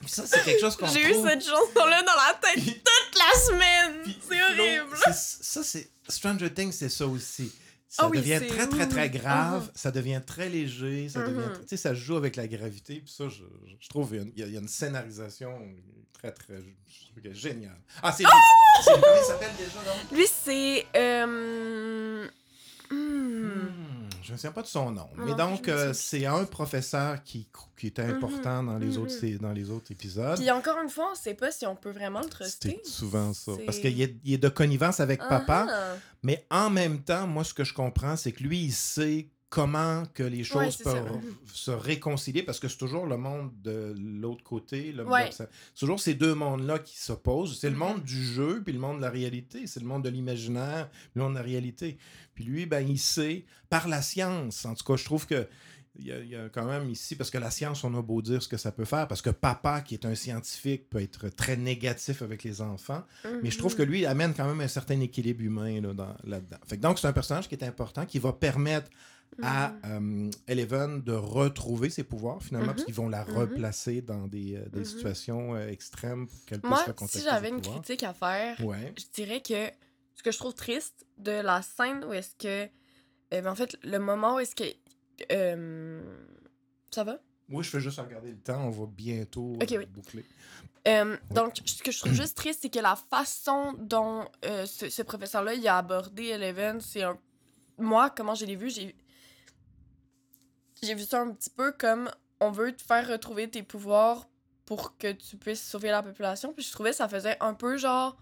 Ça, 0.05 0.23
c'est 0.25 0.43
quelque 0.43 0.61
chose 0.61 0.75
qu'on 0.75 0.87
J'ai 0.87 1.01
eu 1.01 1.13
cette 1.13 1.45
chanson-là 1.45 2.03
dans 2.03 2.13
la 2.13 2.33
tête 2.41 2.63
toute 2.63 3.19
la 3.19 3.39
semaine. 3.39 4.15
C'est 4.29 4.41
horrible. 4.41 4.97
Ça, 4.97 5.63
c'est. 5.63 5.89
Stranger 6.09 6.53
Things, 6.53 6.71
c'est 6.71 6.89
ça 6.89 7.05
aussi. 7.05 7.51
Ça 7.89 8.03
Ah 8.05 8.09
oui, 8.09 8.17
devient 8.19 8.41
très, 8.47 8.67
très, 8.67 8.87
très 8.89 9.09
grave. 9.09 9.63
Mhm. 9.63 9.71
Ça 9.75 9.91
devient 9.91 10.21
très 10.25 10.49
léger. 10.49 11.07
Ça 11.09 11.21
devient. 11.25 11.37
Mhm. 11.47 11.61
Tu 11.61 11.67
sais, 11.69 11.77
ça 11.77 11.93
joue 11.93 12.15
avec 12.17 12.35
la 12.35 12.47
gravité. 12.47 12.95
Puis 12.99 13.11
ça, 13.13 13.29
je, 13.29 13.43
trouve 13.89 14.09
qu'il 14.09 14.17
y 14.35 14.43
a 14.43 14.45
une- 14.47 14.53
y, 14.53 14.57
a- 14.57 14.67
scénarisation 14.67 15.57
très, 16.13 16.31
très. 16.31 16.59
géniale. 17.31 17.79
Ah, 18.03 18.11
c'est 18.11 18.23
lui. 18.23 18.29
C'est 18.83 18.93
lui. 18.95 19.01
Il 19.19 19.25
s'appelle 19.25 19.51
déjà, 19.57 19.79
donc 19.83 20.11
Lui, 20.11 20.25
c'est. 20.27 20.85
Euh... 20.95 22.27
hmm. 22.91 22.95
Hmm, 22.95 24.06
Je 24.21 24.29
ne 24.29 24.33
me 24.33 24.37
souviens 24.37 24.51
pas 24.51 24.61
de 24.61 24.67
son 24.67 24.91
nom. 24.91 25.07
Non, 25.17 25.25
Mais 25.25 25.35
donc, 25.35 25.67
euh, 25.67 25.93
c'est 25.93 26.25
un 26.25 26.43
professeur 26.45 27.23
qui, 27.23 27.47
qui 27.77 27.87
était 27.87 28.01
important 28.01 28.63
dans, 28.63 28.77
les 28.77 28.97
mhm. 28.97 29.03
autres, 29.03 29.37
dans 29.41 29.51
les 29.53 29.69
autres 29.69 29.91
épisodes. 29.91 30.37
Puis 30.37 30.51
encore 30.51 30.81
une 30.83 30.89
fois, 30.89 31.09
on 31.11 31.15
sait 31.15 31.33
pas 31.33 31.51
si 31.51 31.65
on 31.65 31.75
peut 31.75 31.91
vraiment 31.91 32.21
le 32.21 32.29
truster. 32.29 32.79
C'était 32.83 32.89
souvent 32.89 33.33
ça. 33.33 33.53
C'est- 33.55 33.65
Parce 33.65 33.79
qu'il 33.79 34.01
est, 34.01 34.15
il 34.23 34.33
est 34.33 34.37
de 34.37 34.49
connivence 34.49 34.99
avec 34.99 35.19
papa. 35.19 35.67
Ah. 35.69 35.95
Mais 36.23 36.45
en 36.49 36.69
même 36.69 37.01
temps, 37.01 37.27
moi, 37.27 37.43
ce 37.43 37.53
que 37.53 37.63
je 37.63 37.73
comprends, 37.73 38.15
c'est 38.15 38.31
que 38.31 38.43
lui, 38.43 38.65
il 38.65 38.73
sait 38.73 39.29
comment 39.49 40.03
que 40.13 40.23
les 40.23 40.43
choses 40.43 40.77
Ouais, 40.79 40.83
peuvent 40.83 41.21
se 41.53 41.71
réconcilier 41.71 42.43
parce 42.43 42.59
que 42.59 42.67
c'est 42.67 42.77
toujours 42.77 43.05
le 43.05 43.15
monde 43.17 43.51
de 43.63 43.95
l'autre 43.97 44.43
côté. 44.43 44.91
le- 44.91 45.05
Ouais. 45.05 45.29
C'est 45.31 45.47
toujours 45.77 45.99
ces 45.99 46.15
deux 46.15 46.33
mondes-là 46.35 46.79
qui 46.79 46.97
s'opposent. 46.97 47.57
C'est 47.59 47.69
le 47.69 47.75
Mhm. 47.75 47.79
monde 47.79 48.03
du 48.03 48.23
jeu 48.25 48.61
puis 48.63 48.73
le 48.73 48.79
monde 48.79 48.97
de 48.97 49.01
la 49.03 49.09
réalité. 49.09 49.65
C'est 49.67 49.79
le 49.79 49.85
monde 49.87 50.03
de 50.03 50.09
l'imaginaire 50.09 50.89
le 51.15 51.21
monde 51.21 51.33
de 51.33 51.37
la 51.39 51.43
réalité. 51.45 51.97
Puis 52.35 52.43
lui, 52.43 52.65
ben, 52.65 52.87
il 52.87 52.99
sait, 52.99 53.45
par 53.69 53.87
la 53.87 54.01
science, 54.01 54.65
en 54.65 54.75
tout 54.75 54.83
cas, 54.83 54.95
je 54.97 55.05
trouve 55.05 55.25
que 55.25 55.47
il 55.99 56.05
y, 56.05 56.11
a, 56.11 56.19
il 56.19 56.29
y 56.29 56.35
a 56.35 56.47
quand 56.49 56.65
même 56.65 56.91
ici, 56.91 57.15
parce 57.15 57.31
que 57.31 57.39
la 57.39 57.49
science, 57.49 57.83
on 57.83 57.91
a 57.97 58.01
beau 58.03 58.21
dire 58.21 58.43
ce 58.43 58.47
que 58.47 58.57
ça 58.57 58.71
peut 58.71 58.85
faire, 58.85 59.07
parce 59.07 59.23
que 59.23 59.31
papa, 59.31 59.81
qui 59.81 59.95
est 59.95 60.05
un 60.05 60.13
scientifique, 60.13 60.89
peut 60.91 61.01
être 61.01 61.29
très 61.29 61.57
négatif 61.57 62.21
avec 62.21 62.43
les 62.43 62.61
enfants. 62.61 63.03
Mais 63.41 63.49
je 63.49 63.57
trouve 63.57 63.75
que 63.75 63.81
lui, 63.81 64.01
il 64.01 64.05
amène 64.05 64.35
quand 64.35 64.45
même 64.45 64.61
un 64.61 64.67
certain 64.67 64.99
équilibre 64.99 65.41
humain 65.41 65.81
là, 65.81 65.93
dans- 65.95 66.15
là-dedans. 66.23 66.57
Donc, 66.79 66.99
c'est 66.99 67.07
un 67.07 67.13
personnage 67.13 67.47
qui 67.49 67.55
est 67.55 67.63
important, 67.63 68.05
qui 68.05 68.19
va 68.19 68.31
permettre 68.31 68.91
à 69.41 69.69
Mhm. 69.89 70.29
euh, 70.29 70.31
Eleven 70.47 71.01
de 71.03 71.13
retrouver 71.13 71.89
ses 71.89 72.03
pouvoirs, 72.03 72.41
finalement, 72.41 72.67
parce 72.69 72.79
Mhm. 72.81 72.85
qu'ils 72.85 72.95
vont 72.95 73.09
la 73.09 73.23
Mhm. 73.25 73.35
replacer 73.37 74.01
dans 74.01 74.27
des, 74.27 74.55
euh, 74.55 74.65
des 74.69 74.83
situations 74.85 75.55
euh, 75.55 75.67
extrêmes 75.67 76.27
pour 76.27 76.45
qu'elle 76.45 76.59
puisse 76.61 76.69
Moi, 76.69 76.95
si 77.07 77.21
j'avais 77.21 77.49
une 77.49 77.61
pouvoirs. 77.61 77.81
critique 77.81 78.03
à 78.03 78.13
faire, 78.13 78.59
Ouais. 78.65 78.93
je 78.97 79.03
dirais 79.13 79.41
que 79.41 79.69
ce 80.15 80.23
que 80.23 80.31
je 80.31 80.37
trouve 80.37 80.53
triste 80.55 81.05
de 81.17 81.31
la 81.31 81.61
scène 81.61 82.03
où 82.05 82.13
est-ce 82.13 82.35
que. 82.35 82.65
euh, 83.33 83.41
ben, 83.41 83.47
en 83.47 83.55
fait, 83.55 83.77
le 83.83 83.99
moment 83.99 84.35
où 84.35 84.39
est-ce 84.39 84.55
que. 84.55 84.63
ça 86.91 87.03
va? 87.03 87.17
Oui, 87.49 87.63
je 87.63 87.69
fais 87.69 87.79
juste 87.79 87.99
regarder 87.99 88.31
le 88.31 88.37
temps, 88.39 88.65
on 88.65 88.71
va 88.71 88.85
bientôt 88.87 89.57
oui. 89.59 89.85
boucler. 89.87 90.25
Euh, 90.87 91.17
Donc, 91.31 91.53
ce 91.65 91.81
que 91.83 91.91
je 91.91 91.99
trouve 91.99 92.13
juste 92.13 92.35
triste, 92.37 92.59
c'est 92.61 92.69
que 92.69 92.79
la 92.79 92.95
façon 92.95 93.73
dont 93.79 94.25
euh, 94.45 94.65
ce, 94.65 94.89
ce 94.89 95.01
professeur-là 95.01 95.53
il 95.53 95.67
a 95.67 95.77
abordé 95.77 96.25
Eleven, 96.27 96.79
c'est 96.81 97.03
un. 97.03 97.17
Moi, 97.77 98.09
comment 98.09 98.35
je 98.35 98.45
l'ai 98.45 98.55
vu, 98.55 98.69
j'ai. 98.69 98.95
J'ai 100.83 100.93
vu 100.95 101.03
ça 101.03 101.21
un 101.21 101.31
petit 101.31 101.49
peu 101.49 101.71
comme 101.71 102.09
on 102.39 102.51
veut 102.51 102.75
te 102.75 102.81
faire 102.81 103.07
retrouver 103.07 103.49
tes 103.49 103.63
pouvoirs 103.63 104.27
pour 104.65 104.97
que 104.97 105.11
tu 105.11 105.37
puisses 105.37 105.63
sauver 105.63 105.89
la 105.89 106.03
population. 106.03 106.53
Puis 106.53 106.63
je 106.65 106.71
trouvais 106.71 106.91
que 106.91 106.97
ça 106.97 107.07
faisait 107.07 107.37
un 107.39 107.53
peu 107.53 107.77
genre. 107.77 108.17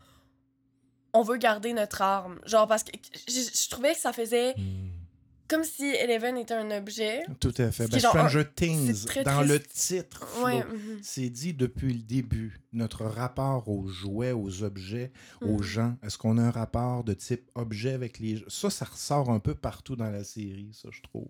On 1.14 1.22
veut 1.24 1.38
garder 1.38 1.74
notre 1.74 2.01
arme. 2.01 2.39
Genre, 2.45 2.68
parce 2.68 2.84
que 2.84 2.91
je, 3.28 3.34
je 3.34 3.70
trouvais 3.70 3.93
que 3.93 3.99
ça 3.99 4.12
faisait. 4.14 4.53
Hmm. 4.58 4.89
comme 5.47 5.64
si 5.64 5.86
Eleven 5.86 6.38
était 6.38 6.56
un 6.56 6.72
objet. 6.72 7.24
Tout 7.39 7.53
à 7.60 7.72
fait. 7.72 7.88
Ben, 7.88 7.99
Stranger 7.99 8.39
un- 8.39 8.43
Things, 8.43 9.06
dans 9.24 9.41
le 9.43 9.60
titre, 9.62 10.26
mhm. 10.43 10.99
c'est 11.03 11.30
dit 11.30 11.53
depuis 11.53 11.93
le 11.93 12.01
début, 12.01 12.60
notre 12.74 13.06
rapport 13.06 13.70
aux 13.70 13.88
jouets, 13.88 14.32
aux 14.32 14.64
objets, 14.64 15.12
aux 15.41 15.58
Mhm. 15.60 15.62
gens. 15.64 15.97
Est-ce 16.03 16.18
qu'on 16.18 16.39
a 16.39 16.41
un 16.41 16.49
rapport 16.51 17.03
de 17.03 17.14
type 17.14 17.49
objet 17.53 17.93
avec 17.93 18.18
les 18.20 18.38
gens? 18.38 18.45
Ça, 18.49 18.70
ça 18.72 18.86
ressort 18.86 19.30
un 19.30 19.39
peu 19.39 19.53
partout 19.53 19.95
dans 19.95 20.10
la 20.10 20.24
série, 20.24 20.72
ça, 20.74 20.89
je 20.91 21.01
trouve. 21.03 21.30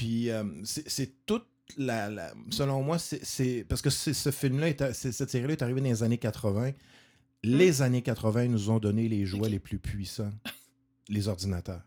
Puis, 0.00 0.30
euh, 0.30 0.44
c'est 0.64 1.26
toute 1.26 1.44
la, 1.76 2.08
la- 2.08 2.32
Selon 2.48 2.82
moi, 2.82 2.98
c'est-. 2.98 3.64
Parce 3.68 3.82
que 3.82 3.90
ce 3.90 4.30
film-là, 4.30 4.72
cette 4.94 5.28
série-là 5.28 5.52
est 5.52 5.60
arrivée 5.62 5.82
dans 5.82 5.88
les 5.88 6.02
années 6.02 6.16
80. 6.16 6.72
Les 7.42 7.82
années 7.82 8.00
80 8.00 8.46
nous 8.48 8.70
ont 8.70 8.78
donné 8.78 9.08
les 9.10 9.26
jouets 9.26 9.50
les 9.50 9.58
plus 9.58 9.78
puissants, 9.78 10.32
les 11.10 11.28
ordinateurs. 11.28 11.82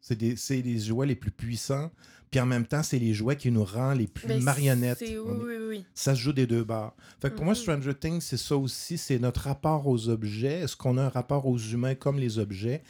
C'est 0.00 0.16
des- 0.16 0.36
les 0.62 0.78
jouets 0.80 1.06
les 1.06 1.14
plus 1.16 1.30
puissants, 1.30 1.90
puis 2.30 2.40
en 2.40 2.46
même 2.46 2.66
temps, 2.66 2.82
c'est 2.82 2.98
les 2.98 3.12
jouets 3.12 3.36
qui 3.36 3.50
nous 3.50 3.62
rendent 3.64 3.98
les 3.98 4.06
plus 4.06 4.26
marionnettes. 4.42 4.98
Oui, 5.02 5.08
est- 5.12 5.18
oui, 5.18 5.54
oui. 5.68 5.84
ça 5.94 6.14
se 6.14 6.20
joue 6.20 6.32
des 6.32 6.46
deux 6.46 6.64
bords. 6.64 6.96
Fait 7.20 7.28
que 7.28 7.34
pour 7.34 7.44
moi, 7.44 7.52
Mhm. 7.52 7.60
Stranger 7.60 7.94
Things, 7.94 8.20
c'est 8.22 8.38
ça 8.38 8.56
aussi. 8.56 8.96
C'est 8.96 9.18
notre 9.18 9.42
rapport 9.42 9.86
aux 9.86 10.08
objets. 10.08 10.60
Est-ce 10.60 10.76
qu'on 10.76 10.96
a 10.96 11.02
un 11.04 11.08
rapport 11.10 11.46
aux 11.46 11.58
humains 11.58 11.94
comme 11.94 12.18
les 12.18 12.38
objets? 12.38 12.82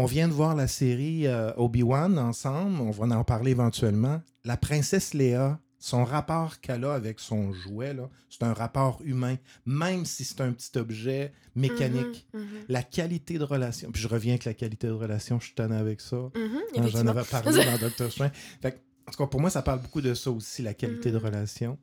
On 0.00 0.04
vient 0.04 0.28
de 0.28 0.32
voir 0.32 0.54
la 0.54 0.68
série 0.68 1.26
euh, 1.26 1.52
Obi-Wan 1.56 2.20
ensemble. 2.20 2.80
On 2.80 2.92
va 2.92 3.16
en 3.16 3.24
parler 3.24 3.50
éventuellement. 3.50 4.22
La 4.44 4.56
princesse 4.56 5.12
Léa, 5.12 5.58
son 5.80 6.04
rapport 6.04 6.60
qu'elle 6.60 6.84
a 6.84 6.94
avec 6.94 7.18
son 7.18 7.52
jouet, 7.52 7.96
c'est 8.30 8.44
un 8.44 8.52
rapport 8.52 9.00
humain, 9.04 9.38
même 9.66 10.04
si 10.04 10.22
c'est 10.22 10.40
un 10.40 10.52
petit 10.52 10.78
objet 10.78 11.32
mécanique. 11.56 12.28
Mhm, 12.32 12.40
mhm. 12.42 12.46
La 12.68 12.84
qualité 12.84 13.38
de 13.38 13.42
relation. 13.42 13.90
Puis 13.90 14.00
je 14.00 14.06
reviens 14.06 14.34
avec 14.34 14.44
la 14.44 14.54
qualité 14.54 14.86
de 14.86 14.92
relation. 14.92 15.40
Je 15.40 15.46
suis 15.46 15.54
tanné 15.56 15.74
avec 15.74 16.00
ça. 16.00 16.16
Mhm, 16.16 16.60
Hein, 16.76 16.86
J'en 16.86 17.06
avais 17.08 17.24
parlé 17.24 17.64
dans 17.64 17.78
Doctor 17.78 18.12
Strange. 18.12 18.30
Fait 18.62 18.70
que, 18.70 18.76
en 19.08 19.10
tout 19.10 19.18
cas, 19.18 19.26
pour 19.26 19.40
moi, 19.40 19.50
ça 19.50 19.62
parle 19.62 19.82
beaucoup 19.82 20.00
de 20.00 20.14
ça 20.14 20.30
aussi, 20.30 20.62
la 20.62 20.74
qualité 20.74 21.10
de 21.10 21.16
relation. 21.16 21.76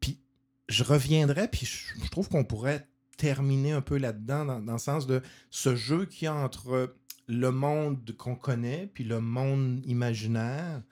Puis, 0.00 0.18
je 0.68 0.82
reviendrai, 0.82 1.46
puis 1.46 1.66
je, 1.66 2.04
je 2.04 2.10
trouve 2.10 2.28
qu'on 2.28 2.42
pourrait 2.42 2.88
terminer 3.16 3.70
un 3.70 3.80
peu 3.80 3.96
là-dedans, 3.96 4.44
dans, 4.44 4.60
dans 4.60 4.72
le 4.72 4.78
sens 4.78 5.06
de 5.06 5.22
ce 5.50 5.76
jeu 5.76 6.08
a 6.24 6.32
entre 6.32 6.96
le 7.26 7.50
monde 7.50 8.14
qu'on 8.18 8.36
connaît, 8.36 8.90
puis 8.92 9.04
le 9.04 9.20
monde 9.20 9.80
imaginaire. 9.86 10.82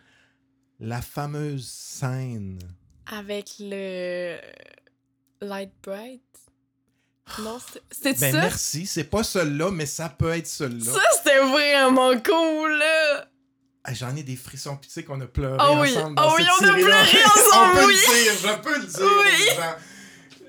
La 0.81 1.01
fameuse 1.03 1.67
scène. 1.69 2.59
Avec 3.07 3.55
le 3.61 4.37
Light 5.41 5.73
Bright? 5.83 6.23
Non, 7.41 7.59
c'est- 7.73 7.83
c'était 7.91 8.19
Ben 8.21 8.33
ça? 8.33 8.41
merci, 8.41 8.87
c'est 8.87 9.05
pas 9.05 9.23
celui-là, 9.23 9.71
mais 9.71 9.87
ça 9.87 10.09
peut 10.09 10.31
être 10.31 10.47
celui-là. 10.47 10.93
Ça, 10.93 11.01
c'était 11.19 11.39
vraiment 11.39 12.13
cool, 12.21 12.79
là! 12.79 13.29
Ah, 13.85 13.95
J'en 13.95 14.15
ai 14.17 14.23
des 14.23 14.37
frissons, 14.37 14.77
puis 14.77 14.89
tu 14.89 14.95
sais 14.95 15.05
qu'on 15.05 15.21
a 15.21 15.27
pleuré 15.27 15.57
Ah 15.59 15.73
oui, 15.81 15.97
ensemble 15.97 16.15
ah 16.19 16.23
dans 16.23 16.35
oui, 16.37 16.43
cette 16.59 16.69
on 16.69 16.71
a 16.71 16.75
pleuré 16.75 17.19
on 17.25 17.49
ensemble, 17.49 17.79
peut 17.81 17.87
oui. 17.87 17.95
le 17.95 18.23
dire, 18.25 18.33
je 18.43 18.63
peux 18.63 18.79
le 18.79 18.87
dire. 18.87 19.01
Oui. 19.25 19.65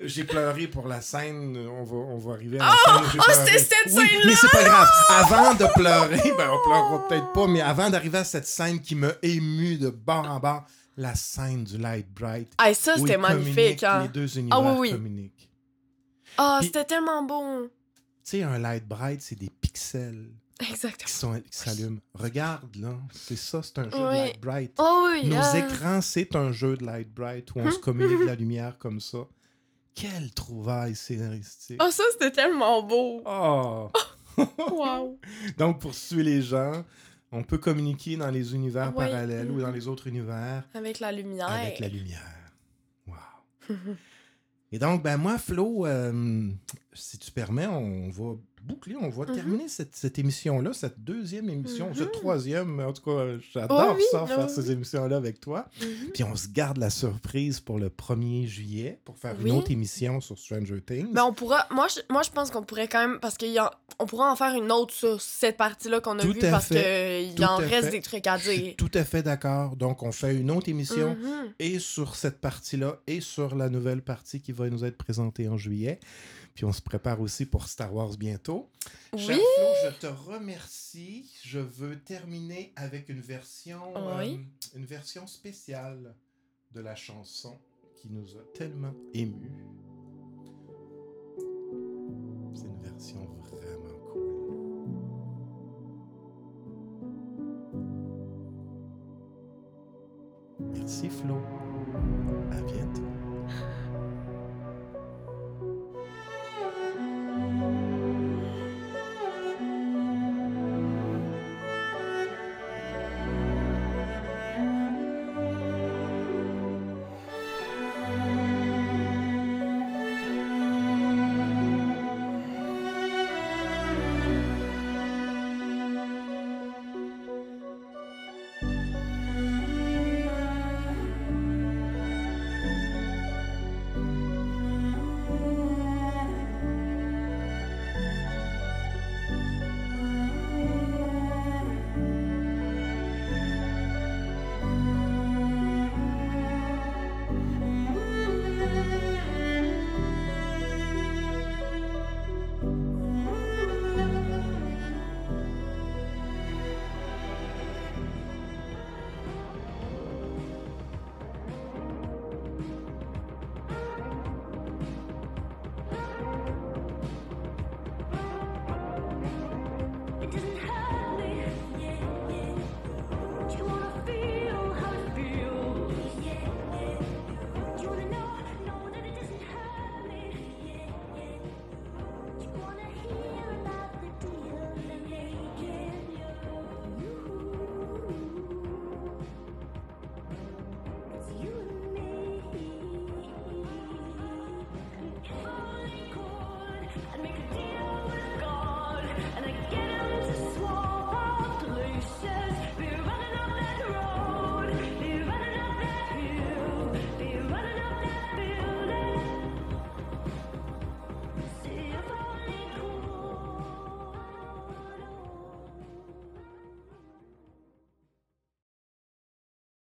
J'ai 0.06 0.24
pleuré 0.24 0.68
pour 0.68 0.88
la 0.88 1.02
scène, 1.02 1.58
on 1.58 1.84
va, 1.84 1.96
on 1.96 2.18
va 2.18 2.34
arriver 2.34 2.60
à 2.60 2.66
la 2.66 2.72
Oh, 2.74 2.76
scène 2.86 2.96
oh, 3.06 3.10
pleuré. 3.24 3.34
c'était 3.46 3.60
cette 3.60 3.94
Oui, 3.94 4.08
scène-là! 4.08 4.26
mais 4.26 4.36
c'est 4.36 4.52
pas 4.52 4.64
grave. 4.64 4.88
Avant 5.10 5.54
de 5.54 5.66
pleurer, 5.74 6.32
ben 6.38 6.50
on 6.52 6.64
pleurera 6.68 7.08
peut-être 7.08 7.32
pas, 7.34 7.48
mais 7.48 7.62
avant 7.62 7.90
d'arriver 7.90 8.18
à 8.20 8.24
cette 8.24 8.46
scène 8.48 8.80
qui 8.82 8.96
m'a 8.96 9.12
ému 9.22 9.78
de 9.78 9.90
bord 9.90 10.30
en 10.30 10.40
bord, 10.40 10.66
la 10.98 11.16
scène 11.16 11.64
du 11.64 11.78
Light 11.78 12.08
Bright. 12.14 12.52
Ah, 12.58 12.74
ça, 12.74 12.96
c'était 12.98 13.18
magnifique, 13.18 13.84
hein? 13.84 14.04
Les 14.04 14.08
deux 14.10 14.38
univers 14.38 14.64
oui, 14.64 14.76
oui. 14.80 14.92
communiquent. 14.92 15.50
Ah, 16.38 16.58
Puis- 16.60 16.68
c'était 16.68 16.86
tellement 16.86 17.24
bon! 17.24 17.64
Tu 18.26 18.38
sais, 18.38 18.44
un 18.44 18.58
Light 18.60 18.88
Bright, 18.88 19.22
c'est 19.22 19.38
des 19.38 19.50
pixels 19.50 20.30
Exactement. 20.60 21.40
qui 21.40 21.58
s'allument. 21.58 22.00
Regarde, 22.14 22.76
là, 22.78 22.94
c'est 23.12 23.36
ça, 23.38 23.62
c'est 23.64 23.80
un 23.80 23.84
jeu 23.90 23.98
de. 23.98 24.04
Light 24.04 24.40
Bright. 24.42 24.72
Oh 24.78 25.08
oui! 25.12 25.28
Nos 25.28 25.38
ah. 25.42 25.58
écrans, 25.58 26.02
c'est 26.02 26.36
un 26.36 26.52
jeu 26.52 26.78
de 26.78 26.86
Light 26.86 27.14
Bright 27.14 27.50
où 27.56 27.60
on 27.60 27.66
Hum, 27.66 27.72
se 27.72 27.80
communique 27.80 28.26
la 28.26 28.36
lumière 28.36 28.78
comme 28.78 29.00
ça. 29.02 29.20
Quelle 29.96 30.32
trouvaille 30.32 30.96
scénaristique. 30.96 31.82
Oh, 31.84 31.90
ça, 31.92 32.04
c'était 32.14 32.32
tellement 32.32 32.84
beau! 32.84 33.22
Oh! 33.26 33.90
Wow! 34.72 35.20
Donc, 35.60 35.80
pour 35.80 35.92
tuer 35.92 36.24
les 36.24 36.42
gens, 36.42 36.84
on 37.32 37.44
peut 37.44 37.60
communiquer 37.60 38.18
dans 38.18 38.32
les 38.32 38.56
univers 38.56 38.90
Oui. 38.96 39.06
parallèles 39.06 39.52
ou 39.52 39.62
dans 39.62 39.70
les 39.70 39.88
autres 39.88 40.08
univers 40.08 40.64
Avec 40.74 41.00
la 41.00 41.12
lumière. 41.12 41.48
avec 41.50 41.80
la 41.80 41.88
lumière. 41.88 42.52
Wow! 43.06 43.16
Et 44.72 44.80
donc, 44.80 45.04
ben 45.04 45.18
moi, 45.18 45.38
Flo, 45.38 45.86
euh, 45.86 46.50
si 46.94 47.20
tu 47.20 47.32
permets, 47.32 47.68
on 47.68 48.10
va 48.10 48.34
boucler, 48.64 48.96
on 49.00 49.10
va 49.10 49.26
Mhm. 49.26 49.36
terminer 49.36 49.68
cette, 49.68 49.96
cette 49.96 50.18
émission-là, 50.20 50.74
cette 50.74 51.04
deuxième 51.04 51.50
émission, 51.50 51.90
Mhm. 51.90 51.96
cette 51.96 52.12
troisième. 52.12 52.80
En 52.80 52.94
tout 52.94 53.04
cas, 53.04 53.26
j'adore 53.54 53.88
Oh 53.92 53.94
oui, 53.98 54.04
ça, 54.12 54.22
oh 54.24 54.28
faire 54.28 54.46
oui. 54.48 54.54
ces 54.54 54.72
émissions-là 54.72 55.18
avec 55.18 55.40
toi. 55.40 55.66
Mhm. 55.82 56.12
Puis 56.14 56.24
on 56.24 56.36
se 56.36 56.48
garde 56.48 56.78
la 56.78 56.90
surprise 56.90 57.60
pour 57.60 57.80
le 57.80 57.90
1er 57.90 58.48
juillet 58.48 59.00
pour 59.06 59.18
faire 59.18 59.36
Oui. 59.42 59.50
une 59.50 59.56
autre 59.58 59.72
émission 59.72 60.22
sur 60.22 60.38
Stranger 60.40 60.82
Things. 60.86 61.12
Ben, 61.14 61.24
on 61.26 61.34
pourra. 61.34 61.68
Moi, 61.72 61.88
je, 61.94 62.02
moi, 62.12 62.22
je 62.24 62.30
pense 62.32 62.52
qu'on 62.52 62.64
pourrait 62.64 62.88
quand 62.88 63.08
même. 63.08 63.20
Parce 63.20 63.38
qu'on 63.38 64.06
pourra 64.08 64.32
en 64.32 64.36
faire 64.36 64.54
une 64.56 64.72
autre 64.72 64.94
sur 64.94 65.22
cette 65.22 65.58
partie-là 65.58 66.00
qu'on 66.02 66.18
a 66.20 66.22
Tout 66.22 66.34
vue 66.34 66.40
parce 66.40 66.68
qu'il 66.70 67.46
en 67.46 67.58
reste 67.58 67.86
fait. 67.86 67.92
des 67.92 68.02
trucs 68.02 68.28
à 68.28 68.38
Je 68.38 68.50
suis 68.50 68.62
dire. 68.62 68.74
tout 68.78 68.92
à 68.94 69.04
fait 69.04 69.24
d'accord. 69.24 69.76
Donc, 69.76 70.04
on 70.04 70.12
fait 70.12 70.36
une 70.36 70.50
autre 70.52 70.70
émission 70.70 71.16
et 71.60 71.80
sur 71.80 72.16
cette 72.16 72.40
partie-là 72.40 72.98
et 73.08 73.22
sur 73.22 73.56
la 73.56 73.70
nouvelle 73.70 74.02
partie 74.02 74.40
qui 74.42 74.52
va 74.52 74.70
nous 74.70 74.84
être 74.86 74.98
présentée 74.98 75.48
en 75.48 75.58
juillet. 75.58 76.00
Puis 76.56 76.66
on 76.66 76.72
se 76.72 76.82
prépare 76.82 77.20
aussi 77.20 77.46
pour 77.46 77.68
Star 77.68 77.94
Wars 77.94 78.16
bientôt. 78.18 78.70
Cher 79.18 79.38
Oui. 79.38 79.42
Flo, 79.56 79.66
je 79.92 80.00
te 80.00 80.08
remercie. 80.08 81.32
Je 81.44 81.60
veux 81.60 82.00
terminer 82.00 82.72
avec 82.76 83.10
une 83.10 83.22
version, 83.22 83.94
Oui. 84.18 84.40
euh, 84.76 84.78
une 84.78 84.86
version 84.86 85.26
spéciale 85.28 86.16
de 86.72 86.82
la 86.82 86.96
chanson 86.96 87.58
qui 87.96 88.10
nous 88.10 88.36
a 88.38 88.44
tellement 88.54 88.94
émus. 89.14 89.66
C'est 92.54 92.66
une 92.68 92.82
version 92.82 93.28
vraiment 93.52 93.98
cool. 94.12 94.94
Merci 100.60 101.10
Flo. 101.10 101.42